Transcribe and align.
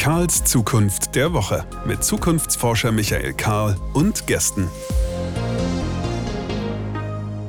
Karls 0.00 0.44
Zukunft 0.44 1.14
der 1.14 1.34
Woche 1.34 1.66
mit 1.84 2.02
Zukunftsforscher 2.02 2.90
Michael 2.90 3.34
Karl 3.34 3.76
und 3.92 4.26
Gästen. 4.26 4.66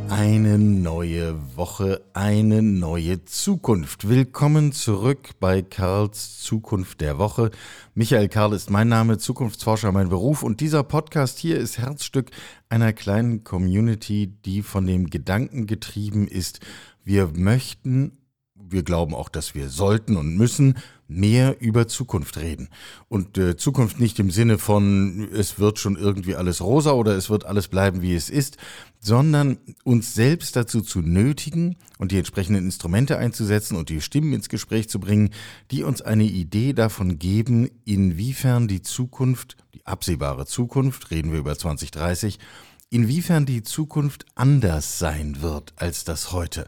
Eine 0.09 0.59
neue 0.59 1.39
Woche, 1.55 2.01
eine 2.11 2.61
neue 2.61 3.23
Zukunft. 3.23 4.09
Willkommen 4.09 4.73
zurück 4.73 5.29
bei 5.39 5.61
Karls 5.61 6.41
Zukunft 6.41 6.99
der 6.99 7.17
Woche. 7.17 7.51
Michael 7.95 8.27
Karl 8.27 8.51
ist 8.51 8.69
mein 8.69 8.89
Name, 8.89 9.17
Zukunftsforscher 9.17 9.93
mein 9.93 10.09
Beruf 10.09 10.43
und 10.43 10.59
dieser 10.59 10.83
Podcast 10.83 11.39
hier 11.39 11.57
ist 11.57 11.77
Herzstück 11.77 12.31
einer 12.67 12.91
kleinen 12.91 13.45
Community, 13.45 14.27
die 14.43 14.61
von 14.61 14.85
dem 14.85 15.09
Gedanken 15.09 15.67
getrieben 15.67 16.27
ist, 16.27 16.59
wir 17.05 17.29
möchten 17.33 18.17
wir 18.71 18.83
glauben 18.83 19.13
auch, 19.13 19.29
dass 19.29 19.55
wir 19.55 19.69
sollten 19.69 20.17
und 20.17 20.35
müssen 20.35 20.75
mehr 21.11 21.61
über 21.61 21.87
Zukunft 21.87 22.37
reden. 22.37 22.69
Und 23.09 23.37
äh, 23.37 23.57
Zukunft 23.57 23.99
nicht 23.99 24.17
im 24.19 24.31
Sinne 24.31 24.57
von, 24.57 25.29
es 25.33 25.59
wird 25.59 25.77
schon 25.77 25.97
irgendwie 25.97 26.35
alles 26.35 26.61
rosa 26.61 26.91
oder 26.91 27.15
es 27.15 27.29
wird 27.29 27.45
alles 27.45 27.67
bleiben, 27.67 28.01
wie 28.01 28.15
es 28.15 28.29
ist, 28.29 28.57
sondern 28.99 29.57
uns 29.83 30.13
selbst 30.13 30.55
dazu 30.55 30.81
zu 30.81 31.01
nötigen 31.01 31.75
und 31.97 32.11
die 32.11 32.17
entsprechenden 32.17 32.65
Instrumente 32.65 33.17
einzusetzen 33.17 33.75
und 33.75 33.89
die 33.89 34.01
Stimmen 34.01 34.33
ins 34.33 34.49
Gespräch 34.49 34.89
zu 34.89 34.99
bringen, 34.99 35.31
die 35.69 35.83
uns 35.83 36.01
eine 36.01 36.23
Idee 36.23 36.73
davon 36.73 37.19
geben, 37.19 37.69
inwiefern 37.83 38.67
die 38.67 38.81
Zukunft, 38.81 39.57
die 39.73 39.85
absehbare 39.85 40.45
Zukunft, 40.45 41.11
reden 41.11 41.31
wir 41.31 41.39
über 41.39 41.57
2030, 41.57 42.39
inwiefern 42.89 43.45
die 43.45 43.63
Zukunft 43.63 44.25
anders 44.35 44.99
sein 44.99 45.41
wird 45.41 45.73
als 45.77 46.03
das 46.03 46.31
heute 46.31 46.67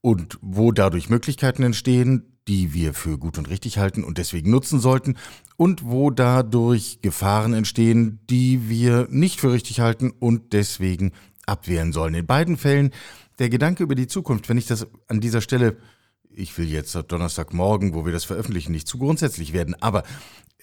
und 0.00 0.38
wo 0.40 0.72
dadurch 0.72 1.10
Möglichkeiten 1.10 1.62
entstehen, 1.62 2.30
die 2.48 2.72
wir 2.72 2.94
für 2.94 3.18
gut 3.18 3.38
und 3.38 3.48
richtig 3.48 3.78
halten 3.78 4.02
und 4.02 4.18
deswegen 4.18 4.50
nutzen 4.50 4.80
sollten 4.80 5.16
und 5.56 5.84
wo 5.84 6.10
dadurch 6.10 7.00
Gefahren 7.02 7.52
entstehen, 7.52 8.20
die 8.28 8.68
wir 8.68 9.06
nicht 9.10 9.40
für 9.40 9.52
richtig 9.52 9.80
halten 9.80 10.10
und 10.10 10.52
deswegen 10.52 11.12
abwehren 11.46 11.92
sollen. 11.92 12.14
In 12.14 12.26
beiden 12.26 12.56
Fällen 12.56 12.90
der 13.38 13.50
Gedanke 13.50 13.82
über 13.82 13.94
die 13.94 14.06
Zukunft, 14.06 14.48
wenn 14.48 14.58
ich 14.58 14.66
das 14.66 14.86
an 15.08 15.20
dieser 15.20 15.40
Stelle, 15.40 15.76
ich 16.32 16.56
will 16.56 16.68
jetzt 16.68 16.94
Donnerstagmorgen, 17.08 17.94
wo 17.94 18.04
wir 18.04 18.12
das 18.12 18.24
veröffentlichen, 18.24 18.72
nicht 18.72 18.88
zu 18.88 18.98
grundsätzlich 18.98 19.52
werden, 19.52 19.74
aber 19.80 20.02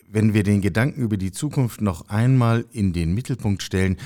wenn 0.09 0.33
wir 0.33 0.43
den 0.43 0.61
Gedanken 0.61 1.01
über 1.01 1.17
die 1.17 1.31
Zukunft 1.31 1.81
noch 1.81 2.09
einmal 2.09 2.65
in 2.71 2.93
den 2.93 3.13
Mittelpunkt 3.13 3.61
stellen, 3.61 3.97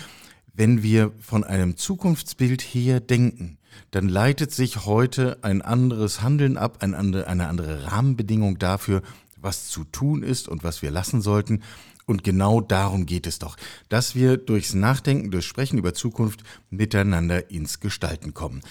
wenn 0.54 0.84
wir 0.84 1.12
von 1.20 1.44
einem 1.44 1.78
Zukunftsbild 1.78 2.62
her 2.62 3.00
denken, 3.00 3.58
dann 3.92 4.08
leitet 4.08 4.52
sich 4.52 4.86
heute 4.86 5.38
ein 5.42 5.62
anderes 5.62 6.22
Handeln 6.22 6.58
ab, 6.58 6.78
eine 6.82 6.98
andere 7.48 7.92
Rahmenbedingung 7.92 8.60
dafür, 8.60 9.02
was 9.38 9.68
zu 9.68 9.84
tun 9.84 10.24
ist 10.24 10.48
und 10.48 10.64
was 10.64 10.82
wir 10.82 10.92
lassen 10.92 11.22
sollten. 11.22 11.64
Und 12.06 12.24
genau 12.24 12.62
darum 12.62 13.06
geht 13.06 13.28
es 13.28 13.40
doch, 13.40 13.58
dass 13.90 14.16
wir 14.16 14.38
durchs 14.38 14.74
Nachdenken, 14.74 15.32
durchs 15.32 15.48
Sprechen 15.48 15.78
über 15.78 15.94
Zukunft 15.94 16.44
miteinander 16.70 17.52
ins 17.52 17.80
Gestalten 17.80 18.34
kommen. 18.34 18.62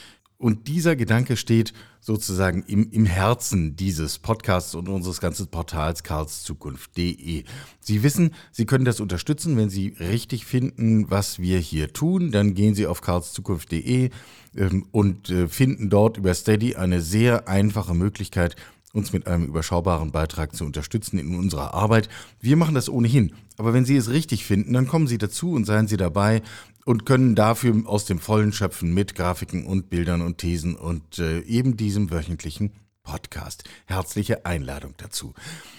Und 0.40 0.68
dieser 0.68 0.96
Gedanke 0.96 1.36
steht 1.36 1.74
sozusagen 2.00 2.62
im, 2.62 2.90
im 2.92 3.04
Herzen 3.04 3.76
dieses 3.76 4.18
Podcasts 4.18 4.74
und 4.74 4.88
unseres 4.88 5.20
ganzen 5.20 5.48
Portals 5.48 6.02
karlszukunft.de. 6.02 7.44
Sie 7.78 8.02
wissen, 8.02 8.30
Sie 8.50 8.64
können 8.64 8.86
das 8.86 9.00
unterstützen, 9.00 9.58
wenn 9.58 9.68
Sie 9.68 9.88
richtig 10.00 10.46
finden, 10.46 11.10
was 11.10 11.40
wir 11.40 11.58
hier 11.58 11.92
tun. 11.92 12.30
Dann 12.30 12.54
gehen 12.54 12.74
Sie 12.74 12.86
auf 12.86 13.02
karlszukunft.de 13.02 14.08
ähm, 14.56 14.86
und 14.92 15.28
äh, 15.28 15.46
finden 15.46 15.90
dort 15.90 16.16
über 16.16 16.32
Steady 16.32 16.74
eine 16.74 17.02
sehr 17.02 17.46
einfache 17.46 17.92
Möglichkeit, 17.92 18.56
uns 18.92 19.12
mit 19.12 19.26
einem 19.26 19.44
überschaubaren 19.44 20.10
Beitrag 20.10 20.54
zu 20.54 20.64
unterstützen 20.64 21.18
in 21.18 21.34
unserer 21.36 21.74
Arbeit. 21.74 22.08
Wir 22.40 22.56
machen 22.56 22.74
das 22.74 22.88
ohnehin. 22.88 23.32
Aber 23.56 23.72
wenn 23.72 23.84
Sie 23.84 23.96
es 23.96 24.10
richtig 24.10 24.44
finden, 24.44 24.72
dann 24.72 24.88
kommen 24.88 25.06
Sie 25.06 25.18
dazu 25.18 25.52
und 25.52 25.64
seien 25.64 25.86
Sie 25.86 25.96
dabei 25.96 26.42
und 26.84 27.06
können 27.06 27.34
dafür 27.34 27.82
aus 27.86 28.04
dem 28.04 28.18
Vollen 28.18 28.52
schöpfen 28.52 28.92
mit 28.92 29.14
Grafiken 29.14 29.66
und 29.66 29.90
Bildern 29.90 30.22
und 30.22 30.38
Thesen 30.38 30.74
und 30.74 31.18
äh, 31.18 31.40
eben 31.40 31.76
diesem 31.76 32.10
wöchentlichen 32.10 32.72
Podcast. 33.02 33.64
Herzliche 33.86 34.44
Einladung 34.44 34.94
dazu. 34.96 35.34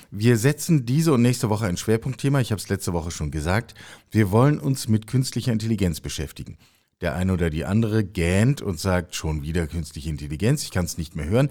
Wir 0.10 0.38
setzen 0.38 0.86
diese 0.86 1.14
und 1.14 1.22
nächste 1.22 1.50
Woche 1.50 1.66
ein 1.66 1.78
Schwerpunktthema. 1.78 2.42
Ich 2.42 2.52
habe 2.52 2.62
es 2.62 2.70
letzte 2.70 2.94
Woche 2.94 3.12
schon 3.12 3.32
gesagt. 3.32 3.74
Wir 4.10 4.32
wollen 4.32 4.60
uns 4.60 4.88
mit 4.88 5.08
künstlicher 5.08 5.54
Intelligenz 5.54 6.02
beschäftigen. 6.02 6.58
Der 7.00 7.16
eine 7.16 7.34
oder 7.34 7.50
die 7.50 7.66
andere 7.66 8.04
gähnt 8.04 8.62
und 8.62 8.80
sagt 8.80 9.16
schon 9.16 9.42
wieder 9.42 9.68
künstliche 9.68 10.10
Intelligenz. 10.10 10.64
Ich 10.64 10.72
kann 10.72 10.86
es 10.86 10.98
nicht 10.98 11.16
mehr 11.16 11.26
hören. 11.26 11.50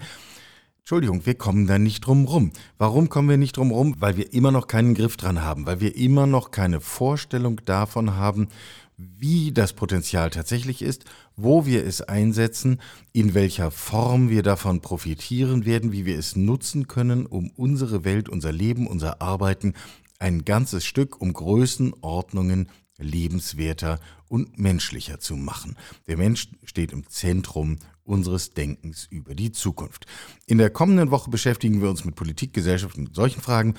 Entschuldigung, 0.83 1.25
wir 1.25 1.35
kommen 1.35 1.67
da 1.67 1.77
nicht 1.77 2.05
drum 2.05 2.25
rum. 2.25 2.51
Warum 2.77 3.07
kommen 3.07 3.29
wir 3.29 3.37
nicht 3.37 3.55
drum 3.55 3.71
rum? 3.71 3.95
Weil 3.99 4.17
wir 4.17 4.33
immer 4.33 4.51
noch 4.51 4.67
keinen 4.67 4.93
Griff 4.93 5.15
dran 5.15 5.41
haben, 5.41 5.65
weil 5.65 5.79
wir 5.79 5.95
immer 5.95 6.25
noch 6.25 6.51
keine 6.51 6.81
Vorstellung 6.81 7.61
davon 7.65 8.15
haben, 8.15 8.49
wie 8.97 9.51
das 9.51 9.73
Potenzial 9.73 10.29
tatsächlich 10.29 10.81
ist, 10.81 11.05
wo 11.35 11.65
wir 11.65 11.85
es 11.85 12.01
einsetzen, 12.01 12.81
in 13.13 13.33
welcher 13.33 13.71
Form 13.71 14.29
wir 14.29 14.43
davon 14.43 14.81
profitieren 14.81 15.65
werden, 15.65 15.91
wie 15.91 16.05
wir 16.05 16.17
es 16.17 16.35
nutzen 16.35 16.87
können, 16.87 17.25
um 17.25 17.51
unsere 17.51 18.03
Welt, 18.03 18.27
unser 18.29 18.51
Leben, 18.51 18.87
unser 18.87 19.21
Arbeiten 19.21 19.73
ein 20.19 20.45
ganzes 20.45 20.85
Stück 20.85 21.19
um 21.19 21.33
Größenordnungen 21.33 22.69
lebenswerter 22.97 23.99
und 24.27 24.59
menschlicher 24.59 25.19
zu 25.19 25.35
machen. 25.35 25.75
Der 26.07 26.17
Mensch 26.17 26.49
steht 26.63 26.91
im 26.91 27.07
Zentrum 27.07 27.77
unseres 28.11 28.51
Denkens 28.51 29.07
über 29.09 29.33
die 29.35 29.53
Zukunft. 29.53 30.05
In 30.45 30.57
der 30.57 30.69
kommenden 30.69 31.11
Woche 31.11 31.29
beschäftigen 31.29 31.81
wir 31.81 31.89
uns 31.89 32.03
mit 32.03 32.15
Politik, 32.15 32.53
Gesellschaft 32.53 32.97
und 32.97 33.15
solchen 33.15 33.41
Fragen. 33.41 33.75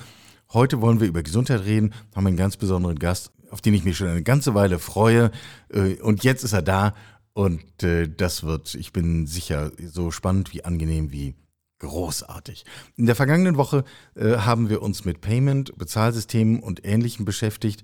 Heute 0.51 0.81
wollen 0.81 0.99
wir 0.99 1.07
über 1.07 1.21
Gesundheit 1.21 1.65
reden, 1.65 1.93
haben 2.15 2.25
einen 2.25 2.35
ganz 2.35 2.57
besonderen 2.57 2.97
Gast, 2.97 3.31
auf 3.51 3.61
den 3.61 3.75
ich 3.75 3.85
mich 3.85 3.95
schon 3.95 4.07
eine 4.07 4.23
ganze 4.23 4.55
Weile 4.55 4.79
freue. 4.79 5.29
Äh, 5.69 6.01
und 6.01 6.23
jetzt 6.23 6.43
ist 6.43 6.53
er 6.53 6.63
da 6.63 6.95
und 7.33 7.83
äh, 7.83 8.09
das 8.09 8.43
wird, 8.43 8.73
ich 8.73 8.91
bin 8.91 9.27
sicher, 9.27 9.71
so 9.85 10.09
spannend 10.09 10.51
wie 10.51 10.65
angenehm 10.65 11.11
wie 11.11 11.35
großartig. 11.77 12.65
In 12.95 13.05
der 13.05 13.15
vergangenen 13.15 13.57
Woche 13.57 13.83
äh, 14.15 14.37
haben 14.37 14.69
wir 14.69 14.81
uns 14.81 15.05
mit 15.05 15.21
Payment, 15.21 15.77
Bezahlsystemen 15.77 16.59
und 16.59 16.83
Ähnlichem 16.83 17.23
beschäftigt. 17.23 17.83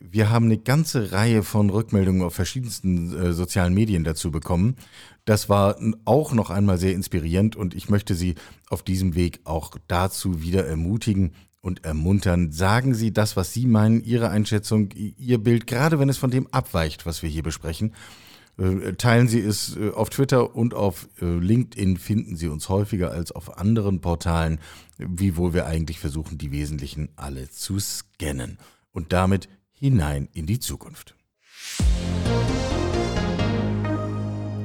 Wir 0.00 0.30
haben 0.30 0.46
eine 0.46 0.58
ganze 0.58 1.12
Reihe 1.12 1.42
von 1.42 1.70
Rückmeldungen 1.70 2.22
auf 2.22 2.34
verschiedensten 2.34 3.16
äh, 3.16 3.32
sozialen 3.32 3.74
Medien 3.74 4.02
dazu 4.02 4.30
bekommen. 4.30 4.76
Das 5.24 5.48
war 5.48 5.76
auch 6.04 6.32
noch 6.32 6.50
einmal 6.50 6.78
sehr 6.78 6.94
inspirierend 6.94 7.54
und 7.54 7.74
ich 7.74 7.88
möchte 7.88 8.14
Sie 8.14 8.34
auf 8.68 8.82
diesem 8.82 9.14
Weg 9.14 9.40
auch 9.44 9.76
dazu 9.86 10.42
wieder 10.42 10.66
ermutigen, 10.66 11.32
und 11.60 11.84
ermuntern. 11.84 12.52
Sagen 12.52 12.94
Sie 12.94 13.12
das, 13.12 13.36
was 13.36 13.52
Sie 13.52 13.66
meinen, 13.66 14.02
Ihre 14.02 14.30
Einschätzung, 14.30 14.90
Ihr 14.92 15.38
Bild, 15.38 15.66
gerade 15.66 15.98
wenn 15.98 16.08
es 16.08 16.18
von 16.18 16.30
dem 16.30 16.46
abweicht, 16.48 17.06
was 17.06 17.22
wir 17.22 17.28
hier 17.28 17.42
besprechen. 17.42 17.94
Äh, 18.58 18.94
teilen 18.94 19.28
Sie 19.28 19.40
es 19.40 19.76
äh, 19.76 19.90
auf 19.90 20.10
Twitter 20.10 20.54
und 20.54 20.74
auf 20.74 21.08
äh, 21.20 21.26
LinkedIn 21.26 21.96
finden 21.96 22.36
Sie 22.36 22.48
uns 22.48 22.68
häufiger 22.68 23.10
als 23.10 23.32
auf 23.32 23.58
anderen 23.58 24.00
Portalen, 24.00 24.58
wiewohl 24.98 25.54
wir 25.54 25.66
eigentlich 25.66 26.00
versuchen, 26.00 26.38
die 26.38 26.50
wesentlichen 26.50 27.10
alle 27.16 27.50
zu 27.50 27.78
scannen 27.78 28.58
und 28.92 29.12
damit 29.12 29.48
hinein 29.80 30.28
in 30.32 30.46
die 30.46 30.60
Zukunft. 30.60 31.16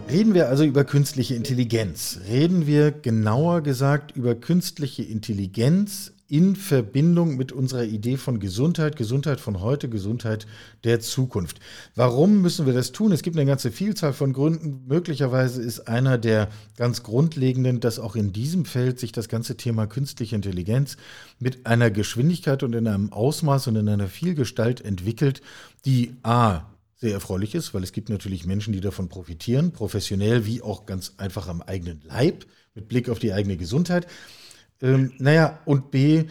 Reden 0.09 0.33
wir 0.33 0.49
also 0.49 0.63
über 0.63 0.83
künstliche 0.83 1.35
Intelligenz. 1.35 2.19
Reden 2.27 2.67
wir 2.67 2.91
genauer 2.91 3.61
gesagt 3.61 4.11
über 4.11 4.35
künstliche 4.35 5.03
Intelligenz 5.03 6.13
in 6.27 6.55
Verbindung 6.55 7.37
mit 7.37 7.51
unserer 7.51 7.83
Idee 7.83 8.17
von 8.17 8.39
Gesundheit, 8.39 8.95
Gesundheit 8.95 9.39
von 9.39 9.61
heute, 9.61 9.89
Gesundheit 9.89 10.47
der 10.83 10.99
Zukunft. 10.99 11.59
Warum 11.93 12.41
müssen 12.41 12.65
wir 12.65 12.73
das 12.73 12.91
tun? 12.91 13.11
Es 13.11 13.21
gibt 13.21 13.37
eine 13.37 13.45
ganze 13.45 13.71
Vielzahl 13.71 14.13
von 14.13 14.33
Gründen. 14.33 14.85
Möglicherweise 14.87 15.61
ist 15.61 15.87
einer 15.87 16.17
der 16.17 16.49
ganz 16.77 17.03
grundlegenden, 17.03 17.79
dass 17.79 17.99
auch 17.99 18.15
in 18.15 18.33
diesem 18.33 18.65
Feld 18.65 18.99
sich 18.99 19.11
das 19.11 19.29
ganze 19.29 19.55
Thema 19.55 19.85
künstliche 19.85 20.35
Intelligenz 20.35 20.97
mit 21.39 21.67
einer 21.67 21.91
Geschwindigkeit 21.91 22.63
und 22.63 22.73
in 22.73 22.87
einem 22.87 23.13
Ausmaß 23.13 23.67
und 23.67 23.75
in 23.75 23.87
einer 23.87 24.07
Vielgestalt 24.07 24.81
entwickelt, 24.81 25.41
die 25.85 26.15
a 26.23 26.65
sehr 26.95 27.13
erfreulich 27.13 27.53
ist, 27.53 27.73
weil 27.73 27.83
es 27.83 27.91
gibt 27.91 28.09
natürlich 28.09 28.45
Menschen, 28.45 28.73
die 28.73 28.81
davon 28.81 29.09
profitieren, 29.09 29.71
professionell 29.71 30.45
wie 30.45 30.61
auch 30.61 30.85
ganz 30.85 31.13
einfach 31.17 31.47
am 31.47 31.61
eigenen 31.61 32.01
Leib, 32.05 32.45
mit 32.73 32.87
Blick 32.87 33.09
auf 33.09 33.19
die 33.19 33.33
eigene 33.33 33.57
Gesundheit. 33.57 34.07
Ähm, 34.81 35.13
naja, 35.17 35.59
und 35.65 35.91
B, 35.91 36.25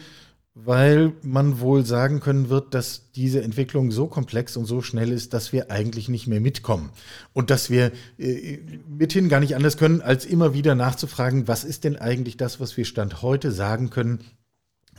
weil 0.55 1.11
man 1.21 1.59
wohl 1.59 1.85
sagen 1.85 2.21
können 2.21 2.49
wird, 2.49 2.73
dass 2.73 3.11
diese 3.11 3.41
Entwicklung 3.41 3.91
so 3.91 4.07
komplex 4.07 4.55
und 4.55 4.65
so 4.65 4.81
schnell 4.81 5.11
ist, 5.11 5.33
dass 5.33 5.51
wir 5.51 5.69
eigentlich 5.69 6.07
nicht 6.07 6.27
mehr 6.27 6.39
mitkommen. 6.39 6.91
Und 7.33 7.49
dass 7.49 7.69
wir 7.69 7.91
äh, 8.17 8.59
mithin 8.87 9.27
gar 9.27 9.41
nicht 9.41 9.55
anders 9.55 9.75
können, 9.77 10.01
als 10.01 10.25
immer 10.25 10.53
wieder 10.53 10.73
nachzufragen, 10.73 11.49
was 11.49 11.65
ist 11.65 11.83
denn 11.83 11.97
eigentlich 11.97 12.37
das, 12.37 12.61
was 12.61 12.77
wir 12.77 12.85
Stand 12.85 13.21
heute 13.21 13.51
sagen 13.51 13.89
können 13.89 14.19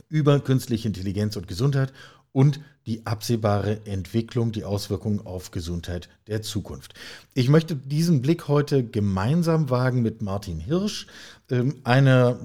über 0.09 0.39
künstliche 0.39 0.87
Intelligenz 0.87 1.35
und 1.35 1.47
Gesundheit 1.47 1.91
und 2.31 2.59
die 2.85 3.07
absehbare 3.07 3.85
Entwicklung, 3.85 4.51
die 4.51 4.63
Auswirkungen 4.63 5.25
auf 5.25 5.49
Gesundheit 5.49 6.07
der 6.27 6.43
Zukunft. 6.43 6.93
Ich 7.33 7.49
möchte 7.49 7.75
diesen 7.75 8.21
Blick 8.21 8.47
heute 8.47 8.83
gemeinsam 8.83 9.71
wagen 9.71 10.03
mit 10.03 10.21
Martin 10.21 10.59
Hirsch, 10.59 11.07
ähm, 11.49 11.81
einer 11.83 12.39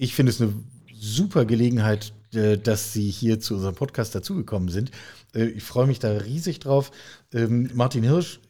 ich 0.00 0.14
finde 0.14 0.30
es 0.30 0.40
eine 0.40 0.54
super 0.94 1.44
Gelegenheit, 1.44 2.14
äh, 2.32 2.56
dass 2.56 2.92
Sie 2.94 3.10
hier 3.10 3.38
zu 3.38 3.54
unserem 3.54 3.74
Podcast 3.74 4.14
dazugekommen 4.14 4.70
sind. 4.70 4.90
Äh, 5.34 5.44
ich 5.44 5.62
freue 5.62 5.86
mich 5.86 5.98
da 5.98 6.10
riesig 6.16 6.58
drauf. 6.58 6.90
Ähm, 7.34 7.70
Martin 7.74 8.02
Hirsch 8.02 8.40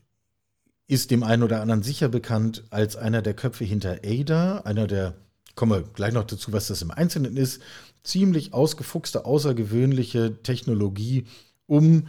ist 0.87 1.11
dem 1.11 1.25
einen 1.25 1.43
oder 1.43 1.61
anderen 1.61 1.82
sicher 1.82 2.08
bekannt 2.08 2.64
als 2.70 2.94
einer 2.94 3.20
der 3.20 3.35
Köpfe 3.35 3.64
hinter 3.64 3.99
ADA, 4.05 4.58
einer 4.58 4.87
der, 4.87 5.14
kommen 5.56 5.73
wir 5.73 5.82
gleich 5.82 6.12
noch 6.12 6.25
dazu, 6.25 6.52
was 6.52 6.69
das 6.69 6.82
im 6.82 6.93
Einzelnen 6.93 7.37
ist, 7.37 7.61
ziemlich 8.05 8.55
ausgefuchste, 8.55 9.25
außergewöhnliche 9.25 10.43
Technologie, 10.43 11.26
um 11.67 12.06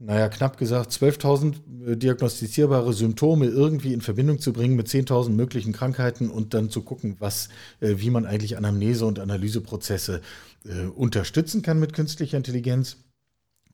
naja, 0.00 0.28
knapp 0.28 0.58
gesagt, 0.58 0.92
12.000 0.92 1.54
äh, 1.86 1.96
diagnostizierbare 1.96 2.92
Symptome 2.92 3.46
irgendwie 3.46 3.92
in 3.92 4.00
Verbindung 4.00 4.38
zu 4.38 4.52
bringen 4.52 4.76
mit 4.76 4.86
10.000 4.86 5.30
möglichen 5.30 5.72
Krankheiten 5.72 6.30
und 6.30 6.54
dann 6.54 6.70
zu 6.70 6.82
gucken, 6.82 7.16
was, 7.18 7.48
äh, 7.80 7.94
wie 7.96 8.10
man 8.10 8.24
eigentlich 8.24 8.56
Anamnese- 8.56 9.06
und 9.06 9.18
Analyseprozesse 9.18 10.20
äh, 10.64 10.86
unterstützen 10.86 11.62
kann 11.62 11.80
mit 11.80 11.92
künstlicher 11.92 12.36
Intelligenz. 12.36 12.98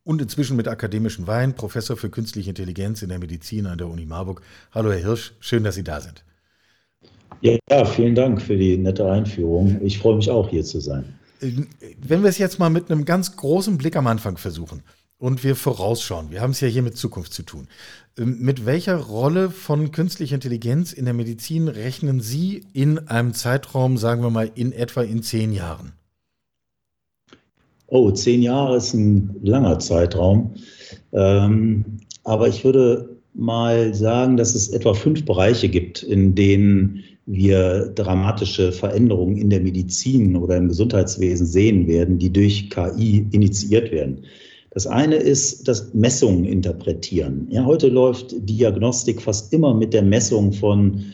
Und 0.07 0.21
inzwischen 0.21 0.57
mit 0.57 0.69
akademischen 0.69 1.27
Wein, 1.27 1.55
Professor 1.55 1.97
für 1.97 2.11
künstliche 2.11 2.51
Intelligenz 2.51 3.01
in 3.01 3.09
der 3.09 3.19
Medizin 3.19 3.67
an 3.67 3.79
der 3.79 3.89
Uni 3.89 4.05
Marburg. 4.05 4.43
Hallo, 4.73 4.93
Herr 4.93 4.99
Hirsch, 4.99 5.33
schön, 5.41 5.65
dass 5.65 5.77
Sie 5.77 5.85
da 5.85 6.01
sind. 6.01 6.25
Ja, 7.41 7.85
vielen 7.87 8.15
Dank 8.15 8.41
für 8.41 8.57
die 8.57 8.77
nette 8.77 9.11
Einführung. 9.11 9.81
Ich 9.83 9.99
freue 9.99 10.17
mich 10.17 10.31
auch, 10.31 10.49
hier 10.51 10.63
zu 10.63 10.81
sein. 10.81 11.19
Wenn 11.41 12.23
wir 12.23 12.29
es 12.29 12.37
jetzt 12.37 12.59
mal 12.59 12.69
mit 12.69 12.91
einem 12.91 13.07
ganz 13.07 13.37
großen 13.37 13.79
Blick 13.79 13.97
am 13.97 14.07
Anfang 14.07 14.37
versuchen 14.37 14.83
und 15.25 15.43
wir 15.43 15.57
vorausschauen. 15.57 16.31
Wir 16.31 16.43
haben 16.43 16.51
es 16.51 16.61
ja 16.61 16.69
hier 16.69 16.83
mit 16.83 16.99
Zukunft 16.99 17.33
zu 17.33 17.45
tun. 17.45 17.67
Ähm, 18.19 18.41
mit 18.41 18.67
welcher 18.67 18.97
Rolle 18.97 19.49
von 19.49 19.91
künstlicher 19.91 20.35
Intelligenz 20.35 20.93
in 20.93 21.07
der 21.07 21.15
Medizin 21.15 21.69
rechnen 21.69 22.21
Sie 22.21 22.67
in 22.75 22.99
einem 23.09 23.33
Zeitraum, 23.33 23.97
sagen 23.97 24.21
wir 24.21 24.29
mal, 24.29 24.51
in 24.55 24.73
etwa 24.73 25.01
in 25.01 25.23
zehn 25.23 25.55
Jahren? 25.55 25.93
Oh, 27.87 28.11
zehn 28.11 28.43
Jahre 28.43 28.77
ist 28.77 28.93
ein 28.93 29.35
langer 29.43 29.79
Zeitraum. 29.79 30.53
Ähm, 31.13 31.87
aber 32.25 32.49
ich 32.49 32.63
würde 32.63 33.17
mal 33.33 33.95
sagen, 33.95 34.37
dass 34.37 34.55
es 34.55 34.69
etwa 34.69 34.93
fünf 34.93 35.25
Bereiche 35.25 35.71
gibt, 35.71 36.03
in 36.03 36.35
denen 36.35 37.03
wir 37.25 37.87
dramatische 37.95 38.73
Veränderungen 38.73 39.39
in 39.39 39.49
der 39.49 39.61
Medizin 39.61 40.37
oder 40.37 40.59
im 40.59 40.69
Gesundheitswesen 40.69 41.47
sehen 41.47 41.87
werden, 41.87 42.19
die 42.19 42.31
durch 42.31 42.69
KI 42.69 43.27
initiiert 43.33 43.91
werden. 43.91 44.27
Das 44.75 44.89
eine 44.89 45.15
ist 45.15 45.69
das 45.69 45.95
Messungen 45.95 46.45
interpretieren. 46.45 47.47
Ja, 47.51 47.65
heute 47.65 47.89
läuft 47.89 48.35
Diagnostik 48.49 49.23
fast 49.23 49.53
immer 49.53 49.73
mit 49.73 49.95
der 49.95 50.03
Messung 50.03 50.53
von 50.53 51.05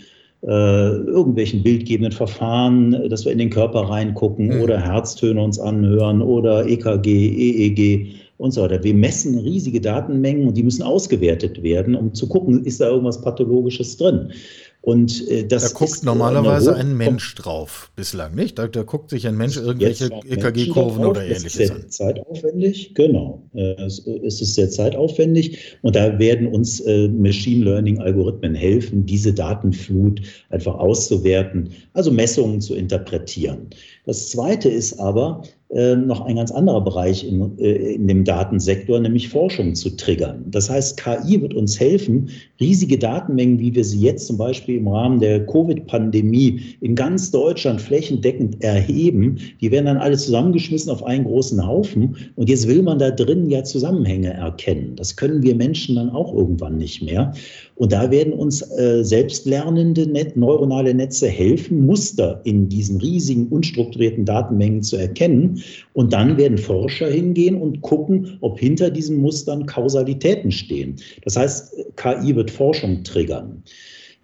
äh, 0.42 0.46
irgendwelchen 0.46 1.62
bildgebenden 1.62 2.12
Verfahren, 2.12 3.08
dass 3.10 3.26
wir 3.26 3.32
in 3.32 3.38
den 3.38 3.50
Körper 3.50 3.80
reingucken 3.80 4.46
mhm. 4.46 4.62
oder 4.62 4.80
Herztöne 4.80 5.42
uns 5.42 5.58
anhören 5.58 6.22
oder 6.22 6.66
EKG, 6.66 7.06
EEG 7.06 8.14
und 8.38 8.52
so 8.52 8.62
weiter. 8.62 8.82
Wir 8.82 8.94
messen 8.94 9.38
riesige 9.38 9.82
Datenmengen 9.82 10.48
und 10.48 10.56
die 10.56 10.62
müssen 10.62 10.82
ausgewertet 10.82 11.62
werden, 11.62 11.94
um 11.94 12.14
zu 12.14 12.26
gucken, 12.26 12.64
ist 12.64 12.80
da 12.80 12.88
irgendwas 12.88 13.20
Pathologisches 13.20 13.98
drin. 13.98 14.32
Und 14.82 15.28
äh, 15.28 15.46
das 15.46 15.72
da 15.72 15.78
guckt 15.78 16.04
normalerweise 16.04 16.74
ein 16.74 16.96
Mensch 16.96 17.34
drauf 17.34 17.92
bislang, 17.96 18.34
nicht? 18.34 18.58
Da, 18.58 18.66
da 18.66 18.82
guckt 18.82 19.10
sich 19.10 19.26
ein 19.26 19.36
Mensch 19.36 19.58
irgendwelche 19.58 20.06
EKG-Kurven 20.06 21.04
oder 21.04 21.22
ähnliches 21.22 21.70
an. 21.70 21.76
Es 21.76 21.84
ist 21.84 21.96
sehr 21.96 22.14
zeitaufwendig, 22.14 22.94
genau. 22.94 23.42
Äh, 23.52 23.74
es 23.82 23.98
ist 24.40 24.54
sehr 24.54 24.70
zeitaufwendig 24.70 25.76
und 25.82 25.96
da 25.96 26.18
werden 26.18 26.46
uns 26.46 26.80
äh, 26.80 27.08
Machine 27.08 27.64
Learning-Algorithmen 27.66 28.54
helfen, 28.54 29.04
diese 29.04 29.34
Datenflut 29.34 30.22
einfach 30.48 30.76
auszuwerten, 30.76 31.70
also 31.92 32.10
Messungen 32.10 32.62
zu 32.62 32.74
interpretieren. 32.74 33.68
Das 34.06 34.30
Zweite 34.30 34.70
ist 34.70 34.98
aber, 34.98 35.42
äh, 35.70 35.94
noch 35.94 36.22
ein 36.22 36.34
ganz 36.34 36.50
anderer 36.50 36.80
Bereich 36.80 37.24
in, 37.24 37.56
äh, 37.58 37.92
in 37.94 38.08
dem 38.08 38.24
Datensektor, 38.24 38.98
nämlich 38.98 39.28
Forschung 39.28 39.76
zu 39.76 39.90
triggern. 39.90 40.44
Das 40.48 40.68
heißt, 40.68 40.96
KI 40.96 41.40
wird 41.40 41.54
uns 41.54 41.78
helfen, 41.78 42.28
riesige 42.60 42.98
Datenmengen, 42.98 43.58
wie 43.58 43.74
wir 43.74 43.84
sie 43.84 44.00
jetzt 44.00 44.26
zum 44.26 44.36
Beispiel 44.36 44.76
im 44.76 44.88
Rahmen 44.88 45.18
der 45.18 45.44
Covid-Pandemie 45.46 46.60
in 46.80 46.94
ganz 46.94 47.30
Deutschland 47.30 47.80
flächendeckend 47.80 48.62
erheben, 48.62 49.38
die 49.60 49.70
werden 49.70 49.86
dann 49.86 49.96
alle 49.96 50.16
zusammengeschmissen 50.16 50.92
auf 50.92 51.02
einen 51.02 51.24
großen 51.24 51.66
Haufen. 51.66 52.16
Und 52.36 52.48
jetzt 52.48 52.68
will 52.68 52.82
man 52.82 52.98
da 52.98 53.10
drin 53.10 53.48
ja 53.48 53.64
Zusammenhänge 53.64 54.34
erkennen. 54.34 54.94
Das 54.96 55.16
können 55.16 55.42
wir 55.42 55.54
Menschen 55.54 55.96
dann 55.96 56.10
auch 56.10 56.34
irgendwann 56.34 56.76
nicht 56.76 57.02
mehr. 57.02 57.32
Und 57.76 57.92
da 57.92 58.10
werden 58.10 58.34
uns 58.34 58.60
äh, 58.60 59.02
selbstlernende 59.02 60.06
Net 60.06 60.36
neuronale 60.36 60.92
Netze 60.92 61.28
helfen, 61.28 61.86
Muster 61.86 62.42
in 62.44 62.68
diesen 62.68 63.00
riesigen, 63.00 63.48
unstrukturierten 63.48 64.26
Datenmengen 64.26 64.82
zu 64.82 64.96
erkennen. 64.96 65.62
Und 65.94 66.12
dann 66.12 66.36
werden 66.36 66.58
Forscher 66.58 67.08
hingehen 67.08 67.56
und 67.56 67.80
gucken, 67.80 68.36
ob 68.42 68.58
hinter 68.58 68.90
diesen 68.90 69.16
Mustern 69.16 69.64
Kausalitäten 69.64 70.50
stehen. 70.50 70.96
Das 71.24 71.36
heißt, 71.36 71.74
KI 71.96 72.36
wird 72.36 72.49
Forschung 72.50 73.02
triggern. 73.04 73.62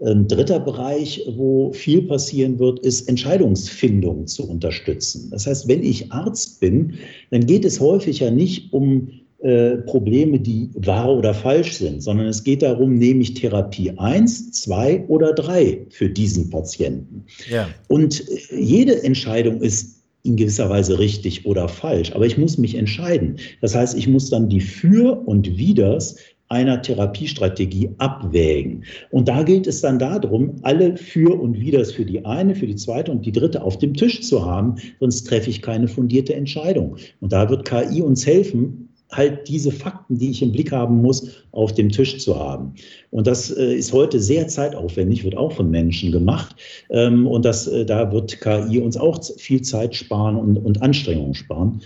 Ein 0.04 0.28
dritter 0.28 0.60
Bereich, 0.60 1.22
wo 1.36 1.72
viel 1.72 2.02
passieren 2.02 2.58
wird, 2.58 2.80
ist 2.80 3.08
Entscheidungsfindung 3.08 4.26
zu 4.26 4.46
unterstützen. 4.48 5.30
Das 5.30 5.46
heißt, 5.46 5.68
wenn 5.68 5.82
ich 5.82 6.12
Arzt 6.12 6.60
bin, 6.60 6.94
dann 7.30 7.46
geht 7.46 7.64
es 7.64 7.80
häufig 7.80 8.20
ja 8.20 8.30
nicht 8.30 8.74
um 8.74 9.08
äh, 9.38 9.76
Probleme, 9.78 10.38
die 10.38 10.70
wahr 10.74 11.16
oder 11.16 11.32
falsch 11.32 11.74
sind, 11.74 12.02
sondern 12.02 12.26
es 12.26 12.44
geht 12.44 12.62
darum, 12.62 12.98
nehme 12.98 13.20
ich 13.20 13.34
Therapie 13.34 13.90
1, 13.96 14.52
2 14.52 15.04
oder 15.08 15.32
3 15.32 15.86
für 15.88 16.10
diesen 16.10 16.50
Patienten. 16.50 17.24
Ja. 17.50 17.68
Und 17.88 18.28
äh, 18.28 18.60
jede 18.60 19.02
Entscheidung 19.02 19.60
ist 19.60 20.02
in 20.24 20.36
gewisser 20.36 20.68
Weise 20.68 20.98
richtig 20.98 21.46
oder 21.46 21.68
falsch, 21.68 22.12
aber 22.12 22.26
ich 22.26 22.36
muss 22.36 22.58
mich 22.58 22.74
entscheiden. 22.74 23.36
Das 23.60 23.74
heißt, 23.74 23.96
ich 23.96 24.08
muss 24.08 24.28
dann 24.28 24.48
die 24.48 24.60
Für 24.60 25.22
und 25.26 25.56
Widers 25.56 26.16
einer 26.48 26.80
Therapiestrategie 26.80 27.90
abwägen. 27.98 28.84
Und 29.10 29.28
da 29.28 29.42
gilt 29.42 29.66
es 29.66 29.80
dann 29.80 29.98
darum, 29.98 30.56
alle 30.62 30.96
Für 30.96 31.40
und 31.40 31.58
Widers 31.58 31.92
für 31.92 32.04
die 32.04 32.24
eine, 32.24 32.54
für 32.54 32.66
die 32.66 32.76
zweite 32.76 33.10
und 33.10 33.26
die 33.26 33.32
dritte 33.32 33.62
auf 33.62 33.78
dem 33.78 33.94
Tisch 33.94 34.22
zu 34.22 34.44
haben, 34.44 34.76
sonst 35.00 35.24
treffe 35.24 35.50
ich 35.50 35.62
keine 35.62 35.88
fundierte 35.88 36.34
Entscheidung. 36.34 36.96
Und 37.20 37.32
da 37.32 37.48
wird 37.48 37.68
KI 37.68 38.02
uns 38.02 38.26
helfen, 38.26 38.86
halt 39.12 39.48
diese 39.48 39.70
Fakten, 39.70 40.18
die 40.18 40.30
ich 40.30 40.42
im 40.42 40.52
Blick 40.52 40.72
haben 40.72 41.00
muss, 41.00 41.44
auf 41.52 41.72
dem 41.74 41.90
Tisch 41.90 42.18
zu 42.18 42.38
haben. 42.38 42.74
Und 43.10 43.26
das 43.26 43.50
äh, 43.50 43.74
ist 43.74 43.92
heute 43.92 44.20
sehr 44.20 44.48
zeitaufwendig, 44.48 45.24
wird 45.24 45.36
auch 45.36 45.52
von 45.52 45.70
Menschen 45.70 46.12
gemacht. 46.12 46.56
Ähm, 46.90 47.26
und 47.26 47.44
das, 47.44 47.66
äh, 47.66 47.84
da 47.84 48.10
wird 48.12 48.40
KI 48.40 48.80
uns 48.80 48.96
auch 48.96 49.20
viel 49.38 49.62
Zeit 49.62 49.94
sparen 49.94 50.36
und, 50.36 50.56
und 50.56 50.82
Anstrengungen 50.82 51.34
sparen. 51.34 51.80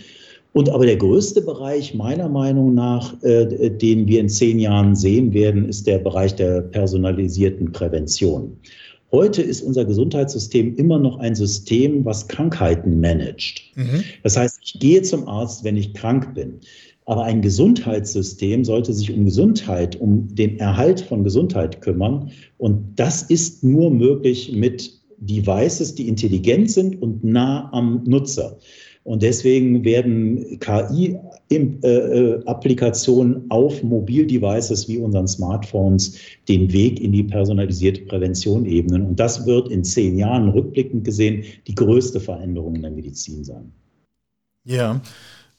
Und 0.52 0.68
aber 0.68 0.84
der 0.84 0.96
größte 0.96 1.42
Bereich 1.42 1.94
meiner 1.94 2.28
Meinung 2.28 2.74
nach, 2.74 3.14
äh, 3.22 3.70
den 3.70 4.06
wir 4.08 4.20
in 4.20 4.28
zehn 4.28 4.58
Jahren 4.58 4.96
sehen 4.96 5.32
werden, 5.32 5.68
ist 5.68 5.86
der 5.86 5.98
Bereich 5.98 6.34
der 6.34 6.62
personalisierten 6.62 7.70
Prävention. 7.72 8.56
Heute 9.12 9.42
ist 9.42 9.62
unser 9.62 9.84
Gesundheitssystem 9.84 10.76
immer 10.76 10.98
noch 10.98 11.18
ein 11.18 11.34
System, 11.34 12.04
was 12.04 12.28
Krankheiten 12.28 13.00
managt. 13.00 13.62
Mhm. 13.74 14.04
Das 14.22 14.36
heißt, 14.36 14.60
ich 14.62 14.78
gehe 14.78 15.02
zum 15.02 15.26
Arzt, 15.26 15.64
wenn 15.64 15.76
ich 15.76 15.94
krank 15.94 16.34
bin. 16.34 16.60
Aber 17.06 17.24
ein 17.24 17.42
Gesundheitssystem 17.42 18.64
sollte 18.64 18.92
sich 18.92 19.12
um 19.12 19.24
Gesundheit, 19.24 20.00
um 20.00 20.32
den 20.32 20.60
Erhalt 20.60 21.00
von 21.00 21.24
Gesundheit 21.24 21.80
kümmern. 21.80 22.30
Und 22.58 22.84
das 22.96 23.22
ist 23.22 23.64
nur 23.64 23.90
möglich 23.90 24.52
mit 24.52 24.92
Devices, 25.18 25.94
die 25.94 26.06
intelligent 26.06 26.70
sind 26.70 27.02
und 27.02 27.24
nah 27.24 27.68
am 27.72 28.04
Nutzer. 28.04 28.58
Und 29.10 29.22
deswegen 29.22 29.82
werden 29.82 30.60
KI-Applikationen 30.60 33.34
äh, 33.34 33.40
auf 33.48 33.82
Mobildevices 33.82 34.88
wie 34.88 34.98
unseren 34.98 35.26
Smartphones 35.26 36.16
den 36.46 36.72
Weg 36.72 37.00
in 37.00 37.10
die 37.10 37.24
personalisierte 37.24 38.02
Prävention 38.02 38.64
ebnen. 38.66 39.04
Und 39.04 39.18
das 39.18 39.46
wird 39.46 39.68
in 39.68 39.82
zehn 39.82 40.16
Jahren 40.16 40.50
rückblickend 40.50 41.02
gesehen 41.02 41.42
die 41.66 41.74
größte 41.74 42.20
Veränderung 42.20 42.76
in 42.76 42.82
der 42.82 42.92
Medizin 42.92 43.42
sein. 43.42 43.72
Ja. 44.62 45.00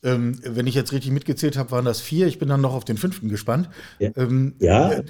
Ähm, 0.03 0.39
wenn 0.43 0.65
ich 0.65 0.74
jetzt 0.74 0.93
richtig 0.93 1.12
mitgezählt 1.12 1.58
habe, 1.58 1.70
waren 1.72 1.86
das 1.86 2.01
vier. 2.01 2.25
Ich 2.25 2.39
bin 2.39 2.50
dann 2.50 2.62
noch 2.62 2.74
auf 2.74 2.86
den 2.86 2.98
fünften 2.98 3.29
gespannt. 3.29 3.70
Ja, 4.00 4.10
ähm, 4.17 4.55
ja 4.60 4.93
äh, 4.93 5.03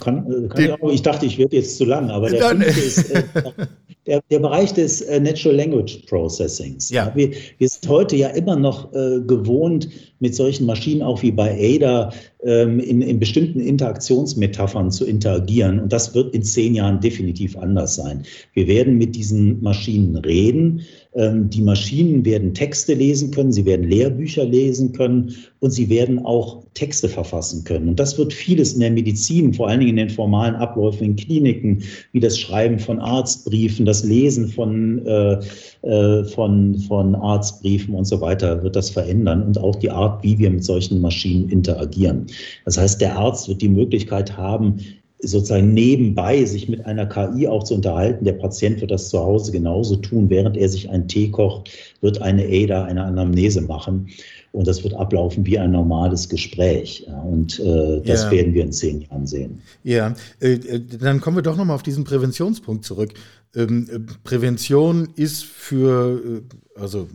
kann, 0.00 0.46
äh, 0.46 0.48
kann 0.48 0.80
auch, 0.80 0.90
ich 0.90 1.02
dachte, 1.02 1.26
ich 1.26 1.36
werde 1.36 1.56
jetzt 1.56 1.76
zu 1.76 1.84
lang, 1.84 2.08
aber 2.08 2.30
der 2.30 2.40
dann, 2.40 2.62
ist 2.62 3.10
äh, 3.10 3.24
der, 4.06 4.22
der, 4.30 4.38
Bereich 4.38 4.72
des 4.72 5.02
äh, 5.02 5.20
Natural 5.20 5.54
Language 5.54 6.06
Processings. 6.06 6.88
Ja. 6.88 7.12
Wir, 7.14 7.32
wir, 7.58 7.68
sind 7.68 7.86
heute 7.88 8.16
ja 8.16 8.28
immer 8.28 8.56
noch 8.56 8.90
äh, 8.94 9.20
gewohnt, 9.20 9.90
mit 10.20 10.34
solchen 10.34 10.64
Maschinen 10.64 11.02
auch 11.02 11.22
wie 11.22 11.30
bei 11.30 11.76
ADA 11.76 12.10
ähm, 12.42 12.80
in, 12.80 13.02
in 13.02 13.20
bestimmten 13.20 13.60
Interaktionsmetaphern 13.60 14.90
zu 14.90 15.04
interagieren. 15.04 15.78
Und 15.78 15.92
das 15.92 16.14
wird 16.14 16.34
in 16.34 16.42
zehn 16.42 16.74
Jahren 16.74 17.00
definitiv 17.00 17.56
anders 17.56 17.96
sein. 17.96 18.24
Wir 18.54 18.66
werden 18.66 18.96
mit 18.96 19.14
diesen 19.14 19.62
Maschinen 19.62 20.16
reden. 20.16 20.82
Ähm, 21.18 21.50
die 21.50 21.62
Maschinen 21.62 22.24
werden 22.24 22.54
Texte 22.54 22.94
lesen 22.94 23.32
können, 23.32 23.50
sie 23.50 23.64
werden 23.64 23.88
Lehrbücher 23.88 24.44
lesen 24.44 24.92
können 24.92 25.34
und 25.58 25.72
sie 25.72 25.90
werden 25.90 26.24
auch 26.24 26.62
Texte 26.74 27.08
verfassen 27.08 27.64
können. 27.64 27.88
Und 27.88 27.98
das 27.98 28.16
wird 28.16 28.32
vieles 28.32 28.74
in 28.74 28.80
der 28.80 28.92
Medizin, 28.92 29.52
vor 29.52 29.68
allen 29.68 29.80
Dingen 29.80 29.98
in 29.98 30.06
den 30.06 30.10
formalen 30.10 30.54
Abläufen 30.54 31.04
in 31.04 31.16
Kliniken, 31.16 31.82
wie 32.12 32.20
das 32.20 32.38
Schreiben 32.38 32.78
von 32.78 33.00
Arztbriefen, 33.00 33.84
das 33.84 34.04
Lesen 34.04 34.46
von, 34.46 35.04
äh, 35.06 35.40
äh, 35.82 36.24
von, 36.24 36.78
von 36.78 37.16
Arztbriefen 37.16 37.94
und 37.94 38.04
so 38.04 38.20
weiter, 38.20 38.62
wird 38.62 38.76
das 38.76 38.90
verändern 38.90 39.42
und 39.42 39.58
auch 39.58 39.74
die 39.74 39.90
Art, 39.90 40.22
wie 40.22 40.38
wir 40.38 40.50
mit 40.50 40.62
solchen 40.62 41.00
Maschinen 41.00 41.48
interagieren. 41.48 42.26
Das 42.64 42.78
heißt, 42.78 43.00
der 43.00 43.18
Arzt 43.18 43.48
wird 43.48 43.60
die 43.60 43.68
Möglichkeit 43.68 44.36
haben, 44.36 44.76
sozusagen 45.20 45.74
nebenbei 45.74 46.44
sich 46.44 46.68
mit 46.68 46.86
einer 46.86 47.06
KI 47.06 47.48
auch 47.48 47.64
zu 47.64 47.74
unterhalten. 47.74 48.24
Der 48.24 48.34
Patient 48.34 48.80
wird 48.80 48.90
das 48.90 49.08
zu 49.08 49.18
Hause 49.18 49.50
genauso 49.50 49.96
tun, 49.96 50.30
während 50.30 50.56
er 50.56 50.68
sich 50.68 50.88
einen 50.90 51.08
Tee 51.08 51.30
kocht, 51.30 51.70
wird 52.00 52.22
eine 52.22 52.44
ADA, 52.44 52.84
eine 52.84 53.02
Anamnese 53.04 53.62
machen. 53.62 54.08
Und 54.52 54.66
das 54.66 54.82
wird 54.82 54.94
ablaufen 54.94 55.44
wie 55.44 55.58
ein 55.58 55.72
normales 55.72 56.28
Gespräch. 56.28 57.06
Und 57.24 57.58
äh, 57.60 58.00
das 58.02 58.24
ja. 58.24 58.30
werden 58.30 58.54
wir 58.54 58.62
in 58.62 58.72
zehn 58.72 59.02
Jahren 59.02 59.26
sehen. 59.26 59.60
Ja, 59.84 60.14
äh, 60.40 60.52
äh 60.52 60.80
dann 60.80 61.20
kommen 61.20 61.36
wir 61.36 61.42
doch 61.42 61.56
nochmal 61.56 61.74
auf 61.74 61.82
diesen 61.82 62.04
Präventionspunkt 62.04 62.84
zurück. 62.84 63.12
Ähm, 63.54 63.88
äh, 63.90 63.98
Prävention 64.24 65.08
ist 65.16 65.44
für, 65.44 66.42
äh, 66.76 66.80
also 66.80 67.08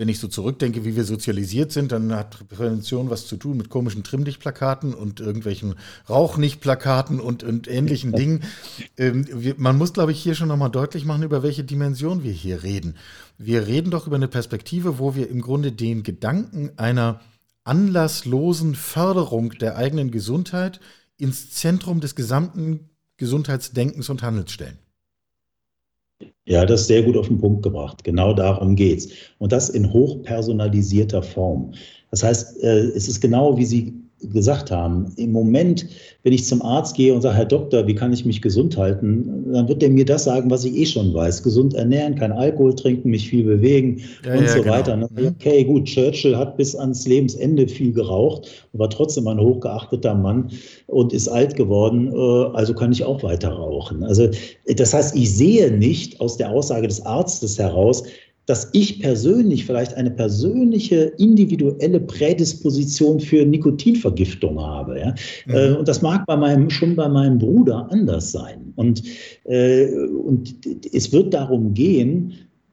wenn 0.00 0.08
ich 0.08 0.18
so 0.18 0.28
zurückdenke, 0.28 0.86
wie 0.86 0.96
wir 0.96 1.04
sozialisiert 1.04 1.72
sind, 1.72 1.92
dann 1.92 2.14
hat 2.14 2.48
Prävention 2.48 3.10
was 3.10 3.26
zu 3.26 3.36
tun 3.36 3.58
mit 3.58 3.68
komischen 3.68 4.02
Trimmdichtplakaten 4.02 4.94
und 4.94 5.20
irgendwelchen 5.20 5.74
Rauchnichtplakaten 6.08 7.20
und, 7.20 7.42
und 7.42 7.68
ähnlichen 7.68 8.12
Dingen. 8.14 8.42
Ähm, 8.96 9.26
wir, 9.30 9.56
man 9.58 9.76
muss, 9.76 9.92
glaube 9.92 10.12
ich, 10.12 10.22
hier 10.22 10.34
schon 10.34 10.48
nochmal 10.48 10.70
deutlich 10.70 11.04
machen, 11.04 11.22
über 11.22 11.42
welche 11.42 11.64
Dimension 11.64 12.24
wir 12.24 12.32
hier 12.32 12.62
reden. 12.62 12.94
Wir 13.36 13.66
reden 13.66 13.90
doch 13.90 14.06
über 14.06 14.16
eine 14.16 14.28
Perspektive, 14.28 14.98
wo 14.98 15.14
wir 15.14 15.28
im 15.28 15.42
Grunde 15.42 15.70
den 15.70 16.02
Gedanken 16.02 16.70
einer 16.78 17.20
anlasslosen 17.64 18.76
Förderung 18.76 19.50
der 19.50 19.76
eigenen 19.76 20.10
Gesundheit 20.10 20.80
ins 21.18 21.50
Zentrum 21.50 22.00
des 22.00 22.14
gesamten 22.14 22.88
Gesundheitsdenkens 23.18 24.08
und 24.08 24.22
Handels 24.22 24.50
stellen. 24.50 24.78
Ja, 26.46 26.64
das 26.64 26.82
ist 26.82 26.86
sehr 26.88 27.02
gut 27.02 27.16
auf 27.16 27.28
den 27.28 27.38
Punkt 27.38 27.62
gebracht. 27.62 28.02
Genau 28.02 28.32
darum 28.32 28.74
geht 28.74 28.98
es. 28.98 29.12
Und 29.38 29.52
das 29.52 29.68
in 29.68 29.92
hochpersonalisierter 29.92 31.22
Form. 31.22 31.74
Das 32.10 32.22
heißt, 32.22 32.62
äh, 32.62 32.86
es 32.96 33.08
ist 33.08 33.20
genau, 33.20 33.56
wie 33.56 33.64
Sie 33.64 33.94
gesagt 34.22 34.70
haben. 34.70 35.12
Im 35.16 35.32
Moment, 35.32 35.86
wenn 36.22 36.32
ich 36.32 36.44
zum 36.44 36.62
Arzt 36.62 36.94
gehe 36.96 37.14
und 37.14 37.22
sage, 37.22 37.36
Herr 37.36 37.44
Doktor, 37.44 37.86
wie 37.86 37.94
kann 37.94 38.12
ich 38.12 38.24
mich 38.24 38.42
gesund 38.42 38.76
halten, 38.76 39.52
dann 39.52 39.68
wird 39.68 39.82
der 39.82 39.90
mir 39.90 40.04
das 40.04 40.24
sagen, 40.24 40.50
was 40.50 40.64
ich 40.64 40.76
eh 40.76 40.86
schon 40.86 41.14
weiß. 41.14 41.42
Gesund 41.42 41.74
ernähren, 41.74 42.14
kein 42.14 42.32
Alkohol 42.32 42.74
trinken, 42.74 43.10
mich 43.10 43.28
viel 43.28 43.44
bewegen 43.44 44.00
ja, 44.24 44.34
und 44.34 44.44
ja, 44.44 44.48
so 44.48 44.62
genau. 44.62 44.74
weiter. 44.74 44.96
Mhm. 44.96 45.08
Okay, 45.38 45.64
gut, 45.64 45.86
Churchill 45.86 46.36
hat 46.36 46.56
bis 46.56 46.76
ans 46.76 47.06
Lebensende 47.06 47.66
viel 47.66 47.92
geraucht 47.92 48.66
und 48.72 48.80
war 48.80 48.90
trotzdem 48.90 49.26
ein 49.28 49.40
hochgeachteter 49.40 50.14
Mann 50.14 50.50
und 50.86 51.12
ist 51.12 51.28
alt 51.28 51.56
geworden, 51.56 52.12
äh, 52.12 52.56
also 52.56 52.74
kann 52.74 52.92
ich 52.92 53.04
auch 53.04 53.22
weiter 53.22 53.50
rauchen. 53.50 54.02
Also 54.04 54.28
das 54.66 54.92
heißt, 54.92 55.16
ich 55.16 55.34
sehe 55.34 55.70
nicht 55.70 56.20
aus 56.20 56.36
der 56.36 56.50
Aussage 56.50 56.88
des 56.88 57.04
Arztes 57.06 57.58
heraus, 57.58 58.02
dass 58.46 58.68
ich 58.72 59.00
persönlich 59.00 59.64
vielleicht 59.64 59.94
eine 59.94 60.10
persönliche 60.10 61.12
individuelle 61.18 62.00
Prädisposition 62.00 63.20
für 63.20 63.44
Nikotinvergiftung 63.44 64.60
habe. 64.60 64.98
Ja? 64.98 65.14
Mhm. 65.46 65.54
Äh, 65.54 65.72
und 65.76 65.86
das 65.86 66.02
mag 66.02 66.26
bei 66.26 66.36
meinem, 66.36 66.68
schon 66.70 66.96
bei 66.96 67.08
meinem 67.08 67.38
Bruder 67.38 67.86
anders 67.90 68.32
sein. 68.32 68.72
Und, 68.76 69.02
äh, 69.44 69.86
und 70.06 70.54
es 70.92 71.12
wird 71.12 71.32
darum 71.32 71.74
gehen, 71.74 72.32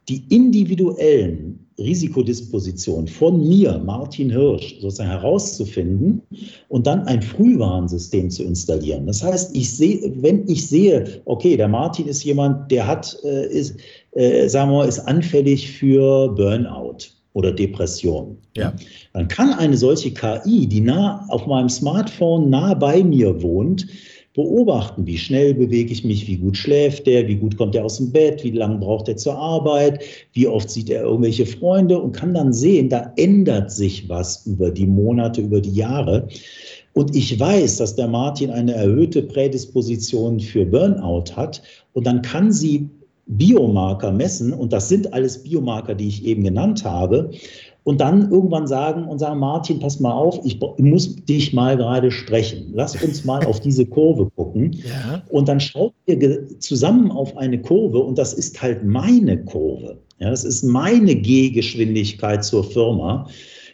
die 0.10 0.24
individuellen 0.30 1.68
Risikodispositionen 1.80 3.08
von 3.08 3.48
mir, 3.48 3.80
Martin 3.86 4.32
Hirsch, 4.32 4.80
sozusagen 4.80 5.10
herauszufinden 5.10 6.22
und 6.70 6.88
dann 6.88 7.02
ein 7.02 7.22
Frühwarnsystem 7.22 8.32
zu 8.32 8.44
installieren. 8.44 9.06
Das 9.06 9.22
heißt, 9.22 9.56
ich 9.56 9.76
sehe, 9.76 10.12
wenn 10.18 10.48
ich 10.48 10.68
sehe, 10.68 11.22
okay, 11.26 11.56
der 11.56 11.68
Martin 11.68 12.08
ist 12.08 12.24
jemand, 12.24 12.72
der 12.72 12.88
hat, 12.88 13.16
äh, 13.24 13.48
ist, 13.48 13.76
äh, 14.18 14.48
sagen 14.50 14.72
wir 14.72 14.78
mal, 14.78 14.88
ist 14.88 15.00
anfällig 15.00 15.72
für 15.72 16.30
Burnout 16.30 16.98
oder 17.34 17.52
Depression. 17.52 18.36
Ja. 18.56 18.74
Dann 19.14 19.28
kann 19.28 19.54
eine 19.54 19.78
solche 19.78 20.12
KI, 20.12 20.66
die 20.66 20.82
nah 20.82 21.24
auf 21.30 21.46
meinem 21.46 21.70
Smartphone 21.70 22.50
nah 22.50 22.74
bei 22.74 23.04
mir 23.04 23.44
wohnt, 23.44 23.86
beobachten, 24.34 25.06
wie 25.06 25.18
schnell 25.18 25.54
bewege 25.54 25.92
ich 25.92 26.04
mich, 26.04 26.28
wie 26.28 26.38
gut 26.38 26.58
schläft 26.58 27.06
der, 27.06 27.28
wie 27.28 27.36
gut 27.36 27.58
kommt 27.58 27.76
er 27.76 27.86
aus 27.86 27.98
dem 27.98 28.12
Bett, 28.12 28.44
wie 28.44 28.52
lange 28.52 28.78
braucht 28.78 29.08
er 29.08 29.18
zur 29.18 29.36
Arbeit, 29.36 30.04
wie 30.34 30.48
oft 30.48 30.70
sieht 30.70 30.90
er 30.90 31.04
irgendwelche 31.04 31.46
Freunde 31.46 32.00
und 32.00 32.12
kann 32.12 32.34
dann 32.34 32.54
sehen, 32.54 32.90
da 32.90 33.14
ändert 33.18 33.72
sich 33.72 34.10
was 34.10 34.46
über 34.48 34.72
die 34.72 34.86
Monate, 34.88 35.42
über 35.42 35.62
die 35.62 35.74
Jahre. 35.74 36.28
Und 36.94 37.16
ich 37.16 37.40
weiß, 37.40 37.78
dass 37.78 37.96
der 37.96 38.08
Martin 38.08 38.50
eine 38.50 38.74
erhöhte 38.74 39.22
Prädisposition 39.22 40.40
für 40.40 40.66
Burnout 40.66 41.36
hat 41.36 41.62
und 41.94 42.08
dann 42.08 42.24
kann 42.24 42.52
sie 42.52 42.90
Biomarker 43.28 44.12
messen, 44.12 44.54
und 44.54 44.74
das 44.74 44.90
sind 44.90 45.14
alles 45.14 45.44
Biomarker, 45.44 45.96
die 45.96 46.08
ich 46.08 46.26
eben 46.26 46.44
genannt 46.44 46.84
habe, 46.84 47.32
und 47.88 48.02
dann 48.02 48.30
irgendwann 48.30 48.68
sagen 48.68 49.06
und 49.06 49.20
sagen, 49.20 49.40
Martin, 49.40 49.80
pass 49.80 50.02
mal 50.02 50.12
auf, 50.12 50.42
ich 50.44 50.60
muss 50.78 51.16
dich 51.24 51.54
mal 51.54 51.78
gerade 51.78 52.12
sprechen. 52.12 52.72
Lass 52.74 53.02
uns 53.02 53.24
mal 53.24 53.46
auf 53.46 53.62
diese 53.62 53.86
Kurve 53.86 54.30
gucken. 54.36 54.76
Ja. 54.88 55.22
Und 55.30 55.48
dann 55.48 55.60
schaut 55.60 55.94
ihr 56.06 56.60
zusammen 56.60 57.12
auf 57.12 57.36
eine 57.38 57.62
Kurve 57.62 58.00
und 58.00 58.18
das 58.18 58.34
ist 58.34 58.62
halt 58.62 58.84
meine 58.84 59.44
Kurve. 59.46 59.98
Ja, 60.20 60.30
das 60.30 60.44
ist 60.44 60.64
meine 60.64 61.16
Gehgeschwindigkeit 61.16 62.44
zur 62.44 62.64
Firma 62.64 63.28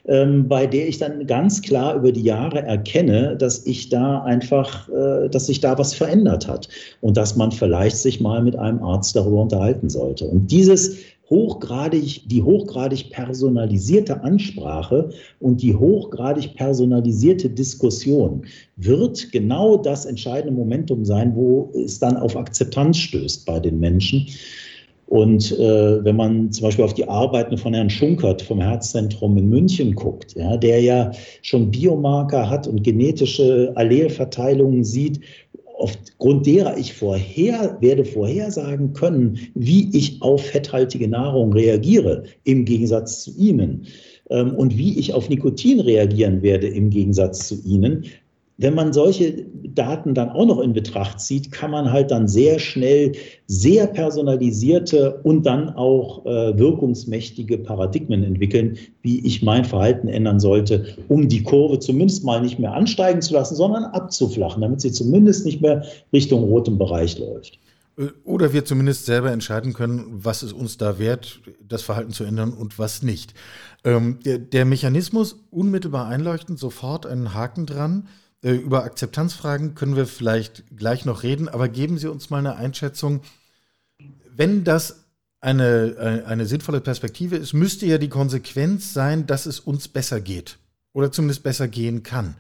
ähm, 0.06 0.48
bei 0.48 0.68
der 0.68 0.88
ich 0.88 0.98
dann 0.98 1.26
ganz 1.28 1.62
klar 1.62 1.96
über 1.96 2.12
die 2.12 2.24
Jahre 2.24 2.62
erkenne, 2.62 3.36
dass 3.38 3.66
ich 3.66 3.90
da 3.90 4.22
einfach, 4.24 4.90
äh, 4.90 5.30
dass 5.30 5.48
sich 5.48 5.60
da 5.60 5.78
was 5.78 5.94
verändert 5.94 6.48
hat 6.48 6.68
und 7.02 7.18
dass 7.18 7.36
man 7.36 7.52
vielleicht 7.52 7.98
sich 7.98 8.20
mal 8.20 8.42
mit 8.44 8.56
einem 8.56 8.84
Arzt 8.84 9.16
darüber 9.16 9.42
unterhalten 9.42 9.90
sollte. 9.90 10.26
Und 10.26 10.52
dieses 10.52 10.98
hochgradig, 11.30 12.28
die 12.28 12.44
hochgradig 12.44 13.10
personalisierte 13.10 14.22
Ansprache 14.24 15.10
und 15.40 15.62
die 15.62 15.74
hochgradig 15.74 16.56
personalisierte 16.56 17.50
Diskussion 17.50 18.46
wird 18.76 19.32
genau 19.32 19.78
das 19.78 20.06
entscheidende 20.06 20.54
Momentum 20.54 21.06
sein, 21.06 21.34
wo 21.36 21.72
es 21.86 21.98
dann 21.98 22.18
auf 22.18 22.36
Akzeptanz 22.36 22.98
stößt 22.98 23.46
bei 23.46 23.60
den 23.60 23.80
Menschen. 23.80 24.28
Und 25.14 25.52
äh, 25.60 26.04
wenn 26.04 26.16
man 26.16 26.52
zum 26.52 26.64
Beispiel 26.64 26.84
auf 26.84 26.96
die 26.96 27.08
Arbeiten 27.08 27.56
von 27.56 27.76
Herrn 27.76 27.92
Schunkert 27.92 28.42
vom 28.42 28.60
Herzzentrum 28.60 29.38
in 29.38 29.48
München 29.48 29.94
guckt, 29.94 30.34
ja, 30.34 30.58
der 30.58 30.82
ja 30.82 31.12
schon 31.44 31.70
Biomarker 31.70 32.50
hat 32.50 32.66
und 32.68 32.84
genetische 32.84 33.72
Allelverteilungen 33.76 34.84
sieht, 34.84 35.20
aufgrund 35.78 36.48
derer 36.48 36.80
ich 36.80 36.96
vorher 36.96 37.78
werde 37.80 38.06
vorhersagen 38.06 38.94
können, 38.94 39.38
wie 39.54 39.96
ich 39.96 40.20
auf 40.24 40.48
fetthaltige 40.48 41.08
Nahrung 41.08 41.54
reagiere, 41.54 42.24
im 42.44 42.66
Gegensatz 42.66 43.22
zu 43.22 43.38
Ihnen. 43.38 43.86
Ähm, 44.32 44.56
und 44.56 44.76
wie 44.80 44.98
ich 44.98 45.14
auf 45.14 45.30
Nikotin 45.30 45.80
reagieren 45.80 46.42
werde, 46.42 46.66
im 46.66 46.90
Gegensatz 46.90 47.48
zu 47.50 47.62
Ihnen, 47.64 48.06
wenn 48.58 48.76
man 48.76 48.94
solche 48.94 49.46
Daten 49.74 50.14
dann 50.14 50.30
auch 50.30 50.46
noch 50.46 50.60
in 50.60 50.74
Betracht 50.74 51.20
zieht, 51.20 51.52
kann 51.52 51.72
man 51.72 51.92
halt 51.92 52.12
dann 52.12 52.28
sehr 52.28 52.60
schnell 52.60 53.14
sehr 53.48 53.88
personalisierte 53.88 55.20
und 55.24 55.46
dann 55.46 55.70
auch 55.70 56.26
äh, 56.26 56.58
wirkungsmächtige 56.58 57.58
Paradigmen 57.58 58.24
entwickeln, 58.24 58.78
wie 59.02 59.26
ich 59.26 59.42
mein 59.42 59.66
Verhalten 59.66 60.08
ändern 60.08 60.40
sollte, 60.40 60.86
um 61.08 61.28
die 61.28 61.44
Kurve 61.44 61.80
zumindest 61.80 62.24
mal 62.24 62.42
nicht 62.42 62.60
mehr 62.60 62.74
ansteigen 62.74 63.22
zu 63.22 63.34
lassen, 63.34 63.56
sondern 63.56 63.86
abzuflachen, 63.86 64.62
damit 64.62 64.82
sie 64.82 64.92
zumindest 64.92 65.46
nicht 65.46 65.62
mehr 65.62 65.84
Richtung 66.14 66.44
rotem 66.44 66.78
Bereich 66.78 67.18
läuft. 67.18 67.60
Äh, 67.98 68.08
oder 68.24 68.54
wir 68.54 68.66
zumindest 68.66 69.06
selber 69.06 69.32
entscheiden 69.32 69.74
können, 69.74 70.06
was 70.10 70.44
es 70.44 70.54
uns 70.54 70.78
da 70.78 71.00
wert, 71.00 71.42
das 71.68 71.82
Verhalten 71.82 72.12
zu 72.12 72.24
ändern 72.24 72.54
und 72.54 72.80
was 72.80 73.04
nicht. 73.04 73.34
Ähm, 73.84 74.20
der, 74.26 74.38
der 74.38 74.66
Mechanismus 74.66 75.44
unmittelbar 75.52 76.08
einleuchtend, 76.08 76.60
sofort 76.60 77.06
einen 77.06 77.34
Haken 77.34 77.66
dran. 77.66 78.08
Äh, 78.44 78.52
über 78.52 78.84
Akzeptanzfragen 78.84 79.74
können 79.74 79.96
wir 79.96 80.06
vielleicht 80.06 80.64
gleich 80.76 81.06
noch 81.06 81.24
reden, 81.24 81.50
aber 81.50 81.70
geben 81.70 81.98
Sie 81.98 82.08
uns 82.08 82.30
mal 82.30 82.40
eine 82.40 82.58
Einschätzung. 82.58 83.22
Wenn 84.36 84.64
das 84.64 85.06
eine, 85.40 85.96
eine, 86.00 86.26
eine 86.26 86.46
sinnvolle 86.46 86.82
Perspektive 86.82 87.38
ist, 87.38 87.54
müsste 87.54 87.86
ja 87.86 87.98
die 87.98 88.10
Konsequenz 88.10 88.94
sein, 88.94 89.26
dass 89.28 89.46
es 89.46 89.60
uns 89.60 89.88
besser 89.88 90.22
geht 90.22 90.58
oder 90.94 91.12
zumindest 91.12 91.44
besser 91.44 91.68
gehen 91.68 92.04
kann. 92.04 92.36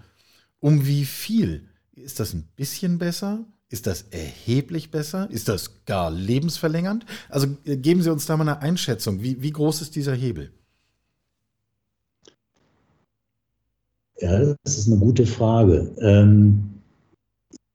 Um 0.60 0.86
wie 0.86 1.06
viel? 1.06 1.70
Ist 1.96 2.20
das 2.20 2.34
ein 2.34 2.48
bisschen 2.56 2.98
besser? 2.98 3.46
Ist 3.70 3.88
das 3.88 4.04
erheblich 4.12 4.92
besser? 4.92 5.30
Ist 5.32 5.48
das 5.48 5.86
gar 5.86 6.12
lebensverlängernd? 6.12 7.06
Also 7.30 7.48
äh, 7.66 7.78
geben 7.78 8.02
Sie 8.02 8.12
uns 8.12 8.26
da 8.26 8.38
mal 8.38 8.48
eine 8.48 8.62
Einschätzung. 8.62 9.22
Wie, 9.22 9.42
wie 9.42 9.52
groß 9.52 9.82
ist 9.82 9.96
dieser 9.96 10.14
Hebel? 10.14 10.52
Ja, 14.24 14.56
das 14.64 14.78
ist 14.78 14.88
eine 14.88 14.98
gute 14.98 15.26
Frage. 15.26 15.92
Ähm, 16.00 16.64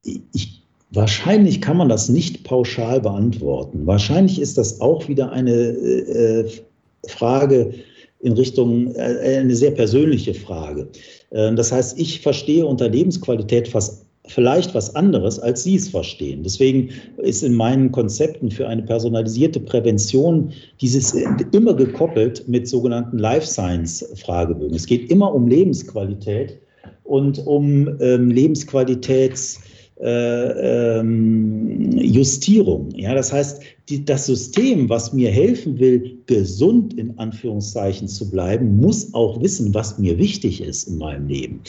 ich, 0.03 0.63
wahrscheinlich 0.91 1.61
kann 1.61 1.77
man 1.77 1.91
das 1.91 2.09
nicht 2.09 2.45
pauschal 2.45 3.03
beantworten. 3.03 3.87
Wahrscheinlich 3.87 4.41
ist 4.41 4.57
das 4.57 4.81
auch 4.81 5.09
wieder 5.09 5.31
eine 5.31 5.53
äh, 5.53 6.51
Frage 7.07 7.75
in 8.21 8.33
Richtung, 8.33 8.95
äh, 8.95 9.41
eine 9.41 9.55
sehr 9.55 9.73
persönliche 9.73 10.33
Frage. 10.33 10.89
Äh, 11.31 11.55
das 11.55 11.71
heißt, 11.71 11.99
ich 11.99 12.23
verstehe 12.23 12.65
unter 12.65 12.89
Lebensqualität 12.89 13.69
fast 13.69 14.07
vielleicht 14.29 14.75
was 14.75 14.95
anderes, 14.95 15.39
als 15.39 15.65
Sie 15.65 15.77
es 15.77 15.89
verstehen. 15.89 16.43
Deswegen 16.43 16.91
ist 17.19 17.43
in 17.43 17.55
meinen 17.55 17.91
Konzepten 17.93 18.51
für 18.51 18.69
eine 18.69 18.83
personalisierte 18.83 19.61
Prävention 19.61 20.53
dieses 20.81 21.15
immer 21.53 21.75
gekoppelt 21.75 22.47
mit 22.49 22.69
sogenannten 22.69 23.19
Life 23.19 23.47
Science 23.47 24.05
Fragebögen. 24.17 24.75
Es 24.75 24.87
geht 24.87 25.11
immer 25.11 25.35
um 25.35 25.49
Lebensqualität 25.49 26.61
und 27.05 27.45
um 27.47 27.89
ähm, 28.01 28.31
Lebensqualitäts 28.31 29.61
äh, 30.01 30.99
ähm, 31.01 31.91
Justierung. 31.99 32.91
Ja, 32.95 33.15
das 33.15 33.33
heißt, 33.33 33.61
die, 33.89 34.05
das 34.05 34.27
System, 34.27 34.89
was 34.89 35.13
mir 35.13 35.31
helfen 35.31 35.79
will, 35.79 36.19
gesund 36.27 36.95
in 36.95 37.19
Anführungszeichen 37.19 38.07
zu 38.07 38.31
bleiben, 38.31 38.77
muss 38.77 39.13
auch 39.15 39.41
wissen, 39.41 39.75
was 39.75 39.99
mir 39.99 40.19
wichtig 40.19 40.61
ist 40.61 40.89
in 40.89 40.99
meinem 40.99 41.27
Leben. 41.27 41.61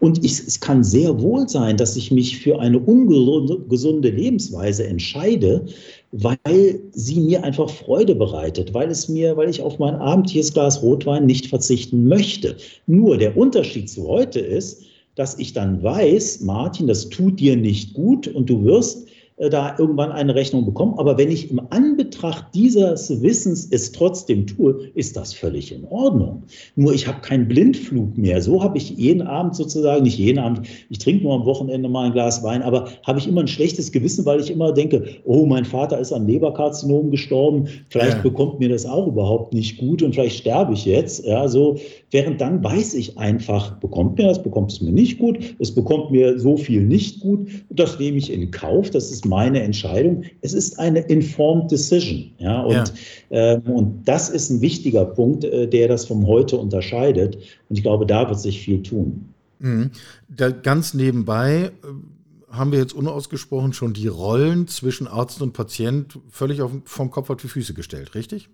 Und 0.00 0.24
ich, 0.24 0.32
es 0.32 0.58
kann 0.58 0.82
sehr 0.82 1.20
wohl 1.20 1.48
sein, 1.48 1.76
dass 1.76 1.96
ich 1.96 2.10
mich 2.10 2.38
für 2.38 2.58
eine 2.58 2.78
ungesunde 2.78 4.10
Lebensweise 4.10 4.86
entscheide, 4.86 5.66
weil 6.12 6.80
sie 6.92 7.20
mir 7.20 7.44
einfach 7.44 7.68
Freude 7.68 8.14
bereitet, 8.14 8.72
weil 8.72 8.90
es 8.90 9.08
mir, 9.08 9.36
weil 9.36 9.50
ich 9.50 9.60
auf 9.60 9.78
mein 9.78 9.96
abendliches 9.96 10.54
Glas 10.54 10.82
Rotwein 10.82 11.26
nicht 11.26 11.46
verzichten 11.46 12.08
möchte. 12.08 12.56
Nur 12.86 13.18
der 13.18 13.36
Unterschied 13.36 13.90
zu 13.90 14.08
heute 14.08 14.40
ist, 14.40 14.82
dass 15.16 15.38
ich 15.38 15.52
dann 15.52 15.82
weiß, 15.82 16.40
Martin, 16.42 16.86
das 16.86 17.08
tut 17.08 17.40
dir 17.40 17.56
nicht 17.56 17.94
gut 17.94 18.28
und 18.28 18.48
du 18.48 18.64
wirst 18.64 19.08
da 19.38 19.76
irgendwann 19.78 20.12
eine 20.12 20.34
Rechnung 20.34 20.64
bekommen. 20.64 20.94
Aber 20.96 21.18
wenn 21.18 21.30
ich 21.30 21.50
im 21.50 21.60
Anbetracht 21.70 22.46
dieses 22.54 23.22
Wissens 23.22 23.68
es 23.70 23.92
trotzdem 23.92 24.46
tue, 24.46 24.90
ist 24.94 25.16
das 25.16 25.34
völlig 25.34 25.72
in 25.72 25.84
Ordnung. 25.84 26.42
Nur 26.74 26.94
ich 26.94 27.06
habe 27.06 27.20
keinen 27.20 27.46
Blindflug 27.46 28.16
mehr. 28.16 28.40
So 28.40 28.62
habe 28.62 28.78
ich 28.78 28.90
jeden 28.90 29.22
Abend 29.22 29.54
sozusagen, 29.54 30.04
nicht 30.04 30.18
jeden 30.18 30.38
Abend, 30.38 30.62
ich 30.88 30.98
trinke 30.98 31.24
nur 31.24 31.34
am 31.34 31.44
Wochenende 31.44 31.88
mal 31.88 32.06
ein 32.06 32.12
Glas 32.12 32.42
Wein, 32.42 32.62
aber 32.62 32.88
habe 33.06 33.18
ich 33.18 33.28
immer 33.28 33.42
ein 33.42 33.48
schlechtes 33.48 33.92
Gewissen, 33.92 34.24
weil 34.24 34.40
ich 34.40 34.50
immer 34.50 34.72
denke, 34.72 35.04
oh, 35.24 35.44
mein 35.44 35.66
Vater 35.66 35.98
ist 35.98 36.12
an 36.12 36.26
Leberkarzinom 36.26 37.10
gestorben, 37.10 37.68
vielleicht 37.90 38.16
ja. 38.16 38.22
bekommt 38.22 38.58
mir 38.58 38.70
das 38.70 38.86
auch 38.86 39.06
überhaupt 39.06 39.52
nicht 39.52 39.76
gut 39.76 40.02
und 40.02 40.14
vielleicht 40.14 40.38
sterbe 40.38 40.72
ich 40.72 40.86
jetzt. 40.86 41.26
Ja, 41.26 41.46
so, 41.46 41.76
während 42.10 42.40
dann 42.40 42.64
weiß 42.64 42.94
ich 42.94 43.18
einfach, 43.18 43.78
bekommt 43.80 44.16
mir 44.16 44.28
das, 44.28 44.42
bekommt 44.42 44.72
es 44.72 44.80
mir 44.80 44.92
nicht 44.92 45.18
gut, 45.18 45.38
es 45.58 45.74
bekommt 45.74 46.10
mir 46.10 46.38
so 46.38 46.56
viel 46.56 46.82
nicht 46.82 47.20
gut, 47.20 47.48
das 47.68 47.98
nehme 47.98 48.16
ich 48.16 48.32
in 48.32 48.50
Kauf, 48.50 48.90
das 48.90 49.10
ist 49.10 49.25
meine 49.28 49.62
Entscheidung. 49.62 50.24
Es 50.40 50.52
ist 50.52 50.78
eine 50.78 51.00
informed 51.00 51.70
decision. 51.70 52.30
Ja, 52.38 52.62
und, 52.62 52.92
ja. 53.30 53.54
Ähm, 53.54 53.62
und 53.62 54.08
das 54.08 54.28
ist 54.28 54.50
ein 54.50 54.60
wichtiger 54.60 55.04
Punkt, 55.04 55.44
äh, 55.44 55.66
der 55.68 55.88
das 55.88 56.06
vom 56.06 56.26
heute 56.26 56.56
unterscheidet. 56.56 57.36
Und 57.68 57.76
ich 57.76 57.82
glaube, 57.82 58.06
da 58.06 58.28
wird 58.28 58.40
sich 58.40 58.60
viel 58.60 58.82
tun. 58.82 59.28
Mhm. 59.58 59.90
Da 60.28 60.50
ganz 60.50 60.94
nebenbei 60.94 61.70
äh, 61.82 62.50
haben 62.50 62.72
wir 62.72 62.78
jetzt 62.78 62.94
unausgesprochen 62.94 63.72
schon 63.72 63.92
die 63.92 64.08
Rollen 64.08 64.68
zwischen 64.68 65.06
Arzt 65.06 65.42
und 65.42 65.52
Patient 65.52 66.18
völlig 66.30 66.62
auf, 66.62 66.72
vom 66.84 67.10
Kopf 67.10 67.30
auf 67.30 67.40
die 67.40 67.48
Füße 67.48 67.74
gestellt, 67.74 68.14
richtig? 68.14 68.48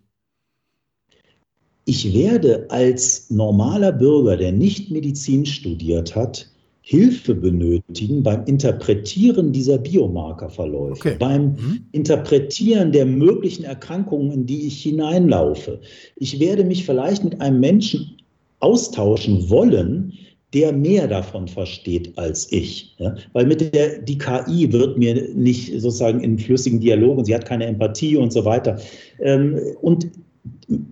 Ich 1.85 2.15
werde 2.15 2.67
als 2.71 3.29
normaler 3.31 3.91
Bürger, 3.91 4.37
der 4.37 4.53
nicht 4.53 4.91
Medizin 4.91 5.45
studiert 5.45 6.15
hat, 6.15 6.52
Hilfe 6.85 7.37
benötigen 7.37 8.25
beim 8.25 8.45
Interpretieren 8.47 9.53
dieser 9.53 9.79
Biomarkerverläufe, 9.79 10.95
okay. 10.95 11.17
beim 11.19 11.45
mhm. 11.53 11.87
Interpretieren 11.93 12.91
der 12.91 13.07
möglichen 13.07 13.65
Erkrankungen, 13.65 14.33
in 14.33 14.47
die 14.47 14.67
ich 14.67 14.83
hineinlaufe. 14.83 15.81
Ich 16.17 16.41
werde 16.41 16.65
mich 16.65 16.85
vielleicht 16.85 17.23
mit 17.23 17.41
einem 17.41 17.61
Menschen 17.61 18.17
austauschen 18.59 19.49
wollen, 19.49 20.13
der 20.55 20.73
mehr 20.73 21.07
davon 21.07 21.47
versteht 21.47 22.19
als 22.19 22.51
ich. 22.51 22.97
Ja? 22.99 23.15
Weil 23.33 23.47
mit 23.47 23.75
der, 23.75 24.01
die 24.01 24.19
KI 24.19 24.73
wird 24.73 24.99
mir 24.99 25.29
nicht 25.35 25.73
sozusagen 25.81 26.21
in 26.21 26.39
flüssigen 26.39 26.81
Dialog 26.81 27.19
und 27.19 27.25
sie 27.27 27.35
hat 27.35 27.47
keine 27.47 27.67
Empathie 27.67 28.17
und 28.17 28.33
so 28.33 28.45
weiter. 28.45 28.79
Ähm, 29.21 29.59
und 29.81 30.09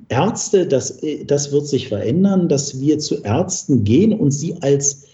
Ärzte, 0.08 0.66
das, 0.66 1.00
das 1.26 1.50
wird 1.50 1.66
sich 1.66 1.88
verändern, 1.88 2.48
dass 2.48 2.80
wir 2.80 3.00
zu 3.00 3.22
Ärzten 3.22 3.82
gehen 3.82 4.12
und 4.12 4.30
sie 4.30 4.54
als 4.60 5.06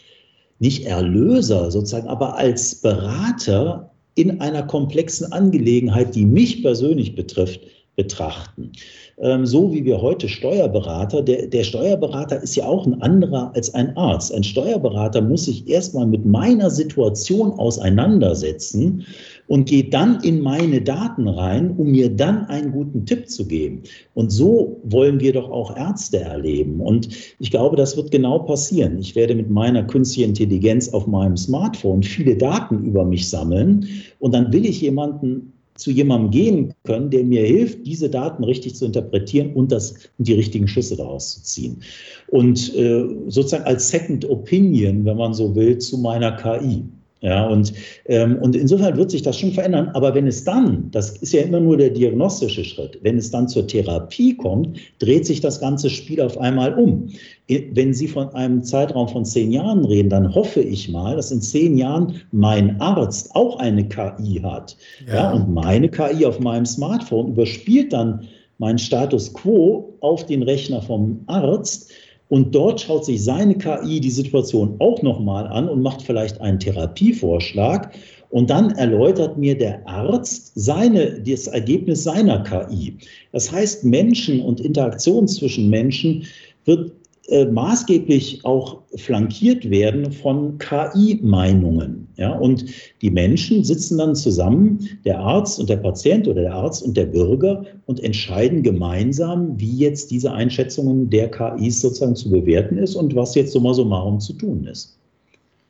nicht 0.59 0.85
Erlöser 0.85 1.71
sozusagen, 1.71 2.09
aber 2.09 2.37
als 2.37 2.77
Berater 2.77 3.91
in 4.15 4.41
einer 4.41 4.63
komplexen 4.63 5.33
Angelegenheit, 5.33 6.15
die 6.15 6.25
mich 6.25 6.63
persönlich 6.63 7.15
betrifft, 7.15 7.61
betrachten. 7.97 8.73
Ähm, 9.19 9.47
so 9.47 9.73
wie 9.73 9.85
wir 9.85 10.01
heute 10.01 10.29
Steuerberater, 10.29 11.23
der, 11.23 11.47
der 11.47 11.65
Steuerberater 11.65 12.43
ist 12.43 12.55
ja 12.55 12.67
auch 12.67 12.87
ein 12.87 13.01
anderer 13.01 13.51
als 13.55 13.75
ein 13.75 13.97
Arzt. 13.97 14.33
Ein 14.35 14.45
Steuerberater 14.45 15.23
muss 15.23 15.47
sich 15.47 15.67
erstmal 15.69 16.07
mit 16.07 16.27
meiner 16.27 16.71
Situation 16.71 17.53
auseinandersetzen 17.53 19.07
und 19.49 19.69
geht 19.69 19.95
dann 19.95 20.21
in 20.23 20.43
meine 20.43 20.83
Daten 20.83 21.29
rein, 21.29 21.75
um 21.77 21.93
mir 21.93 22.11
dann 22.11 22.47
einen 22.47 22.73
guten 22.73 23.07
Tipp 23.07 23.31
zu 23.31 23.47
geben. 23.47 23.83
Und 24.15 24.31
so 24.31 24.81
wollen 24.85 25.21
wir 25.21 25.33
doch 25.33 25.51
auch 25.51 25.75
Ärzte 25.77 26.21
erleben. 26.21 26.81
Und 26.81 27.09
ich 27.39 27.51
glaube, 27.51 27.77
das 27.77 27.97
wird 27.97 28.11
genau 28.11 28.41
passieren. 28.41 28.99
Ich 28.99 29.15
werde 29.17 29.35
mit 29.35 29.49
meiner 29.49 29.85
künstlichen 29.85 30.31
Intelligenz 30.31 30.91
auf 30.91 31.07
meinem 31.07 31.37
Smartphone 31.37 32.03
viele 32.03 32.37
Daten 32.37 32.85
über 32.85 33.05
mich 33.05 33.31
sammeln 33.31 33.89
und 34.19 34.35
dann 34.35 34.53
will 34.53 34.67
ich 34.67 34.83
jemanden 34.83 35.53
zu 35.77 35.91
jemandem 35.91 36.31
gehen 36.31 36.75
können, 36.85 37.11
der 37.11 37.25
mir 37.25 37.45
hilft, 37.45 37.87
diese 37.87 38.09
Daten 38.09 38.45
richtig 38.45 38.75
zu 38.75 38.87
interpretieren 38.87 39.53
und, 39.55 39.73
das, 39.73 39.95
die 40.19 40.35
richtigen 40.35 40.69
Schlüsse 40.69 40.97
daraus 40.97 41.35
zu 41.35 41.43
ziehen. 41.43 41.83
Und 42.29 42.75
äh, 42.75 43.05
sozusagen 43.29 43.65
als 43.65 43.89
Second 43.89 44.29
Opinion, 44.29 45.05
wenn 45.05 45.17
man 45.17 45.35
so 45.35 45.55
will, 45.55 45.79
zu 45.79 45.99
meiner 45.99 46.33
KI. 46.33 46.83
Ja, 47.23 47.47
und, 47.47 47.73
ähm, 48.07 48.39
und 48.41 48.55
insofern 48.55 48.97
wird 48.97 49.11
sich 49.11 49.23
das 49.23 49.39
schon 49.39 49.53
verändern. 49.53 49.89
Aber 49.95 50.15
wenn 50.15 50.27
es 50.27 50.45
dann, 50.45 50.91
das 50.91 51.17
ist 51.17 51.33
ja 51.33 51.43
immer 51.43 51.61
nur 51.61 51.77
der 51.77 51.91
diagnostische 51.91 52.63
Schritt, 52.63 52.99
wenn 53.03 53.17
es 53.17 53.31
dann 53.31 53.49
zur 53.49 53.67
Therapie 53.67 54.37
kommt, 54.37 54.79
dreht 54.99 55.25
sich 55.25 55.41
das 55.41 55.59
ganze 55.59 55.89
Spiel 55.89 56.21
auf 56.21 56.39
einmal 56.39 56.75
um. 56.75 57.09
Wenn 57.49 57.95
Sie 57.95 58.09
von 58.09 58.35
einem 58.35 58.65
Zeitraum 58.65 59.09
von 59.09 59.25
zehn 59.25 59.53
Jahren 59.53 59.85
reden, 59.85 60.09
dann 60.09 60.35
hoffe 60.35 60.61
ich 60.61 60.89
mal, 60.89 61.15
dass 61.15 61.31
in 61.31 61.41
zehn 61.41 61.79
Jahren 61.79 62.21
mein 62.33 62.81
Arzt 62.81 63.35
auch 63.35 63.59
eine 63.61 63.87
KI 63.87 64.41
hat. 64.43 64.77
Ja. 65.07 65.15
ja 65.15 65.33
und 65.33 65.55
meine 65.55 65.89
KI 65.89 66.27
auf 66.27 66.41
meinem 66.41 66.67
Smartphone 66.67 67.29
überspielt 67.29 67.93
dann 67.93 68.27
meinen 68.59 68.79
Status 68.79 69.33
quo 69.33 69.97
auf 70.01 70.27
den 70.27 70.43
Rechner 70.43 70.83
vom 70.83 71.21
Arzt 71.27 71.93
und 72.29 72.55
dort 72.55 72.81
schaut 72.81 73.05
sich 73.05 73.23
seine 73.23 73.55
KI 73.55 74.01
die 74.01 74.11
Situation 74.11 74.77
auch 74.81 75.01
nochmal 75.03 75.47
an 75.47 75.69
und 75.69 75.83
macht 75.83 76.03
vielleicht 76.03 76.41
einen 76.41 76.59
Therapievorschlag. 76.59 77.95
Und 78.31 78.51
dann 78.51 78.73
erläutert 78.73 79.39
mir 79.39 79.57
der 79.57 79.87
Arzt 79.87 80.51
seine, 80.57 81.21
das 81.21 81.47
Ergebnis 81.47 82.03
seiner 82.03 82.43
KI. 82.43 82.97
Das 83.31 83.53
heißt, 83.53 83.85
Menschen 83.85 84.41
und 84.41 84.61
Interaktion 84.61 85.29
zwischen 85.29 85.71
Menschen 85.71 86.27
wird 86.65 86.91
äh, 87.29 87.45
maßgeblich 87.47 88.45
auch 88.45 88.83
flankiert 88.97 89.69
werden 89.69 90.13
von 90.13 90.59
KI-Meinungen. 90.59 92.07
Ja? 92.17 92.33
Und 92.33 92.67
die 93.03 93.11
Menschen 93.11 93.65
sitzen 93.65 93.99
dann 93.99 94.15
zusammen, 94.15 94.89
der 95.05 95.19
Arzt 95.19 95.59
und 95.59 95.69
der 95.69 95.79
Patient 95.79 96.29
oder 96.29 96.43
der 96.43 96.55
Arzt 96.55 96.85
und 96.85 96.97
der 96.97 97.07
Bürger, 97.07 97.65
und 97.87 98.03
entscheiden 98.03 98.63
gemeinsam, 98.63 99.59
wie 99.59 99.77
jetzt 99.77 100.11
diese 100.11 100.33
Einschätzungen 100.33 101.11
der 101.11 101.31
KIs 101.31 101.81
sozusagen 101.81 102.17
zu 102.17 102.31
bewerten 102.31 102.79
ist 102.79 102.95
und 102.95 103.15
was 103.15 103.35
jetzt 103.35 103.53
summa 103.53 103.75
summarum 103.75 104.21
zu 104.21 104.33
tun 104.33 104.65
ist. 104.65 104.97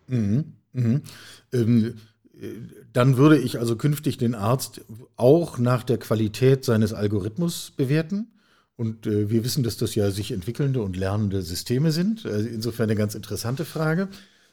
Mhm. 0.09 0.45
Mhm. 0.73 1.03
Ähm, 1.53 1.95
dann 2.92 3.16
würde 3.16 3.38
ich 3.38 3.59
also 3.59 3.77
künftig 3.77 4.19
den 4.19 4.35
Arzt 4.35 4.83
auch 5.16 5.59
nach 5.59 5.85
der 5.85 5.99
Qualität 5.99 6.64
seines 6.64 6.92
Algorithmus 6.92 7.73
bewerten? 7.77 8.29
Und 8.76 9.06
äh, 9.06 9.30
wir 9.30 9.44
wissen, 9.44 9.62
dass 9.62 9.76
das 9.76 9.94
ja 9.94 10.10
sich 10.10 10.32
entwickelnde 10.32 10.82
und 10.82 10.96
lernende 10.96 11.42
Systeme 11.42 11.92
sind. 11.92 12.26
Also 12.26 12.48
insofern 12.48 12.84
eine 12.84 12.96
ganz 12.96 13.14
interessante 13.14 13.64
Frage. 13.64 14.08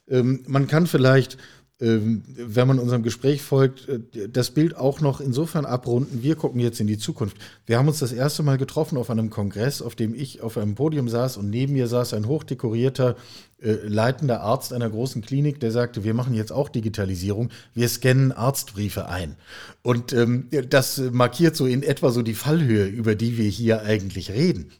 Ähm, 0.07 0.43
man 0.47 0.67
kann 0.67 0.87
vielleicht 0.87 1.37
wenn 1.79 2.67
man 2.67 2.79
unserem 2.79 3.03
Gespräch 3.03 3.41
folgt, 3.41 3.89
äh, 3.89 4.29
das 4.29 4.51
Bild 4.51 4.75
auch 4.77 5.01
noch 5.01 5.19
insofern 5.19 5.65
abrunden. 5.65 6.23
Wir 6.23 6.35
gucken 6.35 6.59
jetzt 6.59 6.79
in 6.79 6.87
die 6.87 6.97
Zukunft. 6.97 7.37
Wir 7.65 7.77
haben 7.77 7.87
uns 7.87 7.99
das 7.99 8.11
erste 8.11 8.43
Mal 8.43 8.57
getroffen 8.57 8.97
auf 8.97 9.09
einem 9.09 9.29
Kongress, 9.29 9.81
auf 9.81 9.95
dem 9.95 10.13
ich 10.13 10.41
auf 10.41 10.57
einem 10.57 10.75
Podium 10.75 11.09
saß 11.09 11.37
und 11.37 11.49
neben 11.49 11.73
mir 11.73 11.87
saß 11.87 12.13
ein 12.13 12.27
hochdekorierter 12.27 13.15
äh, 13.61 13.73
leitender 13.85 14.41
Arzt 14.41 14.71
einer 14.71 14.89
großen 14.89 15.21
Klinik, 15.21 15.59
der 15.59 15.71
sagte, 15.71 16.03
wir 16.03 16.13
machen 16.13 16.33
jetzt 16.33 16.51
auch 16.51 16.69
Digitalisierung, 16.69 17.49
wir 17.73 17.89
scannen 17.89 18.31
Arztbriefe 18.31 19.07
ein. 19.07 19.35
Und 19.81 20.13
ähm, 20.13 20.49
das 20.69 21.01
markiert 21.11 21.55
so 21.55 21.65
in 21.65 21.83
etwa 21.83 22.11
so 22.11 22.21
die 22.21 22.35
Fallhöhe, 22.35 22.85
über 22.85 23.15
die 23.15 23.37
wir 23.37 23.49
hier 23.49 23.81
eigentlich 23.81 24.31
reden. 24.31 24.71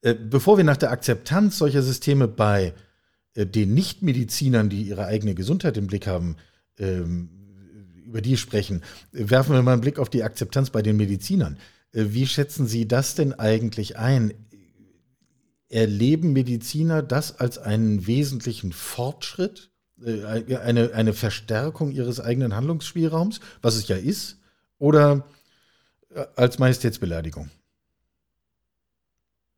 Äh, 0.00 0.14
bevor 0.14 0.56
wir 0.56 0.64
nach 0.64 0.76
der 0.76 0.90
Akzeptanz 0.90 1.58
solcher 1.58 1.82
Systeme 1.82 2.26
bei 2.26 2.68
äh, 2.68 2.72
den 3.36 3.74
Nichtmedizinern, 3.74 4.68
die 4.68 4.82
ihre 4.82 5.06
eigene 5.06 5.34
Gesundheit 5.34 5.76
im 5.76 5.86
Blick 5.86 6.06
haben, 6.06 6.36
ähm, 6.78 7.28
über 8.04 8.20
die 8.20 8.36
sprechen. 8.36 8.82
Werfen 9.12 9.54
wir 9.54 9.62
mal 9.62 9.72
einen 9.72 9.80
Blick 9.80 9.98
auf 9.98 10.08
die 10.08 10.22
Akzeptanz 10.22 10.70
bei 10.70 10.82
den 10.82 10.96
Medizinern. 10.96 11.58
Äh, 11.92 12.06
wie 12.08 12.26
schätzen 12.26 12.66
Sie 12.66 12.86
das 12.86 13.14
denn 13.14 13.32
eigentlich 13.32 13.98
ein? 13.98 14.34
Erleben 15.68 16.32
Mediziner 16.32 17.02
das 17.02 17.40
als 17.40 17.58
einen 17.58 18.06
wesentlichen 18.06 18.72
Fortschritt, 18.72 19.70
äh, 20.04 20.24
eine, 20.24 20.92
eine 20.94 21.12
Verstärkung 21.12 21.90
ihres 21.90 22.20
eigenen 22.20 22.54
Handlungsspielraums, 22.54 23.40
was 23.62 23.76
es 23.76 23.88
ja 23.88 23.96
ist, 23.96 24.38
oder 24.78 25.26
als 26.36 26.60
Majestätsbeleidigung? 26.60 27.50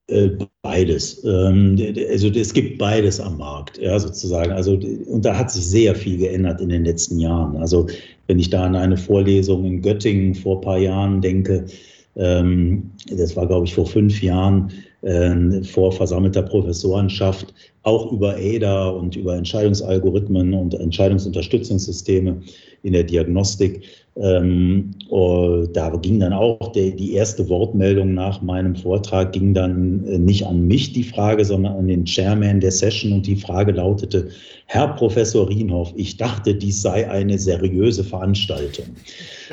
Äh, 0.09 0.31
beides. 0.63 1.25
Ähm, 1.25 1.77
also 2.11 2.29
es 2.29 2.53
gibt 2.53 2.79
beides 2.79 3.19
am 3.19 3.39
Markt, 3.39 3.79
ja, 3.79 3.99
sozusagen. 3.99 4.53
Also, 4.53 4.75
und 4.75 5.25
da 5.25 5.37
hat 5.37 5.51
sich 5.51 5.67
sehr 5.67 5.97
viel 5.97 6.19
geändert 6.19 6.61
in 6.61 6.69
den 6.69 6.85
letzten 6.85 7.19
Jahren. 7.19 7.57
Also, 7.57 7.89
wenn 8.29 8.39
ich 8.39 8.51
da 8.51 8.65
an 8.65 8.77
eine 8.77 8.97
Vorlesung 8.97 9.65
in 9.65 9.83
Göttingen 9.83 10.35
vor 10.35 10.59
ein 10.59 10.61
paar 10.61 10.79
Jahren 10.79 11.21
denke, 11.21 11.67
ähm, 12.15 12.91
das 13.11 13.35
war, 13.35 13.47
glaube 13.49 13.67
ich, 13.67 13.75
vor 13.75 13.87
fünf 13.87 14.23
Jahren, 14.23 14.73
äh, 15.03 15.63
vor 15.63 15.93
versammelter 15.93 16.43
Professorenschaft, 16.43 17.55
auch 17.83 18.11
über 18.13 18.37
ADA 18.37 18.89
und 18.89 19.17
über 19.17 19.37
Entscheidungsalgorithmen 19.37 20.55
und 20.55 20.75
Entscheidungsunterstützungssysteme 20.75 22.43
in 22.83 22.93
der 22.93 23.05
Diagnostik. 23.05 23.83
Ähm, 24.19 24.93
oh, 25.11 25.67
da 25.71 25.91
ging 25.97 26.21
dann 26.21 26.33
auch 26.33 26.73
die, 26.73 27.13
erste 27.13 27.47
Wortmeldung 27.51 28.15
nach 28.15 28.41
meinem 28.41 28.75
Vortrag, 28.75 29.33
ging 29.33 29.53
dann 29.53 30.07
äh, 30.07 30.19
nicht 30.19 30.47
an 30.47 30.67
mich 30.67 30.95
die 30.95 31.03
Frage, 31.05 31.45
sondern 31.45 31.77
an 31.77 31.87
den 31.87 32.07
Chairman 32.07 32.61
der 32.61 32.71
Session 32.71 33.13
und 33.13 33.27
die 33.27 33.37
Frage 33.37 33.73
lautete, 33.73 34.29
Herr 34.67 34.89
Professor 34.95 35.49
Rienhoff, 35.49 35.93
ich 35.97 36.17
dachte, 36.17 36.55
dies 36.55 36.81
sei 36.81 37.09
eine 37.11 37.39
seriöse 37.39 38.05
Veranstaltung. 38.05 38.87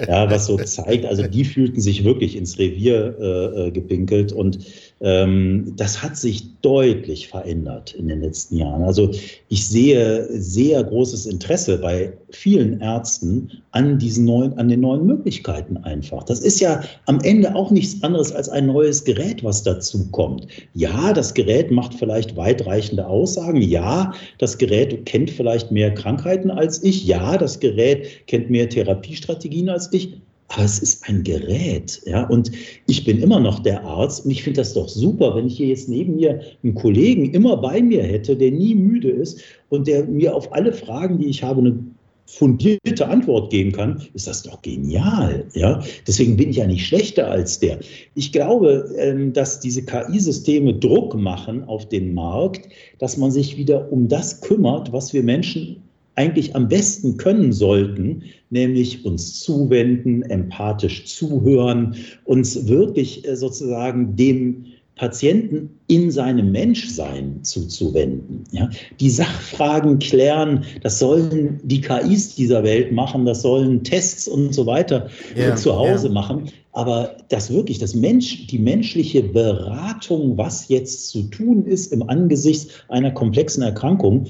Ja, 0.07 0.31
was 0.31 0.45
so 0.45 0.57
zeigt, 0.57 1.05
also 1.05 1.27
die 1.27 1.43
fühlten 1.43 1.81
sich 1.81 2.05
wirklich 2.05 2.37
ins 2.37 2.57
Revier 2.57 3.15
äh, 3.19 3.67
äh 3.67 3.71
gepinkelt 3.71 4.31
und 4.31 4.59
ähm, 4.92 4.92
das 5.03 6.01
hat 6.01 6.15
sich 6.15 6.61
deutlich 6.61 7.27
verändert 7.27 7.93
in 7.93 8.07
den 8.07 8.21
letzten 8.21 8.55
Jahren. 8.55 8.83
Also 8.83 9.11
ich 9.49 9.67
sehe 9.67 10.29
sehr 10.31 10.81
großes 10.81 11.25
Interesse 11.25 11.77
bei 11.77 12.13
vielen 12.29 12.79
Ärzten 12.79 13.51
an 13.71 13.99
diesen 13.99 14.23
neuen, 14.23 14.57
an 14.57 14.69
den 14.69 14.79
neuen 14.79 15.05
Möglichkeiten 15.05 15.75
einfach. 15.75 16.23
Das 16.23 16.39
ist 16.39 16.61
ja 16.61 16.81
am 17.05 17.19
Ende 17.19 17.53
auch 17.53 17.69
nichts 17.69 18.01
anderes 18.01 18.31
als 18.31 18.47
ein 18.47 18.67
neues 18.67 19.03
Gerät, 19.03 19.43
was 19.43 19.63
dazu 19.63 20.09
kommt. 20.11 20.47
Ja, 20.73 21.11
das 21.11 21.33
Gerät 21.33 21.69
macht 21.69 21.95
vielleicht 21.95 22.37
weitreichende 22.37 23.05
Aussagen. 23.05 23.61
Ja, 23.61 24.13
das 24.37 24.57
Gerät 24.57 25.05
kennt 25.05 25.31
vielleicht 25.31 25.69
mehr 25.69 25.93
Krankheiten 25.93 26.49
als 26.49 26.81
ich. 26.81 27.05
Ja, 27.05 27.37
das 27.37 27.59
Gerät 27.59 28.25
kennt 28.27 28.49
mehr 28.49 28.69
Therapiestrategien 28.69 29.67
als 29.67 29.91
ich 29.91 30.13
aber 30.53 30.65
es 30.65 30.79
ist 30.79 31.07
ein 31.09 31.23
Gerät. 31.23 32.01
Ja? 32.05 32.27
Und 32.27 32.51
ich 32.87 33.03
bin 33.03 33.19
immer 33.19 33.39
noch 33.39 33.59
der 33.59 33.83
Arzt 33.83 34.25
und 34.25 34.31
ich 34.31 34.43
finde 34.43 34.61
das 34.61 34.73
doch 34.73 34.87
super, 34.87 35.35
wenn 35.35 35.47
ich 35.47 35.57
hier 35.57 35.67
jetzt 35.67 35.89
neben 35.89 36.15
mir 36.15 36.41
einen 36.63 36.75
Kollegen 36.75 37.33
immer 37.33 37.57
bei 37.57 37.81
mir 37.81 38.03
hätte, 38.03 38.35
der 38.35 38.51
nie 38.51 38.75
müde 38.75 39.09
ist 39.09 39.41
und 39.69 39.87
der 39.87 40.05
mir 40.05 40.35
auf 40.35 40.53
alle 40.53 40.71
Fragen, 40.71 41.17
die 41.19 41.27
ich 41.27 41.43
habe, 41.43 41.61
eine 41.61 41.77
fundierte 42.25 43.07
Antwort 43.07 43.51
geben 43.51 43.73
kann, 43.73 44.01
ist 44.13 44.27
das 44.27 44.43
doch 44.43 44.61
genial. 44.61 45.45
Ja? 45.53 45.83
Deswegen 46.07 46.37
bin 46.37 46.49
ich 46.49 46.57
ja 46.57 46.67
nicht 46.67 46.85
schlechter 46.85 47.29
als 47.29 47.59
der. 47.59 47.79
Ich 48.15 48.31
glaube, 48.31 48.89
ähm, 48.97 49.33
dass 49.33 49.59
diese 49.59 49.83
KI-Systeme 49.83 50.73
Druck 50.73 51.15
machen 51.15 51.63
auf 51.65 51.89
den 51.89 52.13
Markt, 52.13 52.69
dass 52.99 53.17
man 53.17 53.31
sich 53.31 53.57
wieder 53.57 53.91
um 53.91 54.07
das 54.07 54.41
kümmert, 54.41 54.93
was 54.93 55.13
wir 55.13 55.23
Menschen 55.23 55.83
eigentlich 56.15 56.55
am 56.55 56.67
besten 56.67 57.17
können 57.17 57.53
sollten, 57.53 58.23
nämlich 58.49 59.05
uns 59.05 59.39
zuwenden, 59.39 60.21
empathisch 60.23 61.05
zuhören, 61.05 61.95
uns 62.25 62.67
wirklich 62.67 63.27
äh, 63.27 63.35
sozusagen 63.35 64.15
dem 64.15 64.65
Patienten 64.95 65.79
in 65.87 66.11
seinem 66.11 66.51
Menschsein 66.51 67.43
zuzuwenden. 67.43 68.43
Ja? 68.51 68.69
Die 68.99 69.09
Sachfragen 69.09 69.97
klären, 69.97 70.65
das 70.83 70.99
sollen 70.99 71.59
die 71.63 71.81
KIs 71.81 72.35
dieser 72.35 72.63
Welt 72.63 72.91
machen, 72.91 73.25
das 73.25 73.41
sollen 73.41 73.83
Tests 73.83 74.27
und 74.27 74.53
so 74.53 74.67
weiter 74.67 75.09
äh, 75.35 75.47
ja, 75.47 75.55
zu 75.55 75.75
Hause 75.75 76.07
ja. 76.07 76.13
machen. 76.13 76.51
Aber 76.73 77.17
das 77.29 77.51
wirklich, 77.51 77.79
das 77.79 77.95
Mensch, 77.95 78.47
die 78.47 78.59
menschliche 78.59 79.23
Beratung, 79.23 80.37
was 80.37 80.67
jetzt 80.69 81.09
zu 81.09 81.23
tun 81.23 81.65
ist 81.65 81.91
im 81.91 82.07
Angesicht 82.07 82.85
einer 82.87 83.11
komplexen 83.11 83.63
Erkrankung, 83.63 84.27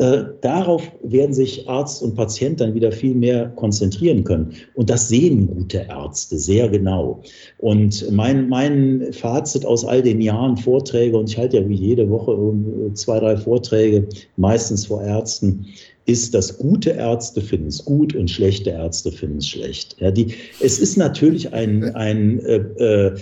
äh, 0.00 0.24
darauf 0.40 0.82
werden 1.02 1.34
sich 1.34 1.68
Arzt 1.68 2.02
und 2.02 2.14
Patient 2.14 2.58
dann 2.58 2.72
wieder 2.74 2.90
viel 2.90 3.14
mehr 3.14 3.50
konzentrieren 3.50 4.24
können. 4.24 4.54
Und 4.74 4.88
das 4.88 5.08
sehen 5.08 5.46
gute 5.46 5.86
Ärzte 5.90 6.38
sehr 6.38 6.70
genau. 6.70 7.20
Und 7.58 8.10
mein, 8.10 8.48
mein 8.48 9.12
Fazit 9.12 9.66
aus 9.66 9.84
all 9.84 10.00
den 10.00 10.22
Jahren 10.22 10.56
Vorträge, 10.56 11.18
und 11.18 11.28
ich 11.28 11.36
halte 11.36 11.58
ja 11.58 11.68
wie 11.68 11.74
jede 11.74 12.08
Woche 12.08 12.34
zwei, 12.94 13.20
drei 13.20 13.36
Vorträge, 13.36 14.08
meistens 14.38 14.86
vor 14.86 15.02
Ärzten, 15.02 15.66
ist, 16.10 16.34
dass 16.34 16.58
gute 16.58 16.90
Ärzte 16.90 17.40
finden 17.40 17.68
es 17.68 17.84
gut 17.84 18.14
und 18.14 18.30
schlechte 18.30 18.70
Ärzte 18.70 19.12
finden 19.12 19.38
es 19.38 19.48
schlecht. 19.48 19.96
Ja, 20.00 20.10
die, 20.10 20.34
es 20.60 20.78
ist 20.78 20.96
natürlich 20.96 21.52
ein, 21.52 21.94
ein 21.94 22.40
äh, 22.40 22.56
äh 22.56 23.16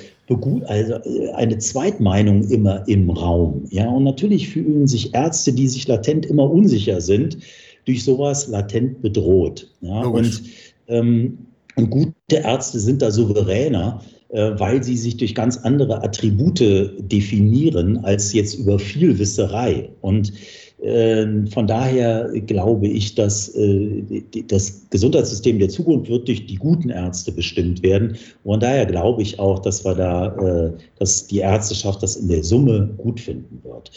also 0.67 0.93
äh, 0.95 1.31
eine 1.37 1.57
Zweitmeinung 1.59 2.47
immer 2.49 2.87
im 2.87 3.09
Raum. 3.09 3.65
Ja, 3.71 3.89
und 3.89 4.05
natürlich 4.05 4.49
fühlen 4.49 4.87
sich 4.87 5.15
Ärzte, 5.15 5.53
die 5.53 5.69
sich 5.69 5.89
latent 5.89 6.27
immer 6.27 6.51
unsicher 6.51 7.01
sind, 7.01 7.39
durch 7.87 8.05
sowas 8.05 8.49
latent 8.49 9.01
bedroht. 9.01 9.71
Ja, 9.81 10.03
und, 10.03 10.43
ähm, 10.89 11.39
und 11.77 11.91
gute 11.91 12.13
Ärzte 12.31 12.79
sind 12.79 13.01
da 13.01 13.11
souveräner, 13.11 14.03
äh, 14.29 14.51
weil 14.59 14.83
sie 14.83 14.99
sich 14.99 15.17
durch 15.17 15.35
ganz 15.35 15.57
andere 15.57 16.03
Attribute 16.03 16.61
definieren 16.99 17.99
als 18.05 18.35
jetzt 18.35 18.55
über 18.55 18.79
Vielwisserei. 18.79 19.89
Und 20.03 20.33
von 20.81 21.67
daher 21.67 22.31
glaube 22.47 22.87
ich, 22.87 23.17
dass 23.17 23.49
äh, 23.57 24.23
das 24.47 24.89
Gesundheitssystem 24.91 25.59
der 25.59 25.69
Zukunft 25.69 26.09
wird 26.09 26.29
durch 26.29 26.47
die 26.47 26.55
guten 26.55 26.91
Ärzte 26.91 27.33
bestimmt 27.33 27.83
werden. 27.83 28.17
Und 28.45 28.63
daher 28.63 28.87
glaube 28.87 29.23
ich 29.23 29.41
auch, 29.41 29.59
dass 29.59 29.85
wir 29.85 29.97
da, 29.97 30.37
äh, 30.37 30.73
dass 31.01 31.27
die 31.27 31.39
Ärzteschaft 31.39 32.01
das 32.01 32.15
in 32.15 32.29
der 32.29 32.45
Summe 32.45 32.95
gut 32.97 33.19
finden 33.19 33.61
wird. 33.65 33.91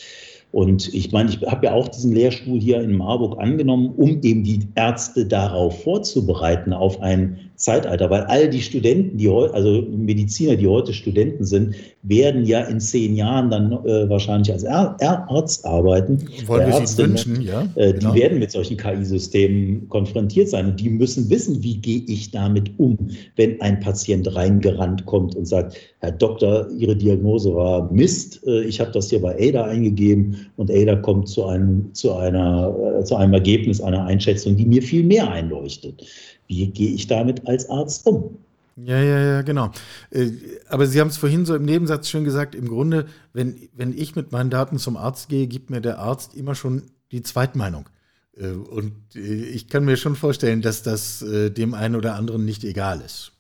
Und 0.52 0.94
ich 0.94 1.12
meine, 1.12 1.30
ich 1.30 1.42
habe 1.48 1.68
ja 1.68 1.74
auch 1.74 1.88
diesen 1.88 2.12
Lehrstuhl 2.14 2.60
hier 2.60 2.82
in 2.82 2.98
Marburg 2.98 3.40
angenommen, 3.40 3.94
um 3.96 4.22
eben 4.22 4.44
die 4.44 4.60
Ärzte 4.76 5.26
darauf 5.26 5.82
vorzubereiten, 5.84 6.74
auf 6.74 7.02
ein 7.02 7.38
Zeitalter, 7.62 8.10
weil 8.10 8.24
all 8.24 8.50
die 8.50 8.62
Studenten, 8.62 9.18
die 9.18 9.30
heute, 9.30 9.54
also 9.54 9.84
Mediziner, 9.84 10.56
die 10.56 10.68
heute 10.68 10.94
Studenten 10.94 11.46
sind, 11.46 11.76
werden 12.02 12.46
ja 12.46 12.62
in 12.62 12.80
zehn 12.80 13.16
Jahren 13.16 13.52
dann 13.52 13.72
äh, 13.86 14.10
wahrscheinlich 14.10 14.52
als 14.52 14.64
er 14.64 14.98
Arzt 15.30 15.64
arbeiten. 15.66 16.18
Wollen 16.48 16.68
wir 16.68 16.88
sie 16.88 16.98
wünschen, 16.98 17.42
ja. 17.44 17.68
Äh, 17.76 17.94
genau. 17.94 18.14
Die 18.14 18.20
werden 18.20 18.40
mit 18.40 18.52
solchen 18.52 18.78
KI-Systemen 18.78 19.88
konfrontiert 19.90 20.50
sein 20.50 20.66
und 20.66 20.80
die 20.80 20.90
müssen 20.90 21.30
wissen, 21.30 21.62
wie 21.62 21.78
gehe 21.78 22.02
ich 22.08 22.32
damit 22.32 22.72
um, 22.80 22.98
wenn 23.36 23.62
ein 23.62 23.80
Patient 23.80 24.36
reingerannt 24.36 25.06
kommt 25.06 25.36
und 25.36 25.46
sagt, 25.46 25.78
Herr 26.00 26.12
Doktor, 26.12 26.68
Ihre 26.78 26.96
Diagnose 26.96 27.54
war 27.54 27.92
Mist, 27.94 28.42
äh, 28.48 28.64
ich 28.64 28.82
habe 28.82 28.92
das 28.92 29.12
hier 29.12 29.22
bei 29.22 29.36
ADA 29.36 29.66
eingegeben 29.66 30.41
und 30.58 30.72
ADA 30.72 30.96
kommt 30.96 31.28
zu 31.28 31.46
einem, 31.46 31.94
zu 31.94 32.14
einer, 32.14 33.00
äh, 33.00 33.04
zu 33.04 33.16
einem 33.16 33.34
Ergebnis 33.34 33.82
einer 33.82 34.06
Einschätzung, 34.06 34.56
die 34.56 34.66
mir 34.66 34.82
viel 34.82 35.04
mehr 35.04 35.30
einleuchtet 35.32 36.04
wie 36.52 36.68
gehe 36.68 36.92
ich 36.92 37.08
damit 37.08 37.48
als 37.48 37.70
Arzt 37.70 38.06
um? 38.06 38.38
Ja, 38.76 39.02
ja, 39.02 39.20
ja, 39.20 39.42
genau. 39.42 39.72
Äh, 40.12 40.32
aber 40.68 40.86
Sie 40.86 41.00
haben 41.00 41.08
es 41.08 41.18
vorhin 41.18 41.46
so 41.46 41.56
im 41.56 41.64
Nebensatz 41.64 42.10
schon 42.10 42.24
gesagt, 42.24 42.56
im 42.56 42.68
Grunde, 42.68 43.06
wenn, 43.34 43.70
wenn 43.74 43.98
ich 43.98 44.16
mit 44.16 44.32
meinen 44.32 44.50
Daten 44.50 44.78
zum 44.78 44.98
Arzt 44.98 45.30
gehe, 45.30 45.48
gibt 45.48 45.70
mir 45.70 45.82
der 45.82 46.00
Arzt 46.00 46.36
immer 46.36 46.56
schon 46.56 46.84
die 47.12 47.24
Zweitmeinung. 47.24 47.88
Äh, 48.36 48.48
und 48.48 48.94
ich 49.16 49.70
kann 49.70 49.86
mir 49.86 49.98
schon 49.98 50.16
vorstellen, 50.16 50.62
dass 50.62 50.84
das 50.84 51.24
dem 51.26 51.74
einen 51.74 51.96
oder 51.96 52.16
anderen 52.16 52.44
nicht 52.46 52.64
egal 52.64 53.02
ist. 53.02 53.32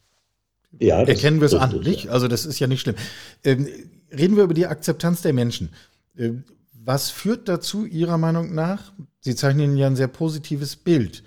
Ja, 0.79 1.01
Erkennen 1.01 1.41
wir 1.41 1.47
es 1.47 1.53
an, 1.53 1.81
nicht? 1.81 2.09
Also 2.09 2.29
das 2.29 2.45
ist 2.45 2.59
ja 2.59 2.67
nicht 2.67 2.79
schlimm. 2.81 2.95
Ähm, 3.43 3.67
reden 4.09 4.37
wir 4.37 4.43
über 4.43 4.53
die 4.53 4.67
Akzeptanz 4.67 5.21
der 5.21 5.33
Menschen. 5.33 5.69
Was 6.83 7.11
führt 7.11 7.47
dazu, 7.47 7.85
Ihrer 7.85 8.17
Meinung 8.17 8.55
nach? 8.55 8.91
Sie 9.19 9.35
zeichnen 9.35 9.77
ja 9.77 9.87
ein 9.87 9.95
sehr 9.95 10.07
positives 10.07 10.75
Bild. 10.75 11.23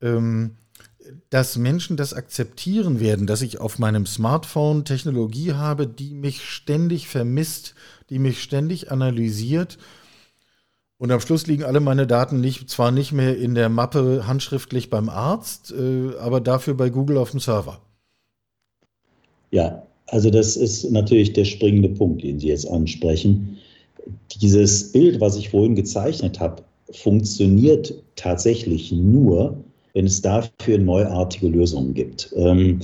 Ähm, 0.00 0.56
dass 1.30 1.56
Menschen 1.58 1.96
das 1.96 2.14
akzeptieren 2.14 3.00
werden, 3.00 3.26
dass 3.26 3.42
ich 3.42 3.60
auf 3.60 3.78
meinem 3.78 4.06
Smartphone 4.06 4.84
Technologie 4.84 5.52
habe, 5.52 5.86
die 5.86 6.14
mich 6.14 6.42
ständig 6.42 7.08
vermisst, 7.08 7.74
die 8.08 8.18
mich 8.18 8.42
ständig 8.42 8.90
analysiert. 8.90 9.78
Und 10.96 11.10
am 11.10 11.20
Schluss 11.20 11.46
liegen 11.46 11.64
alle 11.64 11.80
meine 11.80 12.06
Daten 12.06 12.40
nicht, 12.40 12.70
zwar 12.70 12.90
nicht 12.90 13.12
mehr 13.12 13.36
in 13.36 13.54
der 13.54 13.68
Mappe 13.68 14.26
handschriftlich 14.26 14.88
beim 14.88 15.08
Arzt, 15.08 15.72
äh, 15.72 16.16
aber 16.18 16.40
dafür 16.40 16.74
bei 16.74 16.88
Google 16.88 17.18
auf 17.18 17.32
dem 17.32 17.40
Server. 17.40 17.80
Ja, 19.50 19.82
also 20.06 20.30
das 20.30 20.56
ist 20.56 20.90
natürlich 20.90 21.32
der 21.32 21.44
springende 21.44 21.90
Punkt, 21.90 22.22
den 22.22 22.38
Sie 22.40 22.48
jetzt 22.48 22.66
ansprechen. 22.66 23.58
Dieses 24.40 24.92
Bild, 24.92 25.20
was 25.20 25.36
ich 25.36 25.50
vorhin 25.50 25.74
gezeichnet 25.74 26.40
habe, 26.40 26.62
funktioniert 26.90 27.94
tatsächlich 28.16 28.92
nur, 28.92 29.56
wenn 29.94 30.06
es 30.06 30.20
dafür 30.20 30.78
neuartige 30.78 31.48
Lösungen 31.48 31.94
gibt. 31.94 32.32
Ähm, 32.36 32.80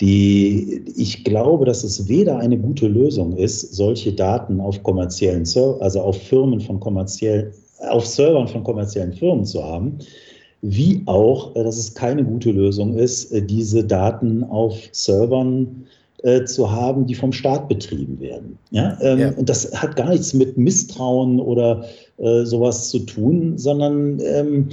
die, 0.00 0.82
ich 0.96 1.24
glaube, 1.24 1.64
dass 1.64 1.84
es 1.84 2.08
weder 2.08 2.38
eine 2.38 2.58
gute 2.58 2.86
Lösung 2.86 3.36
ist, 3.36 3.74
solche 3.74 4.12
Daten 4.12 4.60
auf 4.60 4.82
kommerziellen 4.82 5.44
also 5.80 6.00
auf 6.00 6.20
Firmen 6.22 6.60
von 6.60 6.80
kommerziellen, 6.80 7.52
auf 7.90 8.06
Servern 8.06 8.48
von 8.48 8.62
kommerziellen 8.62 9.12
Firmen 9.12 9.44
zu 9.44 9.62
haben, 9.62 9.98
wie 10.62 11.02
auch, 11.06 11.54
äh, 11.54 11.64
dass 11.64 11.78
es 11.78 11.94
keine 11.94 12.24
gute 12.24 12.50
Lösung 12.50 12.96
ist, 12.98 13.32
äh, 13.32 13.42
diese 13.42 13.84
Daten 13.84 14.44
auf 14.44 14.76
Servern 14.92 15.86
äh, 16.26 16.44
zu 16.44 16.70
haben, 16.72 17.06
die 17.06 17.14
vom 17.14 17.32
Staat 17.32 17.68
betrieben 17.68 18.18
werden. 18.18 18.58
Ja? 18.72 18.98
Ähm, 19.00 19.18
ja. 19.20 19.30
Und 19.30 19.48
das 19.48 19.72
hat 19.80 19.94
gar 19.94 20.08
nichts 20.08 20.34
mit 20.34 20.58
Misstrauen 20.58 21.38
oder 21.38 21.84
äh, 22.18 22.44
sowas 22.44 22.88
zu 22.88 22.98
tun, 22.98 23.56
sondern 23.56 24.18
ähm, 24.18 24.68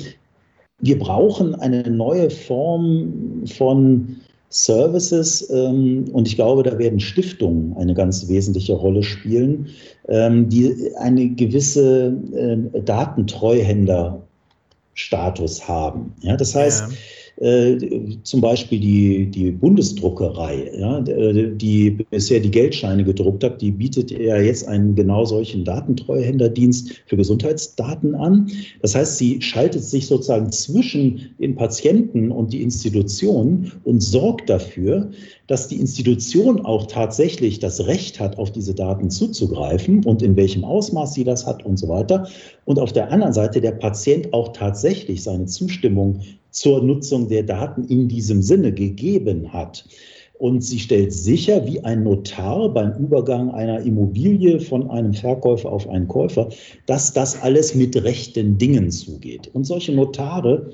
wir 0.80 0.98
brauchen 0.98 1.54
eine 1.54 1.88
neue 1.92 2.32
Form 2.32 3.44
von 3.46 4.16
Services 4.50 5.48
ähm, 5.52 6.06
und 6.12 6.28
ich 6.28 6.38
glaube, 6.38 6.64
da 6.64 6.80
werden 6.80 7.00
Stiftungen 7.00 7.78
eine 7.78 7.94
ganz 7.94 8.28
wesentliche 8.28 8.74
Rolle 8.74 9.04
spielen, 9.04 9.68
ähm, 10.08 10.50
die 10.50 10.90
eine 10.98 11.30
gewisse 11.30 12.18
äh, 12.34 12.58
Datentreuhänderstatus 12.82 15.68
haben. 15.68 16.16
Ja, 16.22 16.36
das 16.36 16.56
heißt, 16.56 16.86
ja 16.90 16.98
zum 17.38 18.42
Beispiel 18.42 18.80
die, 18.80 19.26
die 19.26 19.52
Bundesdruckerei, 19.52 20.72
ja, 20.78 21.02
die 21.02 21.90
bisher 21.90 22.40
die 22.40 22.52
Geldscheine 22.52 23.04
gedruckt 23.04 23.44
hat, 23.44 23.60
die 23.60 23.72
bietet 23.72 24.12
ja 24.12 24.38
jetzt 24.38 24.68
einen 24.68 24.94
genau 24.94 25.26
solchen 25.26 25.66
Datentreuhänderdienst 25.66 27.02
für 27.08 27.18
Gesundheitsdaten 27.18 28.14
an. 28.14 28.52
Das 28.84 28.94
heißt, 28.94 29.18
sie 29.18 29.42
schaltet 29.42 29.84
sich 29.84 30.06
sozusagen 30.06 30.52
zwischen 30.52 31.34
den 31.40 31.56
Patienten 31.56 32.32
und 32.32 32.54
die 32.54 32.62
Institution 32.62 33.72
und 33.84 34.02
sorgt 34.02 34.50
dafür, 34.50 35.10
dass 35.48 35.68
die 35.68 35.80
Institution 35.80 36.64
auch 36.64 36.86
tatsächlich 36.86 37.60
das 37.60 37.86
Recht 37.88 38.20
hat, 38.20 38.38
auf 38.38 38.52
diese 38.52 38.76
Daten 38.76 39.10
zuzugreifen 39.10 40.06
und 40.06 40.22
in 40.22 40.36
welchem 40.36 40.64
Ausmaß 40.64 41.16
sie 41.16 41.24
das 41.24 41.46
hat 41.48 41.66
und 41.66 41.78
so 41.78 41.90
weiter. 41.90 42.28
Und 42.66 42.80
auf 42.80 42.94
der 42.94 43.12
anderen 43.12 43.34
Seite 43.34 43.60
der 43.60 43.72
Patient 43.72 44.32
auch 44.34 44.54
tatsächlich 44.54 45.24
seine 45.24 45.46
Zustimmung 45.46 46.22
zur 46.54 46.82
Nutzung 46.82 47.28
der 47.28 47.44
Daten 47.44 47.84
in 47.84 48.08
diesem 48.08 48.42
Sinne 48.42 48.72
gegeben 48.72 49.52
hat. 49.52 49.86
Und 50.40 50.62
sie 50.62 50.80
stellt 50.80 51.14
sicher, 51.14 51.66
wie 51.68 51.84
ein 51.84 52.04
Notar 52.04 52.74
beim 52.74 52.98
Übergang 52.98 53.52
einer 53.52 53.82
Immobilie 53.82 54.60
von 54.60 54.90
einem 54.90 55.14
Verkäufer 55.14 55.72
auf 55.72 55.88
einen 55.90 56.08
Käufer, 56.08 56.50
dass 56.86 57.14
das 57.14 57.42
alles 57.42 57.76
mit 57.76 58.02
rechten 58.04 58.58
Dingen 58.58 58.92
zugeht. 58.92 59.50
Und 59.54 59.66
solche 59.66 59.94
Notare 59.94 60.72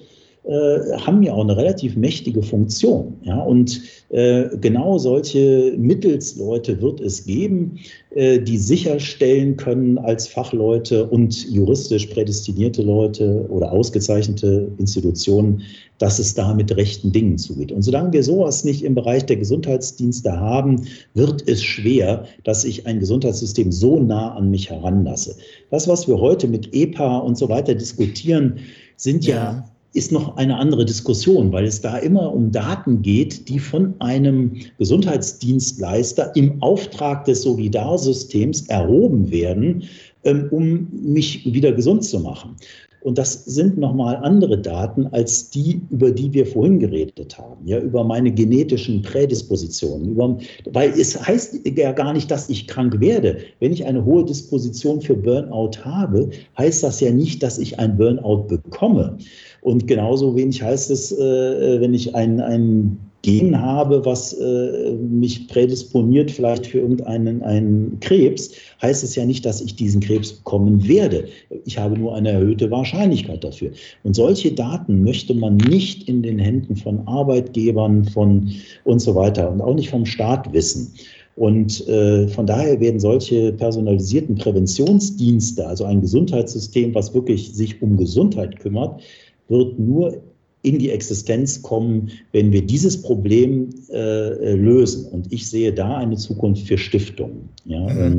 äh, 0.50 0.98
haben 0.98 1.22
ja 1.22 1.34
auch 1.34 1.44
eine 1.44 1.56
relativ 1.56 1.96
mächtige 1.96 2.42
Funktion. 2.42 3.14
Ja? 3.22 3.40
Und 3.40 3.82
äh, 4.10 4.46
genau 4.60 4.98
solche 4.98 5.76
Mittelsleute 5.78 6.82
wird 6.82 7.02
es 7.02 7.24
geben, 7.24 7.78
äh, 8.16 8.40
die 8.40 8.58
sicherstellen 8.58 9.58
können 9.58 10.00
als 10.00 10.28
Fachleute 10.28 11.06
und 11.06 11.48
juristisch 11.52 12.08
prädestinierte 12.08 12.82
Leute 12.82 13.46
oder 13.50 13.72
ausgezeichnete 13.72 14.72
Institutionen, 14.80 15.62
dass 16.00 16.18
es 16.18 16.34
da 16.34 16.56
mit 16.56 16.76
rechten 16.76 17.12
Dingen 17.12 17.38
zugeht. 17.38 17.72
Und 17.72 17.84
solange 17.84 18.14
wir 18.14 18.24
sowas 18.24 18.64
nicht 18.64 18.84
im 18.84 18.96
Bereich 18.96 19.28
der 19.28 19.38
Gesundheitsdienste 19.38 20.32
haben, 20.32 20.88
wird 21.14 21.48
es 21.48 21.62
schwer, 21.62 22.26
dass 22.44 22.66
ich 22.66 22.88
ein 22.88 23.00
Gesundheitssystem 23.00 23.72
so 23.72 24.00
nah 24.00 24.34
an 24.34 24.50
mich 24.50 24.72
heranlasse. 24.72 25.36
Das, 25.70 25.88
was 25.88 26.08
wir 26.08 26.20
heute 26.20 26.48
mit 26.48 26.74
EPA 26.74 27.20
und 27.20 27.38
so 27.38 27.50
weiter 27.50 27.76
diskutieren, 27.76 28.58
sind 28.96 29.28
ja, 29.28 29.36
ja 29.36 29.66
ist 29.94 30.12
noch 30.12 30.38
eine 30.38 30.58
andere 30.58 30.86
Diskussion, 30.86 31.52
weil 31.52 31.66
es 31.66 31.82
da 31.82 31.98
immer 31.98 32.32
um 32.32 32.52
Daten 32.52 33.02
geht, 33.02 33.50
die 33.50 33.60
von 33.60 33.94
einem 34.00 34.58
Gesundheitsdienstleister 34.78 36.36
im 36.36 36.62
Auftrag 36.62 37.26
des 37.26 37.42
Solidarsystems 37.42 38.68
erhoben 38.68 39.32
werden, 39.32 39.84
ähm, 40.24 40.48
um 40.52 40.88
mich 40.92 41.46
wieder 41.52 41.72
gesund 41.72 42.04
zu 42.04 42.20
machen. 42.20 42.56
Und 43.02 43.18
das 43.18 43.46
sind 43.46 43.78
nochmal 43.78 44.18
andere 44.18 44.58
Daten 44.58 45.08
als 45.08 45.50
die, 45.50 45.82
über 45.90 46.12
die 46.12 46.34
wir 46.34 46.46
vorhin 46.46 46.80
geredet 46.80 47.38
haben, 47.38 47.66
ja, 47.66 47.80
über 47.80 48.04
meine 48.04 48.32
genetischen 48.32 49.02
Prädispositionen. 49.02 50.12
Über, 50.12 50.38
weil 50.72 50.90
es 50.92 51.20
heißt 51.20 51.62
ja 51.78 51.92
gar 51.94 52.14
nicht, 52.14 52.30
dass 52.30 52.50
ich 52.50 52.68
krank 52.68 53.00
werde. 53.00 53.38
Wenn 53.60 53.72
ich 53.72 53.86
eine 53.86 54.04
hohe 54.04 54.26
Disposition 54.26 55.02
für 55.02 55.16
Burnout 55.16 55.80
habe, 55.84 56.30
heißt 56.58 56.84
das 56.84 57.00
ja 57.00 57.12
nicht, 57.12 57.42
dass 57.42 57.58
ich 57.58 57.80
ein 57.80 57.98
Burnout 57.98 58.44
bekomme. 58.48 59.18
Und 59.62 59.88
genauso 59.88 60.36
wenig 60.36 60.62
heißt 60.62 60.92
es, 60.92 61.12
äh, 61.12 61.80
wenn 61.80 61.94
ich 61.94 62.16
ein, 62.16 62.40
ein 62.40 62.98
Gen 63.22 63.60
habe, 63.60 64.06
was 64.06 64.34
äh, 64.34 64.94
mich 64.94 65.48
prädisponiert 65.50 66.32
vielleicht 66.32 66.68
für 66.68 66.80
irgendeinen 66.80 67.44
einen 67.44 68.00
Krebs, 68.00 68.52
heißt 68.82 69.04
es 69.04 69.16
ja 69.16 69.26
nicht, 69.26 69.46
dass 69.46 69.60
ich 69.60 69.76
diesen 69.76 70.00
Krebs 70.00 70.32
bekommen 70.34 70.88
werde. 70.88 71.26
Ich 71.66 71.78
habe 71.78 71.98
nur 71.98 72.16
eine 72.16 72.30
erhöhte 72.30 72.72
Wahrscheinlichkeit 72.72 73.44
dafür. 73.44 73.72
Und 74.04 74.16
solche 74.16 74.54
Daten 74.54 75.04
möchte 75.04 75.34
man 75.34 75.58
nicht 75.58 76.08
in 76.08 76.24
den 76.24 76.40
Händen 76.40 76.78
von 76.78 77.06
Arbeitgebern 77.08 78.06
von 78.06 78.52
und 78.86 79.00
so 79.00 79.16
weiter 79.16 79.52
und 79.52 79.62
auch 79.62 79.76
nicht 79.76 79.90
vom 79.90 80.06
Staat 80.06 80.54
wissen. 80.54 80.94
Und 81.36 81.88
äh, 81.88 82.28
von 82.28 82.46
daher 82.46 82.80
werden 82.82 83.00
solche 83.00 83.54
personalisierten 83.54 84.36
Präventionsdienste, 84.36 85.66
also 85.66 85.86
ein 85.86 86.02
Gesundheitssystem, 86.02 86.94
was 86.94 87.14
wirklich 87.14 87.54
sich 87.54 87.82
um 87.82 87.96
Gesundheit 87.96 88.60
kümmert, 88.60 89.02
wird 89.48 89.80
nur 89.80 90.22
in 90.62 90.80
die 90.80 90.92
Existenz 90.92 91.62
kommen, 91.62 92.12
wenn 92.32 92.52
wir 92.52 92.66
dieses 92.66 93.02
Problem 93.02 93.70
äh, 93.90 94.54
lösen. 94.54 95.06
Und 95.06 95.32
ich 95.32 95.50
sehe 95.50 95.74
da 95.74 95.98
eine 95.98 96.18
Zukunft 96.18 96.68
für 96.68 96.78
Stiftungen. 96.78 97.50
Ja? 97.66 97.80
Mhm. 97.80 98.00
Ähm, 98.00 98.16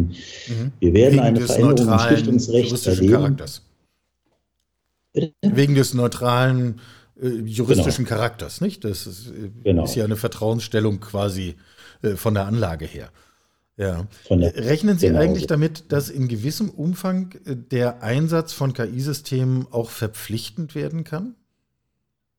mhm. 0.48 0.72
Wir 0.80 0.94
werden 0.94 1.12
Wegen 1.14 1.20
eine 1.20 1.40
Veränderung 1.40 1.92
im 1.92 1.98
Stiftungsrecht 1.98 2.86
erleben. 2.86 3.12
Charakters. 3.12 3.62
Wegen 5.42 5.74
des 5.74 5.92
neutralen 5.92 6.80
äh, 7.20 7.28
juristischen 7.28 8.04
genau. 8.04 8.16
Charakters, 8.16 8.60
nicht? 8.60 8.84
Das 8.84 9.06
ist, 9.06 9.28
äh, 9.28 9.50
genau. 9.64 9.84
ist, 9.84 9.94
ja 9.94 10.04
eine 10.04 10.16
Vertrauensstellung 10.16 11.00
quasi 11.00 11.56
äh, 12.02 12.10
von 12.10 12.34
der 12.34 12.46
Anlage 12.46 12.86
her. 12.86 13.10
Ja. 13.76 14.06
Rechnen 14.28 14.98
Sie 14.98 15.06
genau. 15.06 15.20
eigentlich 15.20 15.46
damit, 15.46 15.90
dass 15.90 16.10
in 16.10 16.28
gewissem 16.28 16.70
Umfang 16.70 17.34
äh, 17.44 17.56
der 17.56 18.02
Einsatz 18.02 18.52
von 18.52 18.72
KI-Systemen 18.72 19.66
auch 19.70 19.90
verpflichtend 19.90 20.74
werden 20.74 21.04
kann? 21.04 21.34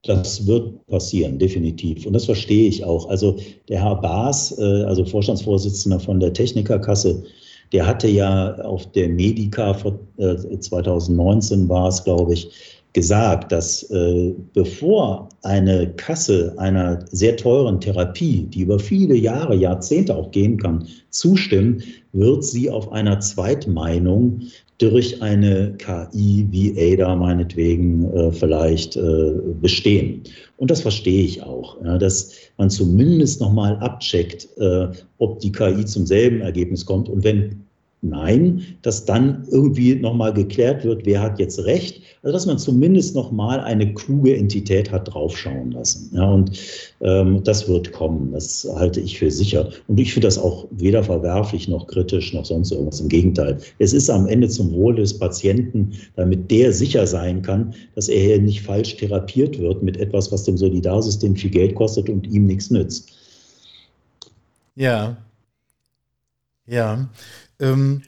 Das 0.04 0.48
wird 0.48 0.86
passieren, 0.88 1.38
definitiv. 1.38 2.06
Und 2.08 2.14
das 2.14 2.26
verstehe 2.26 2.68
ich 2.68 2.84
auch. 2.84 3.08
Also 3.08 3.38
der 3.70 3.84
Herr 3.84 3.96
Baas, 4.02 4.58
äh, 4.58 4.84
also 4.84 5.06
Vorstandsvorsitzender 5.06 6.00
von 6.00 6.20
der 6.20 6.34
Technikerkasse, 6.34 7.24
der 7.72 7.86
hatte 7.86 8.08
ja 8.08 8.56
auf 8.62 8.92
der 8.92 9.10
Medica 9.10 9.78
2019 9.78 11.66
äh, 11.66 11.70
war 11.70 11.88
es, 11.88 12.04
glaube 12.04 12.34
ich, 12.34 12.50
gesagt, 12.94 13.52
dass 13.52 13.84
äh, 13.84 14.34
bevor 14.54 15.30
eine 15.44 15.94
Kasse 15.94 16.54
einer 16.58 17.06
sehr 17.12 17.38
teuren 17.38 17.80
Therapie, 17.80 18.44
die 18.44 18.62
über 18.62 18.80
viele 18.80 19.16
Jahre, 19.16 19.56
Jahrzehnte 19.56 20.16
auch 20.16 20.32
gehen 20.32 20.58
kann, 20.58 20.88
zustimmt, 21.10 21.84
wird 22.12 22.44
sie 22.44 22.70
auf 22.70 22.92
einer 22.92 23.20
Zweitmeinung 23.22 24.42
durch 24.78 25.22
eine 25.22 25.76
KI 25.78 26.48
wie 26.50 26.76
ADA 26.78 27.16
meinetwegen 27.16 28.12
äh, 28.14 28.32
vielleicht 28.32 28.98
äh, 28.98 29.34
bestehen. 29.62 30.24
Und 30.58 30.72
das 30.72 30.82
verstehe 30.82 31.24
ich 31.24 31.44
auch, 31.44 31.78
ja, 31.84 31.98
dass 31.98 32.34
man 32.58 32.70
zumindest 32.70 33.40
nochmal 33.40 33.78
abcheckt, 33.78 34.50
äh, 34.58 34.88
ob 35.20 35.40
die 35.40 35.52
KI 35.52 35.86
zum 35.86 36.06
selben 36.06 36.42
Ergebnis 36.42 36.86
kommt. 36.86 37.10
Und 37.10 37.24
wenn 37.24 37.62
Nein, 38.04 38.64
dass 38.82 39.06
dann 39.06 39.46
irgendwie 39.52 39.94
nochmal 39.94 40.34
geklärt 40.34 40.84
wird, 40.84 41.06
wer 41.06 41.22
hat 41.22 41.38
jetzt 41.38 41.64
recht. 41.66 42.02
Also 42.24 42.34
dass 42.34 42.46
man 42.46 42.60
zumindest 42.60 43.16
nochmal 43.16 43.60
eine 43.62 43.94
kluge 43.96 44.36
Entität 44.38 44.92
hat 44.92 45.12
draufschauen 45.12 45.72
lassen. 45.72 46.12
Ja, 46.14 46.30
und 46.30 46.52
ähm, 47.02 47.44
das 47.44 47.68
wird 47.68 47.92
kommen. 47.94 48.32
Das 48.32 48.68
halte 48.76 49.00
ich 49.00 49.18
für 49.18 49.32
sicher. 49.32 49.72
Und 49.88 50.00
ich 50.00 50.14
finde 50.14 50.28
das 50.28 50.38
auch 50.38 50.68
weder 50.70 51.04
verwerflich 51.04 51.68
noch 51.68 51.88
kritisch 51.88 52.32
noch 52.34 52.46
sonst 52.46 52.72
irgendwas. 52.72 53.00
Im 53.00 53.10
Gegenteil. 53.10 53.58
Es 53.80 53.94
ist 53.94 54.08
am 54.10 54.28
Ende 54.28 54.50
zum 54.50 54.72
Wohl 54.72 54.96
des 54.96 55.18
Patienten, 55.18 55.94
damit 56.16 56.52
der 56.52 56.72
sicher 56.72 57.08
sein 57.08 57.42
kann, 57.42 57.74
dass 57.96 58.08
er 58.08 58.22
hier 58.22 58.40
nicht 58.40 58.62
falsch 58.62 58.98
therapiert 58.98 59.58
wird 59.58 59.82
mit 59.82 59.98
etwas, 59.98 60.32
was 60.32 60.44
dem 60.44 60.58
Solidarsystem 60.58 61.36
viel 61.36 61.50
Geld 61.50 61.74
kostet 61.74 62.08
und 62.08 62.28
ihm 62.28 62.46
nichts 62.46 62.70
nützt. 62.70 63.14
Ja. 64.76 65.18
Ja. 66.68 67.10
Ähm, 67.60 68.04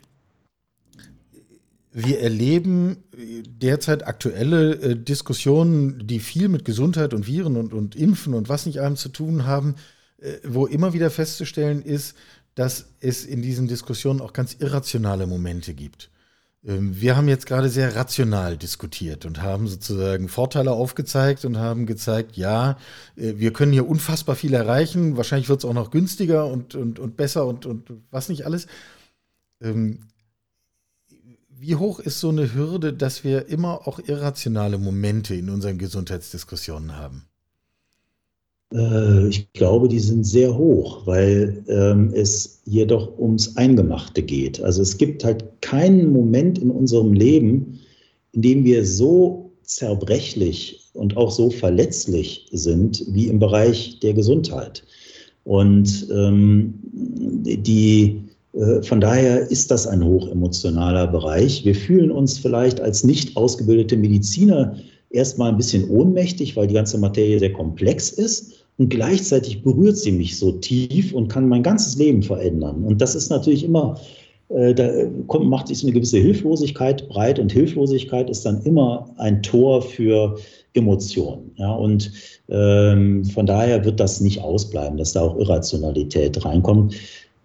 wir 1.93 2.19
erleben 2.21 3.03
derzeit 3.13 4.07
aktuelle 4.07 4.73
äh, 4.81 4.95
Diskussionen, 4.95 6.07
die 6.07 6.19
viel 6.19 6.49
mit 6.49 6.65
Gesundheit 6.65 7.13
und 7.13 7.27
Viren 7.27 7.55
und, 7.55 7.71
und 7.71 7.95
Impfen 7.95 8.33
und 8.33 8.49
was 8.49 8.65
nicht 8.65 8.81
allem 8.81 8.95
zu 8.95 9.09
tun 9.09 9.45
haben, 9.45 9.75
äh, 10.17 10.33
wo 10.43 10.65
immer 10.65 10.93
wieder 10.93 11.11
festzustellen 11.11 11.83
ist, 11.83 12.15
dass 12.55 12.87
es 12.99 13.25
in 13.25 13.41
diesen 13.41 13.67
Diskussionen 13.67 14.21
auch 14.21 14.33
ganz 14.33 14.55
irrationale 14.59 15.27
Momente 15.27 15.75
gibt. 15.75 16.09
Ähm, 16.65 16.99
wir 16.99 17.15
haben 17.15 17.27
jetzt 17.27 17.45
gerade 17.45 17.69
sehr 17.69 17.95
rational 17.95 18.57
diskutiert 18.57 19.25
und 19.25 19.43
haben 19.43 19.67
sozusagen 19.67 20.29
Vorteile 20.29 20.71
aufgezeigt 20.71 21.45
und 21.45 21.57
haben 21.57 21.85
gezeigt, 21.85 22.37
ja, 22.37 22.77
äh, 23.15 23.33
wir 23.37 23.53
können 23.53 23.73
hier 23.73 23.87
unfassbar 23.87 24.35
viel 24.35 24.55
erreichen. 24.55 25.15
Wahrscheinlich 25.17 25.49
wird 25.49 25.59
es 25.59 25.65
auch 25.65 25.73
noch 25.73 25.91
günstiger 25.91 26.47
und, 26.47 26.73
und, 26.73 26.97
und 26.97 27.17
besser 27.17 27.45
und, 27.45 27.67
und 27.67 27.91
was 28.09 28.29
nicht 28.29 28.45
alles. 28.45 28.65
Ähm, 29.61 29.99
wie 31.63 31.77
hoch 31.77 32.01
ist 32.01 32.19
so 32.19 32.27
eine 32.27 32.53
Hürde, 32.53 32.91
dass 32.91 33.23
wir 33.23 33.47
immer 33.47 33.87
auch 33.87 33.99
irrationale 34.05 34.77
Momente 34.77 35.33
in 35.33 35.49
unseren 35.49 35.77
Gesundheitsdiskussionen 35.77 36.97
haben? 36.97 37.23
Äh, 38.73 39.29
ich 39.29 39.53
glaube, 39.53 39.87
die 39.87 40.01
sind 40.01 40.25
sehr 40.25 40.57
hoch, 40.57 41.07
weil 41.07 41.63
ähm, 41.69 42.11
es 42.13 42.61
hier 42.65 42.85
doch 42.85 43.17
ums 43.17 43.55
Eingemachte 43.55 44.21
geht. 44.21 44.61
Also 44.61 44.81
es 44.81 44.97
gibt 44.97 45.23
halt 45.23 45.45
keinen 45.61 46.11
Moment 46.11 46.59
in 46.59 46.69
unserem 46.69 47.13
Leben, 47.13 47.79
in 48.33 48.41
dem 48.41 48.65
wir 48.65 48.85
so 48.85 49.53
zerbrechlich 49.63 50.89
und 50.91 51.15
auch 51.15 51.31
so 51.31 51.49
verletzlich 51.49 52.47
sind 52.51 53.05
wie 53.07 53.27
im 53.27 53.39
Bereich 53.39 54.01
der 54.01 54.13
Gesundheit. 54.13 54.83
Und 55.45 56.09
ähm, 56.11 56.73
die, 56.83 58.22
von 58.81 59.01
daher 59.01 59.49
ist 59.49 59.71
das 59.71 59.87
ein 59.87 60.05
hochemotionaler 60.05 61.07
Bereich. 61.07 61.65
Wir 61.65 61.73
fühlen 61.73 62.11
uns 62.11 62.37
vielleicht 62.37 62.79
als 62.79 63.03
nicht 63.03 63.35
ausgebildete 63.35 63.97
Mediziner 63.97 64.75
erstmal 65.09 65.49
ein 65.49 65.57
bisschen 65.57 65.89
ohnmächtig, 65.89 66.55
weil 66.55 66.67
die 66.67 66.75
ganze 66.75 66.97
Materie 66.97 67.39
sehr 67.39 67.53
komplex 67.53 68.11
ist 68.11 68.65
und 68.77 68.89
gleichzeitig 68.89 69.63
berührt 69.63 69.97
sie 69.97 70.11
mich 70.11 70.37
so 70.37 70.51
tief 70.51 71.13
und 71.13 71.29
kann 71.29 71.47
mein 71.47 71.63
ganzes 71.63 71.95
Leben 71.97 72.23
verändern. 72.23 72.83
Und 72.83 73.01
das 73.01 73.15
ist 73.15 73.29
natürlich 73.29 73.63
immer, 73.63 73.99
äh, 74.49 74.73
da 74.73 74.89
kommt, 75.27 75.47
macht 75.47 75.67
sich 75.67 75.79
so 75.79 75.87
eine 75.87 75.93
gewisse 75.93 76.17
Hilflosigkeit 76.17 77.07
breit 77.09 77.39
und 77.39 77.51
Hilflosigkeit 77.51 78.29
ist 78.29 78.45
dann 78.45 78.61
immer 78.63 79.09
ein 79.17 79.43
Tor 79.43 79.81
für 79.81 80.37
Emotionen. 80.73 81.51
Ja, 81.57 81.73
und 81.73 82.11
ähm, 82.49 83.23
von 83.25 83.45
daher 83.45 83.85
wird 83.85 83.99
das 83.99 84.21
nicht 84.21 84.41
ausbleiben, 84.41 84.97
dass 84.97 85.13
da 85.13 85.21
auch 85.21 85.37
Irrationalität 85.37 86.43
reinkommt. 86.43 86.95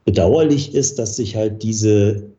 Bedauerlich 0.09 0.75
ist, 0.75 0.99
dass 0.99 1.16
sich 1.16 1.37
halt 1.37 1.62
diese, 1.62 2.31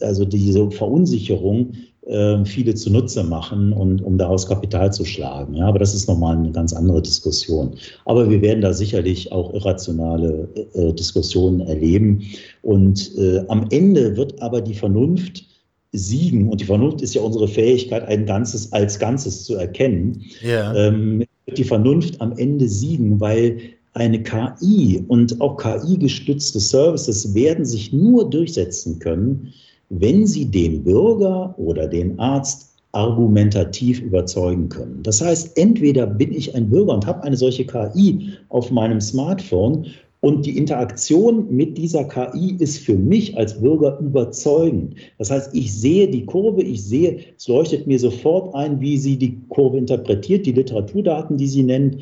also 0.00 0.24
diese 0.24 0.68
Verunsicherung 0.72 1.74
äh, 2.06 2.44
viele 2.44 2.74
zunutze 2.74 3.22
machen 3.22 3.72
und 3.72 4.02
um 4.02 4.18
daraus 4.18 4.48
Kapital 4.48 4.92
zu 4.92 5.04
schlagen. 5.04 5.54
Ja, 5.54 5.68
aber 5.68 5.78
das 5.78 5.94
ist 5.94 6.08
nochmal 6.08 6.36
eine 6.36 6.50
ganz 6.50 6.72
andere 6.72 7.00
Diskussion. 7.00 7.74
Aber 8.04 8.28
wir 8.28 8.42
werden 8.42 8.62
da 8.62 8.72
sicherlich 8.72 9.30
auch 9.30 9.54
irrationale 9.54 10.48
äh, 10.74 10.92
Diskussionen 10.92 11.60
erleben. 11.60 12.22
Und 12.62 13.16
äh, 13.16 13.44
am 13.46 13.68
Ende 13.70 14.16
wird 14.16 14.42
aber 14.42 14.60
die 14.60 14.74
Vernunft 14.74 15.44
siegen. 15.92 16.48
Und 16.48 16.60
die 16.60 16.64
Vernunft 16.64 17.00
ist 17.00 17.14
ja 17.14 17.22
unsere 17.22 17.46
Fähigkeit, 17.46 18.08
ein 18.08 18.26
Ganzes 18.26 18.72
als 18.72 18.98
Ganzes 18.98 19.44
zu 19.44 19.54
erkennen. 19.54 20.24
Ja. 20.42 20.74
Ähm, 20.74 21.22
die 21.56 21.62
Vernunft 21.62 22.20
am 22.20 22.36
Ende 22.36 22.68
siegen, 22.68 23.20
weil 23.20 23.58
eine 23.94 24.22
KI 24.22 25.04
und 25.08 25.40
auch 25.40 25.56
KI-gestützte 25.56 26.60
Services 26.60 27.34
werden 27.34 27.64
sich 27.64 27.92
nur 27.92 28.28
durchsetzen 28.28 28.98
können, 28.98 29.52
wenn 29.88 30.26
sie 30.26 30.46
den 30.46 30.82
Bürger 30.82 31.54
oder 31.58 31.86
den 31.86 32.18
Arzt 32.18 32.72
argumentativ 32.92 34.00
überzeugen 34.00 34.68
können. 34.68 35.00
Das 35.02 35.20
heißt, 35.20 35.56
entweder 35.58 36.06
bin 36.06 36.32
ich 36.32 36.54
ein 36.54 36.70
Bürger 36.70 36.94
und 36.94 37.06
habe 37.06 37.22
eine 37.24 37.36
solche 37.36 37.66
KI 37.66 38.32
auf 38.48 38.70
meinem 38.70 39.00
Smartphone 39.00 39.86
und 40.24 40.46
die 40.46 40.56
Interaktion 40.56 41.54
mit 41.54 41.76
dieser 41.76 42.04
KI 42.04 42.56
ist 42.58 42.78
für 42.78 42.94
mich 42.94 43.36
als 43.36 43.60
Bürger 43.60 43.98
überzeugend. 44.00 44.94
Das 45.18 45.30
heißt, 45.30 45.54
ich 45.54 45.70
sehe 45.74 46.08
die 46.08 46.24
Kurve, 46.24 46.62
ich 46.62 46.82
sehe, 46.82 47.18
es 47.36 47.46
leuchtet 47.46 47.86
mir 47.86 47.98
sofort 47.98 48.54
ein, 48.54 48.80
wie 48.80 48.96
sie 48.96 49.18
die 49.18 49.38
Kurve 49.50 49.76
interpretiert, 49.76 50.46
die 50.46 50.52
Literaturdaten, 50.52 51.36
die 51.36 51.46
sie 51.46 51.62
nennt. 51.62 51.98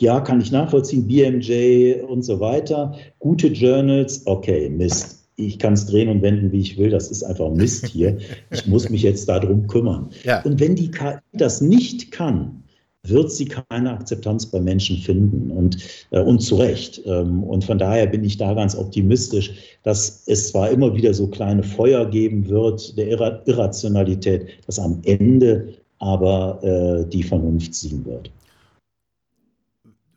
Ja, 0.00 0.20
kann 0.20 0.40
ich 0.40 0.50
nachvollziehen, 0.50 1.06
BMJ 1.06 2.02
und 2.08 2.22
so 2.22 2.40
weiter. 2.40 2.94
Gute 3.18 3.48
Journals, 3.48 4.22
okay, 4.26 4.68
Mist 4.68 5.22
ich 5.36 5.58
kann 5.58 5.72
es 5.72 5.86
drehen 5.86 6.08
und 6.08 6.22
wenden, 6.22 6.52
wie 6.52 6.60
ich 6.60 6.78
will. 6.78 6.90
Das 6.90 7.10
ist 7.10 7.22
einfach 7.22 7.50
Mist 7.50 7.86
hier. 7.86 8.18
Ich 8.50 8.66
muss 8.66 8.88
mich 8.90 9.02
jetzt 9.02 9.28
darum 9.28 9.66
kümmern. 9.66 10.10
Ja. 10.24 10.42
Und 10.42 10.60
wenn 10.60 10.74
die 10.74 10.90
KI 10.90 11.16
das 11.32 11.60
nicht 11.60 12.12
kann, 12.12 12.62
wird 13.04 13.32
sie 13.32 13.46
keine 13.46 13.92
Akzeptanz 13.92 14.46
bei 14.46 14.60
Menschen 14.60 14.96
finden 14.98 15.50
und, 15.50 15.78
äh, 16.10 16.20
und 16.20 16.40
zu 16.40 16.56
Recht. 16.56 17.02
Ähm, 17.06 17.42
und 17.42 17.64
von 17.64 17.78
daher 17.78 18.06
bin 18.06 18.22
ich 18.22 18.36
da 18.36 18.54
ganz 18.54 18.76
optimistisch, 18.76 19.52
dass 19.82 20.22
es 20.26 20.48
zwar 20.48 20.70
immer 20.70 20.94
wieder 20.94 21.12
so 21.12 21.26
kleine 21.26 21.62
Feuer 21.62 22.08
geben 22.08 22.48
wird 22.48 22.96
der 22.96 23.08
Irra 23.08 23.42
Irrationalität, 23.46 24.46
dass 24.66 24.78
am 24.78 25.00
Ende 25.04 25.74
aber 25.98 26.62
äh, 26.62 27.08
die 27.08 27.22
Vernunft 27.22 27.74
siegen 27.74 28.04
wird. 28.04 28.30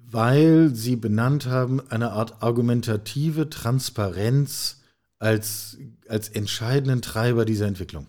Weil 0.10 0.70
Sie 0.74 0.96
benannt 0.96 1.48
haben, 1.48 1.82
eine 1.90 2.12
Art 2.12 2.42
argumentative 2.42 3.50
Transparenz 3.50 4.82
als, 5.20 5.78
als 6.08 6.30
entscheidenden 6.30 7.02
Treiber 7.02 7.46
dieser 7.46 7.68
Entwicklung. 7.68 8.08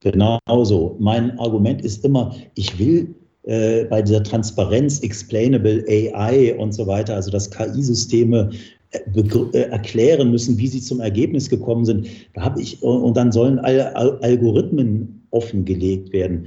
Genau 0.00 0.38
so. 0.64 0.96
Mein 0.98 1.38
Argument 1.38 1.82
ist 1.82 2.04
immer, 2.04 2.34
ich 2.54 2.78
will 2.78 3.14
äh, 3.44 3.84
bei 3.84 4.02
dieser 4.02 4.22
Transparenz, 4.22 5.00
Explainable 5.00 5.84
AI 5.88 6.54
und 6.58 6.72
so 6.72 6.86
weiter, 6.86 7.14
also 7.14 7.30
dass 7.30 7.50
KI-Systeme 7.50 8.50
äh, 8.90 9.20
äh, 9.20 9.58
erklären 9.70 10.30
müssen, 10.30 10.58
wie 10.58 10.66
sie 10.66 10.80
zum 10.80 11.00
Ergebnis 11.00 11.48
gekommen 11.48 11.84
sind. 11.84 12.08
Da 12.34 12.42
habe 12.42 12.60
ich 12.60 12.82
und 12.82 13.16
dann 13.16 13.30
sollen 13.30 13.58
alle 13.58 13.94
Algorithmen 13.94 15.26
offengelegt 15.30 16.12
werden 16.12 16.46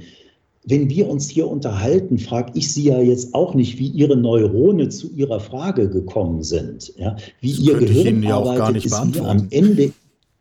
wenn 0.66 0.88
wir 0.88 1.08
uns 1.08 1.28
hier 1.28 1.48
unterhalten, 1.48 2.18
frage 2.18 2.52
ich 2.54 2.72
Sie 2.72 2.84
ja 2.84 3.00
jetzt 3.00 3.34
auch 3.34 3.54
nicht, 3.54 3.78
wie 3.78 3.88
Ihre 3.88 4.16
Neurone 4.16 4.88
zu 4.88 5.10
Ihrer 5.14 5.40
Frage 5.40 5.88
gekommen 5.88 6.42
sind. 6.42 6.92
Ja? 6.96 7.16
Wie 7.40 7.50
das 7.50 7.60
Ihr 7.60 7.74
Gehirn 7.78 8.22
ja 8.22 8.38
arbeitet, 8.38 8.86
ist 8.86 9.04
mir 9.04 9.24
am 9.24 9.46
Ende 9.50 9.92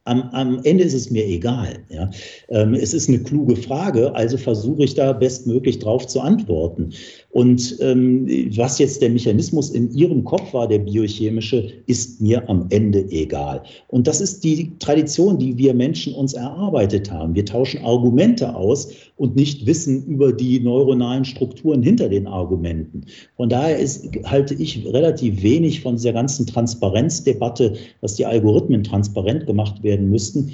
am, 0.05 0.23
am, 0.31 0.59
Ende 0.63 0.83
ist 0.83 0.93
es 0.93 1.09
mir 1.12 1.25
egal. 1.25 1.79
Ja. 1.89 2.09
Ähm, 2.49 2.73
es 2.73 2.93
ist 2.93 3.07
eine 3.07 3.19
kluge 3.19 3.55
Frage, 3.55 4.13
also 4.15 4.38
versuche 4.38 4.83
ich 4.83 4.95
da 4.95 5.13
bestmöglich 5.13 5.79
drauf 5.79 6.07
zu 6.07 6.19
antworten. 6.19 6.91
Und 7.33 7.77
ähm, 7.81 8.27
was 8.55 8.77
jetzt 8.77 9.01
der 9.01 9.09
Mechanismus 9.09 9.71
in 9.71 9.91
Ihrem 9.91 10.23
Kopf 10.23 10.53
war, 10.53 10.67
der 10.67 10.77
biochemische, 10.77 11.67
ist 11.87 12.21
mir 12.21 12.47
am 12.47 12.67
Ende 12.69 13.09
egal. 13.09 13.63
Und 13.87 14.05
das 14.05 14.21
ist 14.21 14.43
die 14.43 14.71
Tradition, 14.77 15.39
die 15.39 15.57
wir 15.57 15.73
Menschen 15.73 16.13
uns 16.13 16.33
erarbeitet 16.33 17.11
haben. 17.11 17.33
Wir 17.33 17.43
tauschen 17.43 17.83
Argumente 17.83 18.55
aus 18.55 18.89
und 19.17 19.35
nicht 19.35 19.65
Wissen 19.65 20.05
über 20.05 20.31
die 20.31 20.59
neuronalen 20.59 21.25
Strukturen 21.25 21.81
hinter 21.81 22.07
den 22.07 22.27
Argumenten. 22.27 23.03
Von 23.35 23.49
daher 23.49 23.79
ist, 23.79 24.07
halte 24.25 24.53
ich 24.53 24.85
relativ 24.85 25.41
wenig 25.41 25.81
von 25.81 25.95
dieser 25.95 26.13
ganzen 26.13 26.45
Transparenzdebatte, 26.45 27.73
dass 28.01 28.13
die 28.13 28.27
Algorithmen 28.27 28.83
transparent 28.83 29.47
gemacht 29.47 29.81
werden 29.81 30.11
müssten. 30.11 30.51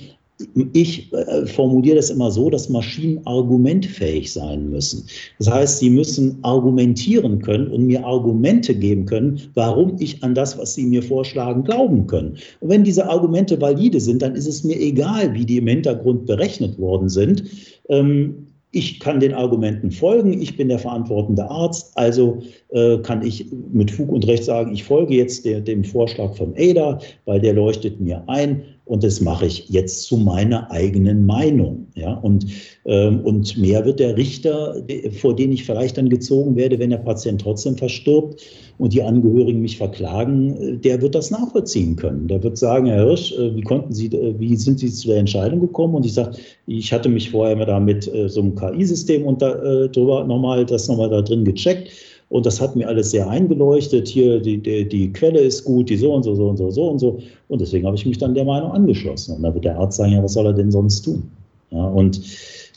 Ich 0.71 1.11
äh, 1.11 1.45
formuliere 1.47 1.97
das 1.97 2.09
immer 2.09 2.31
so, 2.31 2.49
dass 2.49 2.69
Maschinen 2.69 3.19
argumentfähig 3.25 4.31
sein 4.31 4.69
müssen. 4.69 5.05
Das 5.37 5.51
heißt, 5.51 5.79
sie 5.79 5.89
müssen 5.89 6.37
argumentieren 6.43 7.41
können 7.41 7.67
und 7.67 7.87
mir 7.87 8.05
Argumente 8.05 8.73
geben 8.73 9.05
können, 9.05 9.41
warum 9.55 9.97
ich 9.99 10.23
an 10.23 10.33
das, 10.33 10.57
was 10.57 10.75
sie 10.75 10.85
mir 10.85 11.03
vorschlagen, 11.03 11.65
glauben 11.65 12.07
können. 12.07 12.37
Und 12.61 12.69
wenn 12.69 12.85
diese 12.85 13.09
Argumente 13.09 13.59
valide 13.59 13.99
sind, 13.99 14.21
dann 14.21 14.35
ist 14.35 14.47
es 14.47 14.63
mir 14.63 14.79
egal, 14.79 15.33
wie 15.33 15.45
die 15.45 15.57
im 15.57 15.67
Hintergrund 15.67 16.25
berechnet 16.25 16.79
worden 16.79 17.09
sind. 17.09 17.43
Ähm, 17.89 18.47
ich 18.71 18.99
kann 18.99 19.19
den 19.19 19.33
Argumenten 19.33 19.91
folgen, 19.91 20.41
ich 20.41 20.55
bin 20.55 20.69
der 20.69 20.77
verantwortende 20.77 21.49
Arzt, 21.49 21.91
also 21.97 22.43
äh, 22.69 22.99
kann 22.99 23.25
ich 23.25 23.47
mit 23.73 23.89
Fug 23.89 24.11
und 24.11 24.27
Recht 24.27 24.43
sagen, 24.43 24.71
ich 24.71 24.83
folge 24.83 25.15
jetzt 25.15 25.43
dem 25.43 25.83
Vorschlag 25.83 26.35
von 26.35 26.53
ADA, 26.55 26.99
weil 27.25 27.41
der 27.41 27.53
leuchtet 27.53 27.99
mir 27.99 28.23
ein 28.27 28.61
und 28.89 29.03
das 29.03 29.21
mache 29.21 29.45
ich 29.45 29.69
jetzt 29.69 30.05
zu 30.05 30.17
meiner 30.17 30.69
eigenen 30.71 31.23
Meinung. 31.27 31.85
Ja? 31.93 32.15
Und, 32.15 32.47
ähm, 32.85 33.19
und 33.21 33.55
mehr 33.55 33.85
wird 33.85 33.99
der 33.99 34.17
Richter, 34.17 34.83
vor 35.11 35.35
den 35.35 35.51
ich 35.51 35.63
vielleicht 35.63 35.97
dann 35.99 36.09
gezogen 36.09 36.55
werde, 36.55 36.79
wenn 36.79 36.89
der 36.89 36.97
Patient 36.97 37.39
trotzdem 37.39 37.77
verstirbt 37.77 38.41
und 38.79 38.91
die 38.91 39.03
Angehörigen 39.03 39.61
mich 39.61 39.77
verklagen, 39.77 40.55
äh, 40.55 40.77
der 40.77 41.03
wird 41.03 41.13
das 41.13 41.29
nachvollziehen 41.29 41.97
können. 41.97 42.27
Der 42.27 42.41
wird 42.41 42.57
sagen, 42.57 42.87
Herr 42.87 43.05
Hirsch, 43.05 43.31
äh, 43.33 43.55
wie 43.55 43.61
konnten 43.61 43.93
Sie, 43.93 44.07
äh, 44.07 44.33
wie 44.39 44.55
sind 44.55 44.79
Sie 44.79 44.89
zu 44.89 45.09
der 45.09 45.17
Entscheidung 45.17 45.59
gekommen? 45.59 45.93
Und 45.93 46.05
ich 46.07 46.15
sage, 46.15 46.37
ich 46.65 46.91
hatte 46.91 47.09
mich 47.09 47.29
vorher 47.29 47.55
mal 47.55 47.65
da 47.65 47.79
mit 47.79 48.09
so 48.27 48.41
einem 48.41 48.55
KI-System 48.55 49.23
drüber 49.37 50.23
nochmal, 50.23 50.65
das 50.65 50.87
nochmal 50.87 51.09
da 51.09 51.21
drin 51.21 51.43
gecheckt. 51.43 51.89
Und 52.29 52.45
das 52.45 52.61
hat 52.61 52.75
mir 52.75 52.87
alles 52.87 53.11
sehr 53.11 53.27
eingeleuchtet. 53.27 54.07
Hier, 54.07 54.39
die, 54.39 54.57
die, 54.57 54.87
die 54.87 55.11
Quelle 55.11 55.39
ist 55.39 55.65
gut, 55.65 55.89
die 55.89 55.97
so 55.97 56.13
und 56.13 56.23
so, 56.23 56.35
so 56.35 56.47
und 56.49 56.57
so, 56.57 56.69
so 56.71 56.87
und 56.87 56.99
so. 56.99 57.19
Und 57.47 57.59
deswegen 57.59 57.85
habe 57.85 57.97
ich 57.97 58.05
mich 58.05 58.17
dann 58.17 58.33
der 58.35 58.45
Meinung 58.45 58.71
angeschlossen. 58.71 59.35
Und 59.35 59.43
da 59.43 59.53
wird 59.53 59.65
der 59.65 59.77
Arzt 59.77 59.97
sagen, 59.97 60.13
ja, 60.13 60.23
was 60.23 60.33
soll 60.33 60.45
er 60.45 60.53
denn 60.53 60.71
sonst 60.71 61.01
tun? 61.01 61.23
Ja, 61.71 61.85
und 61.87 62.21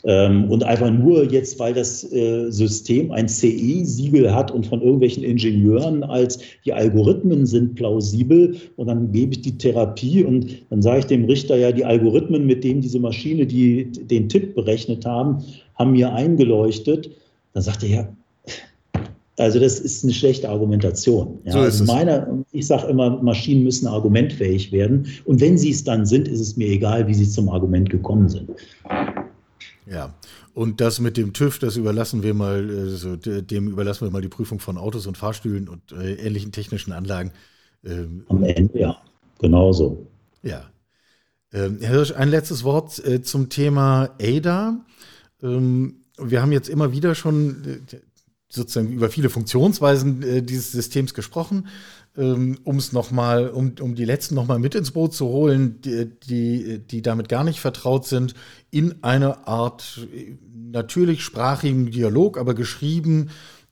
Ähm, 0.05 0.51
und 0.51 0.65
einfach 0.65 0.91
nur 0.91 1.31
jetzt, 1.31 1.59
weil 1.59 1.73
das 1.73 2.03
äh, 2.11 2.51
System 2.51 3.11
ein 3.13 3.29
CE-Siegel 3.29 4.35
hat 4.35 4.51
und 4.51 4.65
von 4.67 4.81
irgendwelchen 4.81 5.23
Ingenieuren 5.23 6.03
als 6.03 6.39
die 6.65 6.73
Algorithmen 6.73 7.45
sind 7.45 7.75
plausibel 7.75 8.57
und 8.75 8.87
dann 8.87 9.13
gebe 9.13 9.31
ich 9.31 9.41
die 9.43 9.57
Therapie 9.57 10.25
und 10.25 10.61
dann 10.69 10.81
sage 10.81 10.99
ich 10.99 11.05
dem 11.05 11.23
Richter 11.23 11.55
ja, 11.55 11.71
die 11.71 11.85
Algorithmen, 11.85 12.45
mit 12.45 12.65
denen 12.65 12.81
diese 12.81 12.99
Maschine 12.99 13.45
die, 13.45 13.85
den 13.85 14.27
Tipp 14.27 14.55
berechnet 14.55 15.05
haben, 15.05 15.37
haben 15.75 15.93
mir 15.93 16.11
eingeleuchtet. 16.11 17.09
Dann 17.53 17.63
sagt 17.63 17.83
er 17.83 17.89
ja, 17.89 18.07
also 19.37 19.59
das 19.59 19.79
ist 19.79 20.03
eine 20.03 20.13
schlechte 20.13 20.47
Argumentation. 20.49 21.39
Ja, 21.43 21.53
so 21.53 21.59
also 21.59 21.83
meine, 21.85 22.45
ich 22.51 22.67
sage 22.67 22.87
immer, 22.87 23.21
Maschinen 23.21 23.63
müssen 23.63 23.87
argumentfähig 23.87 24.71
werden. 24.71 25.07
Und 25.25 25.41
wenn 25.41 25.57
sie 25.57 25.71
es 25.71 25.83
dann 25.83 26.05
sind, 26.05 26.27
ist 26.27 26.39
es 26.39 26.55
mir 26.55 26.67
egal, 26.67 27.07
wie 27.07 27.13
sie 27.13 27.27
zum 27.27 27.49
Argument 27.49 27.89
gekommen 27.89 28.29
sind. 28.29 28.51
Ja, 29.89 30.13
und 30.53 30.81
das 30.81 30.99
mit 30.99 31.17
dem 31.17 31.33
TÜV, 31.33 31.57
das 31.59 31.77
überlassen 31.77 32.21
wir 32.21 32.35
mal, 32.35 32.69
also 32.69 33.15
dem 33.15 33.67
überlassen 33.69 34.05
wir 34.05 34.11
mal 34.11 34.21
die 34.21 34.29
Prüfung 34.29 34.59
von 34.59 34.77
Autos 34.77 35.07
und 35.07 35.17
Fahrstühlen 35.17 35.67
und 35.67 35.91
äh, 35.91 36.13
ähnlichen 36.13 36.51
technischen 36.51 36.91
Anlagen. 36.91 37.31
Ähm, 37.83 38.23
Am 38.29 38.43
Ende, 38.43 38.79
ja, 38.79 38.97
genauso. 39.39 40.05
Ja. 40.43 40.69
Ähm, 41.51 41.79
Herr 41.81 41.89
Hirsch, 41.95 42.11
ein 42.11 42.29
letztes 42.29 42.63
Wort 42.63 43.03
äh, 43.05 43.21
zum 43.23 43.49
Thema 43.49 44.11
ADA. 44.21 44.85
Ähm, 45.41 45.95
wir 46.19 46.41
haben 46.41 46.51
jetzt 46.51 46.69
immer 46.69 46.91
wieder 46.91 47.15
schon 47.15 47.81
sozusagen 48.53 48.91
über 48.91 49.09
viele 49.09 49.29
Funktionsweisen 49.29 50.21
äh, 50.23 50.41
dieses 50.43 50.71
Systems 50.71 51.13
gesprochen. 51.13 51.67
Ähm, 52.15 52.59
um 52.63 52.77
es 52.77 52.91
nochmal, 52.93 53.49
um, 53.49 53.73
um 53.79 53.95
die 53.95 54.05
letzten 54.05 54.35
nochmal 54.35 54.59
mit 54.59 54.75
ins 54.75 54.91
Boot 54.91 55.15
zu 55.15 55.25
holen, 55.25 55.81
die, 55.81 56.11
die, 56.27 56.77
die 56.77 57.01
damit 57.01 57.27
gar 57.27 57.43
nicht 57.43 57.59
vertraut 57.59 58.05
sind, 58.05 58.35
in 58.69 59.03
eine 59.03 59.47
Art 59.47 60.07
äh, 60.13 60.35
natürlich 60.53 61.23
sprachigen 61.23 61.89
Dialog, 61.89 62.37
aber 62.37 62.53
geschrieben, 62.53 63.29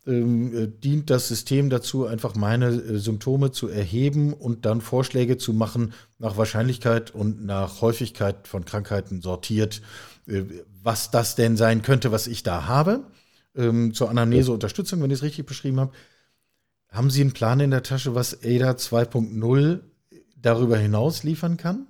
ähm, 0.07 0.55
äh, 0.55 0.67
dient 0.67 1.11
das 1.11 1.27
System 1.27 1.69
dazu, 1.69 2.07
einfach 2.07 2.33
meine 2.33 2.69
äh, 2.69 2.97
Symptome 2.97 3.51
zu 3.51 3.67
erheben 3.67 4.33
und 4.33 4.65
dann 4.65 4.81
Vorschläge 4.81 5.37
zu 5.37 5.53
machen, 5.53 5.93
nach 6.17 6.37
Wahrscheinlichkeit 6.37 7.13
und 7.13 7.45
nach 7.45 7.81
Häufigkeit 7.81 8.47
von 8.47 8.65
Krankheiten 8.65 9.21
sortiert, 9.21 9.83
äh, 10.25 10.41
was 10.81 11.11
das 11.11 11.35
denn 11.35 11.57
sein 11.57 11.83
könnte, 11.83 12.11
was 12.11 12.25
ich 12.25 12.41
da 12.41 12.65
habe 12.65 13.03
ähm, 13.55 13.93
zur 13.93 14.09
Anamnese-Unterstützung, 14.09 15.01
wenn 15.01 15.11
ich 15.11 15.17
es 15.17 15.23
richtig 15.23 15.45
beschrieben 15.45 15.79
habe. 15.79 15.91
Haben 16.89 17.09
Sie 17.09 17.21
einen 17.21 17.31
Plan 17.33 17.59
in 17.59 17.71
der 17.71 17.83
Tasche, 17.83 18.15
was 18.15 18.43
ADA 18.43 18.71
2.0 18.71 19.79
darüber 20.41 20.77
hinaus 20.77 21.23
liefern 21.23 21.57
kann? 21.57 21.87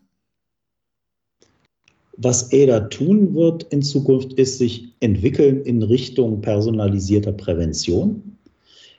Was 2.18 2.54
ADA 2.54 2.82
tun 2.82 3.34
wird 3.34 3.64
in 3.64 3.82
Zukunft, 3.82 4.34
ist 4.34 4.60
sich 4.60 4.94
entwickeln 5.00 5.64
in 5.64 5.82
Richtung 5.82 6.42
personalisierter 6.42 7.32
Prävention. 7.32 8.38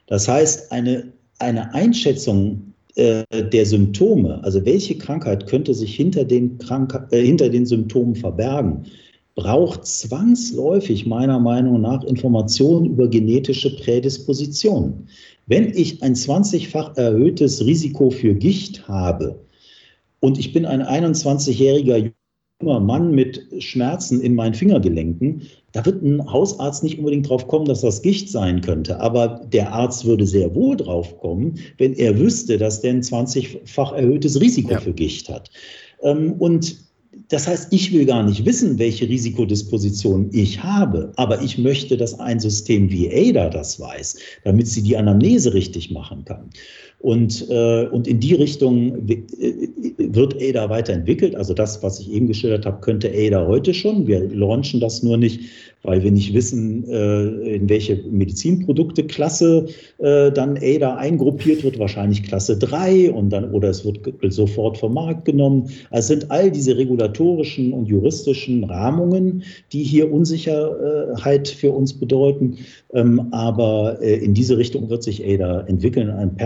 Das 0.07 0.27
heißt, 0.27 0.73
eine, 0.73 1.13
eine 1.39 1.73
Einschätzung 1.73 2.73
äh, 2.97 3.25
der 3.31 3.65
Symptome, 3.65 4.43
also 4.43 4.65
welche 4.65 4.99
Krankheit 4.99 5.47
könnte 5.47 5.73
sich 5.73 5.95
hinter 5.95 6.25
den, 6.25 6.59
Krank 6.59 7.07
äh, 7.11 7.23
hinter 7.23 7.49
den 7.49 7.65
Symptomen 7.65 8.17
verbergen, 8.17 8.85
braucht 9.35 9.87
zwangsläufig 9.87 11.07
meiner 11.07 11.41
Meinung 11.41 11.81
nach 11.81 12.05
Informationen 12.05 12.87
über 12.87 13.09
genetische 13.09 13.77
Prädispositionen. 13.77 15.09
Wenn 15.47 15.73
ich 15.75 16.03
ein 16.03 16.15
20-fach 16.15 16.97
erhöhtes 16.97 17.65
Risiko 17.65 18.11
für 18.11 18.35
Gicht 18.35 18.87
habe 18.89 19.41
und 20.21 20.39
ich 20.39 20.53
bin 20.53 20.67
ein 20.67 20.83
21-jähriger 20.83 22.13
junger 22.63 22.81
Mann 22.81 23.13
mit 23.13 23.49
Schmerzen 23.59 24.21
in 24.21 24.35
meinen 24.35 24.55
Fingergelenken, 24.55 25.43
da 25.73 25.85
wird 25.85 26.03
ein 26.03 26.31
Hausarzt 26.31 26.85
nicht 26.85 26.99
unbedingt 26.99 27.29
drauf 27.29 27.49
kommen, 27.49 27.65
dass 27.65 27.81
das 27.81 28.03
Gicht 28.03 28.29
sein 28.29 28.61
könnte. 28.61 29.01
Aber 29.01 29.41
der 29.53 29.73
Arzt 29.73 30.05
würde 30.05 30.27
sehr 30.27 30.55
wohl 30.55 30.77
drauf 30.77 31.19
kommen, 31.19 31.59
wenn 31.79 31.95
er 31.95 32.19
wüsste, 32.19 32.59
dass 32.59 32.83
der 32.83 32.93
ein 32.93 33.03
20-fach 33.03 33.93
erhöhtes 33.93 34.41
Risiko 34.41 34.73
ja. 34.73 34.81
für 34.81 34.93
Gicht 34.93 35.29
hat. 35.29 35.51
Ähm, 36.03 36.35
und 36.35 36.77
das 37.33 37.49
heißt, 37.49 37.73
ich 37.73 37.93
will 37.93 38.05
gar 38.05 38.23
nicht 38.23 38.45
wissen, 38.45 38.79
welche 38.79 39.09
Risikodisposition 39.09 40.29
ich 40.33 40.63
habe, 40.63 41.13
aber 41.17 41.41
ich 41.41 41.57
möchte, 41.57 41.97
dass 41.97 42.21
ein 42.21 42.39
System 42.39 42.91
wie 42.91 43.09
ADA 43.11 43.49
das 43.49 43.81
weiß, 43.81 44.19
damit 44.45 44.69
sie 44.69 44.83
die 44.83 44.99
Anamnese 44.99 45.55
richtig 45.55 45.91
machen 45.91 46.27
kann. 46.27 46.51
Und, 47.03 47.49
äh, 47.51 47.87
und 47.89 48.07
in 48.07 48.21
die 48.21 48.35
Richtung 48.35 49.09
äh, 49.09 49.19
wird 49.99 50.37
ADA 50.41 50.71
weiterentwickelt. 50.71 51.35
Also 51.35 51.53
das, 51.53 51.83
was 51.83 51.99
ich 51.99 52.13
eben 52.13 52.29
geschildert 52.29 52.65
habe, 52.65 52.81
könnte 52.81 53.11
ADA 53.11 53.47
heute 53.47 53.75
schon. 53.75 54.07
Wir 54.07 54.29
launchen 54.33 54.79
das 54.79 55.03
nur 55.03 55.17
nicht, 55.17 55.41
weil 55.83 56.05
wir 56.05 56.13
nicht 56.13 56.33
wissen, 56.33 56.89
äh, 56.89 57.57
in 57.57 57.69
welche 57.69 57.97
Medizinprodukteklasse 58.09 59.67
äh, 59.99 60.31
dann 60.31 60.57
ADA 60.57 60.95
eingruppiert 60.95 61.65
wird. 61.65 61.81
Wahrscheinlich 61.81 62.23
Klasse 62.23 62.57
3 62.57 63.11
und 63.11 63.31
dann, 63.31 63.51
oder 63.51 63.71
es 63.71 63.85
wird 63.85 63.99
sofort 64.33 64.79
vom 64.79 64.95
Markt 64.95 65.25
genommen. 65.25 65.71
Also 65.91 66.15
es 66.15 66.21
sind 66.21 66.31
all 66.31 66.53
diese 66.53 66.77
regulatorischen 66.77 67.73
und 67.73 67.87
juristischen 67.87 68.63
Rahmungen, 68.63 69.43
die 69.73 69.83
hier 69.83 70.13
Unsicherheit 70.13 71.49
für 71.49 71.73
uns 71.73 71.95
bedeuten. 71.95 72.59
Ähm, 72.95 73.29
aber 73.33 73.99
äh, 74.01 74.17
in 74.17 74.35
diese 74.35 74.59
Richtung 74.59 74.89
wird 74.89 75.03
sich 75.03 75.25
ADA 75.27 75.63
entwickeln. 75.63 76.11
Ein 76.11 76.37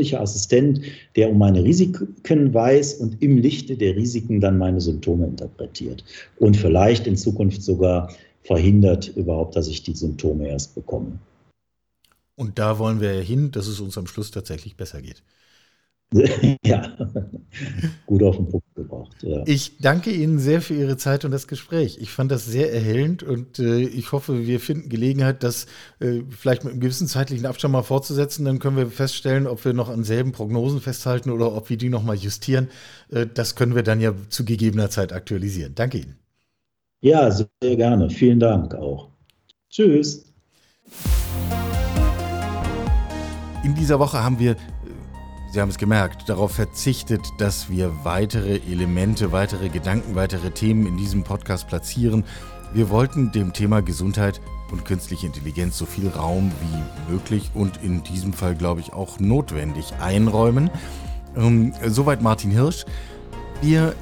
persönlicher 0.00 0.20
Assistent, 0.20 0.80
der 1.16 1.30
um 1.30 1.38
meine 1.38 1.62
Risiken 1.62 2.54
weiß 2.54 2.94
und 2.94 3.22
im 3.22 3.36
Lichte 3.36 3.76
der 3.76 3.96
Risiken 3.96 4.40
dann 4.40 4.58
meine 4.58 4.80
Symptome 4.80 5.26
interpretiert. 5.26 6.04
Und 6.38 6.56
vielleicht 6.56 7.06
in 7.06 7.16
Zukunft 7.16 7.62
sogar 7.62 8.10
verhindert 8.42 9.08
überhaupt, 9.16 9.56
dass 9.56 9.68
ich 9.68 9.82
die 9.82 9.94
Symptome 9.94 10.48
erst 10.48 10.74
bekomme. 10.74 11.18
Und 12.36 12.58
da 12.58 12.78
wollen 12.78 13.00
wir 13.00 13.12
hin, 13.20 13.50
dass 13.50 13.66
es 13.66 13.80
uns 13.80 13.98
am 13.98 14.06
Schluss 14.06 14.30
tatsächlich 14.30 14.76
besser 14.76 15.02
geht. 15.02 15.22
ja, 16.64 16.96
gut 18.06 18.22
auf 18.24 18.36
den 18.36 18.48
Punkt 18.48 18.74
gebracht. 18.74 19.16
Ja. 19.22 19.42
Ich 19.46 19.78
danke 19.78 20.10
Ihnen 20.10 20.40
sehr 20.40 20.60
für 20.60 20.74
Ihre 20.74 20.96
Zeit 20.96 21.24
und 21.24 21.30
das 21.30 21.46
Gespräch. 21.46 21.98
Ich 22.00 22.10
fand 22.10 22.32
das 22.32 22.46
sehr 22.46 22.72
erhellend 22.72 23.22
und 23.22 23.60
äh, 23.60 23.80
ich 23.82 24.10
hoffe, 24.10 24.46
wir 24.46 24.58
finden 24.58 24.88
Gelegenheit, 24.88 25.44
das 25.44 25.66
äh, 26.00 26.22
vielleicht 26.28 26.64
mit 26.64 26.72
einem 26.72 26.80
gewissen 26.80 27.06
zeitlichen 27.06 27.46
Abstand 27.46 27.72
mal 27.72 27.82
fortzusetzen. 27.82 28.44
Dann 28.44 28.58
können 28.58 28.76
wir 28.76 28.88
feststellen, 28.88 29.46
ob 29.46 29.64
wir 29.64 29.72
noch 29.72 29.88
an 29.88 30.02
selben 30.02 30.32
Prognosen 30.32 30.80
festhalten 30.80 31.30
oder 31.30 31.54
ob 31.54 31.70
wir 31.70 31.76
die 31.76 31.90
nochmal 31.90 32.16
justieren. 32.16 32.68
Äh, 33.10 33.26
das 33.32 33.54
können 33.54 33.76
wir 33.76 33.84
dann 33.84 34.00
ja 34.00 34.12
zu 34.30 34.44
gegebener 34.44 34.90
Zeit 34.90 35.12
aktualisieren. 35.12 35.76
Danke 35.76 35.98
Ihnen. 35.98 36.16
Ja, 37.02 37.30
sehr 37.30 37.46
gerne. 37.76 38.10
Vielen 38.10 38.40
Dank 38.40 38.74
auch. 38.74 39.10
Tschüss. 39.70 40.26
In 43.62 43.74
dieser 43.76 43.98
Woche 44.00 44.22
haben 44.22 44.38
wir 44.40 44.56
Sie 45.52 45.60
haben 45.60 45.68
es 45.68 45.78
gemerkt, 45.78 46.28
darauf 46.28 46.52
verzichtet, 46.52 47.22
dass 47.38 47.68
wir 47.68 48.04
weitere 48.04 48.60
Elemente, 48.70 49.32
weitere 49.32 49.68
Gedanken, 49.68 50.14
weitere 50.14 50.52
Themen 50.52 50.86
in 50.86 50.96
diesem 50.96 51.24
Podcast 51.24 51.66
platzieren. 51.66 52.24
Wir 52.72 52.88
wollten 52.88 53.32
dem 53.32 53.52
Thema 53.52 53.82
Gesundheit 53.82 54.40
und 54.70 54.84
künstliche 54.84 55.26
Intelligenz 55.26 55.76
so 55.76 55.86
viel 55.86 56.06
Raum 56.08 56.52
wie 56.60 57.12
möglich 57.12 57.50
und 57.52 57.82
in 57.82 58.04
diesem 58.04 58.32
Fall, 58.32 58.54
glaube 58.54 58.80
ich, 58.80 58.92
auch 58.92 59.18
notwendig 59.18 59.92
einräumen. 60.00 60.70
Ähm, 61.36 61.74
soweit 61.84 62.22
Martin 62.22 62.52
Hirsch. 62.52 62.84
Wir 63.60 63.96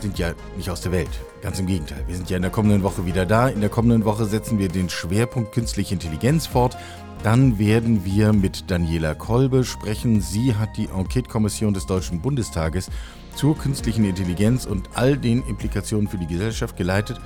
sind 0.00 0.18
ja 0.18 0.32
nicht 0.56 0.70
aus 0.70 0.80
der 0.80 0.92
Welt. 0.92 1.10
Ganz 1.46 1.60
im 1.60 1.66
Gegenteil. 1.66 2.02
Wir 2.08 2.16
sind 2.16 2.28
ja 2.28 2.34
in 2.34 2.42
der 2.42 2.50
kommenden 2.50 2.82
Woche 2.82 3.06
wieder 3.06 3.24
da. 3.24 3.46
In 3.46 3.60
der 3.60 3.70
kommenden 3.70 4.04
Woche 4.04 4.24
setzen 4.24 4.58
wir 4.58 4.66
den 4.66 4.88
Schwerpunkt 4.88 5.52
künstliche 5.52 5.94
Intelligenz 5.94 6.48
fort. 6.48 6.76
Dann 7.22 7.56
werden 7.56 8.04
wir 8.04 8.32
mit 8.32 8.68
Daniela 8.68 9.14
Kolbe 9.14 9.62
sprechen. 9.62 10.20
Sie 10.20 10.56
hat 10.56 10.76
die 10.76 10.88
Enquete-Kommission 10.88 11.72
des 11.72 11.86
Deutschen 11.86 12.20
Bundestages 12.20 12.90
zur 13.36 13.56
künstlichen 13.56 14.04
Intelligenz 14.04 14.66
und 14.66 14.88
all 14.94 15.16
den 15.16 15.46
Implikationen 15.46 16.08
für 16.08 16.18
die 16.18 16.26
Gesellschaft 16.26 16.76
geleitet 16.76 17.20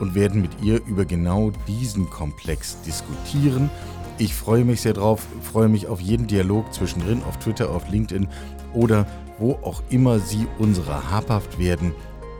und 0.00 0.14
werden 0.14 0.40
mit 0.40 0.52
ihr 0.62 0.80
über 0.86 1.04
genau 1.04 1.52
diesen 1.68 2.08
Komplex 2.08 2.80
diskutieren. 2.80 3.68
Ich 4.16 4.34
freue 4.34 4.64
mich 4.64 4.80
sehr 4.80 4.94
drauf, 4.94 5.26
freue 5.42 5.68
mich 5.68 5.86
auf 5.86 6.00
jeden 6.00 6.26
Dialog 6.26 6.72
zwischendrin 6.72 7.22
auf 7.24 7.38
Twitter, 7.40 7.68
auf 7.68 7.90
LinkedIn 7.90 8.26
oder 8.72 9.06
wo 9.38 9.52
auch 9.62 9.82
immer 9.90 10.18
Sie 10.18 10.46
unserer 10.58 11.10
habhaft 11.10 11.58
werden. 11.58 11.92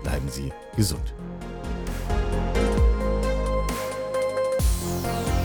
Bleiben 0.02 0.30
Sie 0.30 0.50
gesund. 0.76 1.15